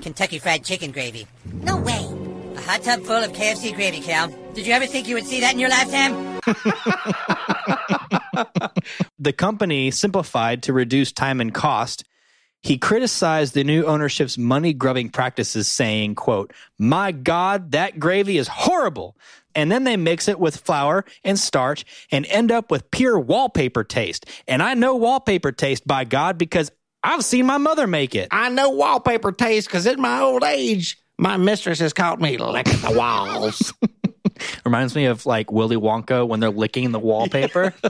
Kentucky 0.00 0.38
Fried 0.38 0.64
Chicken 0.64 0.90
gravy. 0.90 1.26
No 1.62 1.76
way. 1.78 2.06
A 2.56 2.60
hot 2.60 2.82
tub 2.82 3.00
full 3.02 3.16
of 3.16 3.32
KFC 3.32 3.74
gravy, 3.74 4.00
Cal. 4.00 4.30
Did 4.56 4.66
you 4.66 4.72
ever 4.72 4.86
think 4.86 5.06
you 5.06 5.14
would 5.16 5.26
see 5.26 5.40
that 5.40 5.52
in 5.52 5.58
your 5.58 5.68
lifetime? 5.68 6.40
the 9.18 9.34
company 9.34 9.90
simplified 9.90 10.62
to 10.62 10.72
reduce 10.72 11.12
time 11.12 11.42
and 11.42 11.52
cost. 11.52 12.04
He 12.62 12.78
criticized 12.78 13.52
the 13.52 13.64
new 13.64 13.84
ownership's 13.84 14.38
money 14.38 14.72
grubbing 14.72 15.10
practices, 15.10 15.68
saying, 15.68 16.14
quote, 16.14 16.54
My 16.78 17.12
God, 17.12 17.72
that 17.72 18.00
gravy 18.00 18.38
is 18.38 18.48
horrible. 18.48 19.18
And 19.54 19.70
then 19.70 19.84
they 19.84 19.98
mix 19.98 20.26
it 20.26 20.40
with 20.40 20.56
flour 20.56 21.04
and 21.22 21.38
starch 21.38 21.84
and 22.10 22.24
end 22.24 22.50
up 22.50 22.70
with 22.70 22.90
pure 22.90 23.18
wallpaper 23.18 23.84
taste. 23.84 24.24
And 24.48 24.62
I 24.62 24.72
know 24.72 24.96
wallpaper 24.96 25.52
taste, 25.52 25.86
by 25.86 26.04
God, 26.04 26.38
because 26.38 26.72
I've 27.02 27.26
seen 27.26 27.44
my 27.44 27.58
mother 27.58 27.86
make 27.86 28.14
it. 28.14 28.28
I 28.30 28.48
know 28.48 28.70
wallpaper 28.70 29.32
taste 29.32 29.68
because 29.68 29.84
in 29.84 30.00
my 30.00 30.20
old 30.20 30.44
age, 30.44 30.96
my 31.18 31.36
mistress 31.36 31.78
has 31.80 31.92
caught 31.92 32.22
me 32.22 32.38
licking 32.38 32.80
the 32.80 32.96
walls. 32.96 33.74
Reminds 34.64 34.94
me 34.94 35.06
of 35.06 35.26
like 35.26 35.50
Willy 35.50 35.76
Wonka 35.76 36.26
when 36.26 36.40
they're 36.40 36.50
licking 36.50 36.92
the 36.92 36.98
wallpaper. 36.98 37.74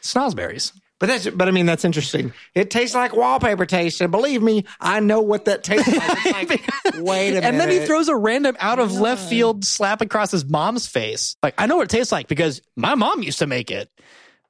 Snozzberries. 0.00 0.72
But 1.02 1.08
that's 1.08 1.28
but 1.30 1.48
I 1.48 1.50
mean 1.50 1.66
that's 1.66 1.84
interesting. 1.84 2.32
It 2.54 2.70
tastes 2.70 2.94
like 2.94 3.12
wallpaper 3.12 3.66
taste, 3.66 4.00
and 4.00 4.12
believe 4.12 4.40
me, 4.40 4.66
I 4.80 5.00
know 5.00 5.20
what 5.20 5.46
that 5.46 5.64
tastes 5.64 5.92
like. 5.92 6.48
Like 6.48 6.70
wait 6.98 7.30
a 7.30 7.34
minute. 7.34 7.44
And 7.44 7.58
then 7.58 7.70
he 7.70 7.80
throws 7.80 8.06
a 8.06 8.14
random 8.14 8.56
out 8.60 8.78
of 8.78 8.92
left 8.92 9.28
field 9.28 9.64
slap 9.64 10.00
across 10.00 10.30
his 10.30 10.44
mom's 10.44 10.86
face. 10.86 11.34
Like, 11.42 11.54
I 11.58 11.66
know 11.66 11.76
what 11.78 11.92
it 11.92 11.96
tastes 11.96 12.12
like 12.12 12.28
because 12.28 12.62
my 12.76 12.94
mom 12.94 13.24
used 13.24 13.40
to 13.40 13.48
make 13.48 13.72
it. 13.72 13.90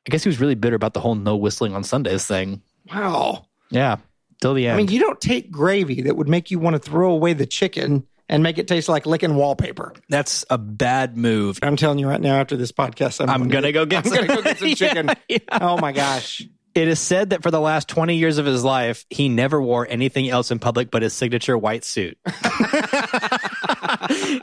I 0.07 0.11
guess 0.11 0.25
he 0.25 0.29
was 0.29 0.41
really 0.41 0.55
bitter 0.55 0.77
about 0.77 0.93
the 0.93 1.01
whole 1.01 1.15
no 1.15 1.37
whistling 1.37 1.75
on 1.75 1.85
Sundays 1.85 2.27
thing. 2.27 2.61
Wow. 2.93 3.47
Yeah. 3.71 3.97
till 4.43 4.53
the 4.53 4.67
end. 4.67 4.75
I 4.75 4.77
mean, 4.77 4.89
you 4.89 5.01
don't 5.01 5.23
take 5.23 5.51
gravy 5.51 6.03
that 6.03 6.17
would 6.17 6.29
make 6.29 6.51
you 6.51 6.59
want 6.59 6.75
to 6.75 6.81
throw 6.81 7.13
away 7.13 7.33
the 7.33 7.47
chicken 7.47 8.07
and 8.29 8.43
make 8.43 8.59
it 8.59 8.69
taste 8.69 8.89
like 8.89 9.07
licking 9.07 9.35
wallpaper. 9.35 9.95
That's 10.09 10.45
a 10.51 10.59
bad 10.59 11.17
move. 11.17 11.59
I'm 11.63 11.77
telling 11.77 11.99
you 11.99 12.09
right 12.09 12.21
now, 12.21 12.37
after 12.37 12.57
this 12.57 12.73
podcast, 12.73 13.21
I'm, 13.21 13.31
I'm 13.31 13.49
gonna 13.49 13.73
go 13.73 13.87
get 13.87 14.05
I'm 14.07 14.13
some. 14.13 14.27
gonna 14.27 14.37
go 14.37 14.43
get 14.43 14.59
some 14.59 14.69
Yeah, 14.69 14.75
chicken. 14.75 15.11
yeah. 15.29 15.39
Oh 15.61 15.79
my 15.79 15.93
gosh. 15.93 16.43
It 16.75 16.89
is 16.89 17.01
said 17.01 17.31
that 17.31 17.43
for 17.43 17.51
the 17.51 17.61
last 17.61 17.87
20 17.89 18.17
years 18.17 18.39
of 18.39 18.47
his 18.47 18.65
life, 18.65 19.05
he 19.11 19.29
never 19.29 19.61
wore 19.61 19.87
anything 19.91 20.31
else 20.31 20.51
in 20.51 20.59
public 20.59 20.91
but 20.91 21.03
his 21.03 21.13
signature 21.13 21.59
white 21.59 21.85
suit. 21.85 22.17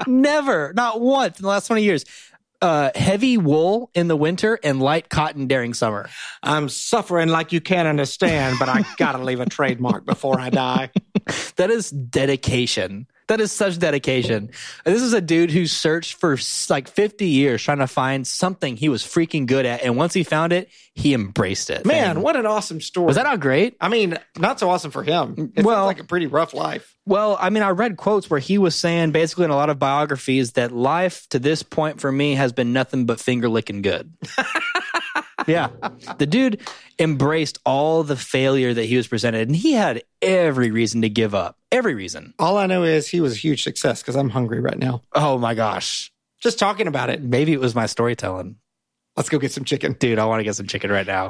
never, 0.07 0.73
not 0.73 1.01
once 1.01 1.39
in 1.39 1.43
the 1.43 1.49
last 1.49 1.67
20 1.67 1.83
years. 1.83 2.05
Uh, 2.61 2.91
heavy 2.93 3.37
wool 3.37 3.89
in 3.93 4.09
the 4.09 4.17
winter 4.17 4.59
and 4.65 4.81
light 4.81 5.07
cotton 5.09 5.47
during 5.47 5.73
summer. 5.73 6.09
I'm 6.43 6.67
suffering 6.67 7.29
like 7.29 7.53
you 7.53 7.61
can't 7.61 7.87
understand, 7.87 8.57
but 8.59 8.67
I 8.67 8.83
gotta 8.97 9.23
leave 9.23 9.39
a 9.39 9.45
trademark 9.49 10.05
before 10.05 10.37
I 10.39 10.49
die. 10.49 10.91
That 11.55 11.71
is 11.71 11.89
dedication. 11.89 13.07
That 13.29 13.39
is 13.39 13.51
such 13.51 13.79
dedication. 13.79 14.49
This 14.83 15.01
is 15.01 15.13
a 15.13 15.21
dude 15.21 15.51
who 15.51 15.65
searched 15.67 16.15
for 16.15 16.37
like 16.69 16.87
50 16.89 17.27
years 17.27 17.63
trying 17.63 17.77
to 17.77 17.87
find 17.87 18.25
something 18.27 18.75
he 18.75 18.89
was 18.89 19.03
freaking 19.03 19.45
good 19.45 19.65
at. 19.65 19.81
And 19.83 19.95
once 19.95 20.13
he 20.13 20.23
found 20.23 20.51
it, 20.51 20.69
he 20.95 21.13
embraced 21.13 21.69
it. 21.69 21.85
Man, 21.85 22.09
And- 22.17 22.23
what 22.23 22.35
an 22.35 22.45
awesome 22.45 22.81
story. 22.81 23.05
was 23.07 23.15
that 23.15 23.23
not 23.23 23.39
great? 23.39 23.77
I 23.79 23.87
mean, 23.87 24.17
not 24.37 24.59
so 24.59 24.69
awesome 24.69 24.91
for 24.91 25.03
him. 25.03 25.53
It 25.55 25.63
Well- 25.63 25.85
like 25.85 25.99
a 25.99 26.03
pretty 26.03 26.25
rough 26.27 26.53
life. 26.53 26.95
Well, 27.05 27.37
I 27.39 27.49
mean, 27.49 27.63
I 27.63 27.69
read 27.69 27.97
quotes 27.97 28.29
where 28.29 28.39
he 28.39 28.57
was 28.57 28.75
saying 28.75 29.11
basically 29.11 29.45
in 29.45 29.51
a 29.51 29.55
lot 29.55 29.69
of 29.69 29.79
biographies 29.79 30.51
that 30.53 30.71
life 30.71 31.25
to 31.29 31.39
this 31.39 31.63
point 31.63 32.01
for 32.01 32.11
me 32.11 32.35
has 32.35 32.51
been 32.51 32.73
nothing 32.73 33.05
but 33.05 33.19
finger 33.19 33.47
licking 33.49 33.81
good. 33.81 34.11
yeah. 35.51 35.69
The 36.17 36.25
dude 36.25 36.61
embraced 36.99 37.59
all 37.65 38.03
the 38.03 38.15
failure 38.15 38.73
that 38.73 38.85
he 38.85 38.97
was 38.97 39.07
presented, 39.07 39.47
and 39.47 39.55
he 39.55 39.73
had 39.73 40.03
every 40.21 40.71
reason 40.71 41.01
to 41.01 41.09
give 41.09 41.33
up. 41.33 41.57
Every 41.71 41.95
reason. 41.95 42.33
All 42.39 42.57
I 42.57 42.65
know 42.65 42.83
is 42.83 43.07
he 43.07 43.21
was 43.21 43.33
a 43.33 43.37
huge 43.37 43.63
success 43.63 44.01
because 44.01 44.15
I'm 44.15 44.29
hungry 44.29 44.59
right 44.59 44.77
now. 44.77 45.01
Oh 45.13 45.37
my 45.37 45.53
gosh. 45.53 46.11
Just 46.39 46.59
talking 46.59 46.87
about 46.87 47.09
it. 47.09 47.21
Maybe 47.21 47.51
it 47.51 47.59
was 47.59 47.75
my 47.75 47.85
storytelling. 47.85 48.55
Let's 49.17 49.29
go 49.29 49.39
get 49.39 49.51
some 49.51 49.65
chicken. 49.65 49.93
Dude, 49.93 50.19
I 50.19 50.25
want 50.25 50.39
to 50.39 50.43
get 50.45 50.55
some 50.55 50.67
chicken 50.67 50.91
right 50.91 51.05
now. 51.05 51.27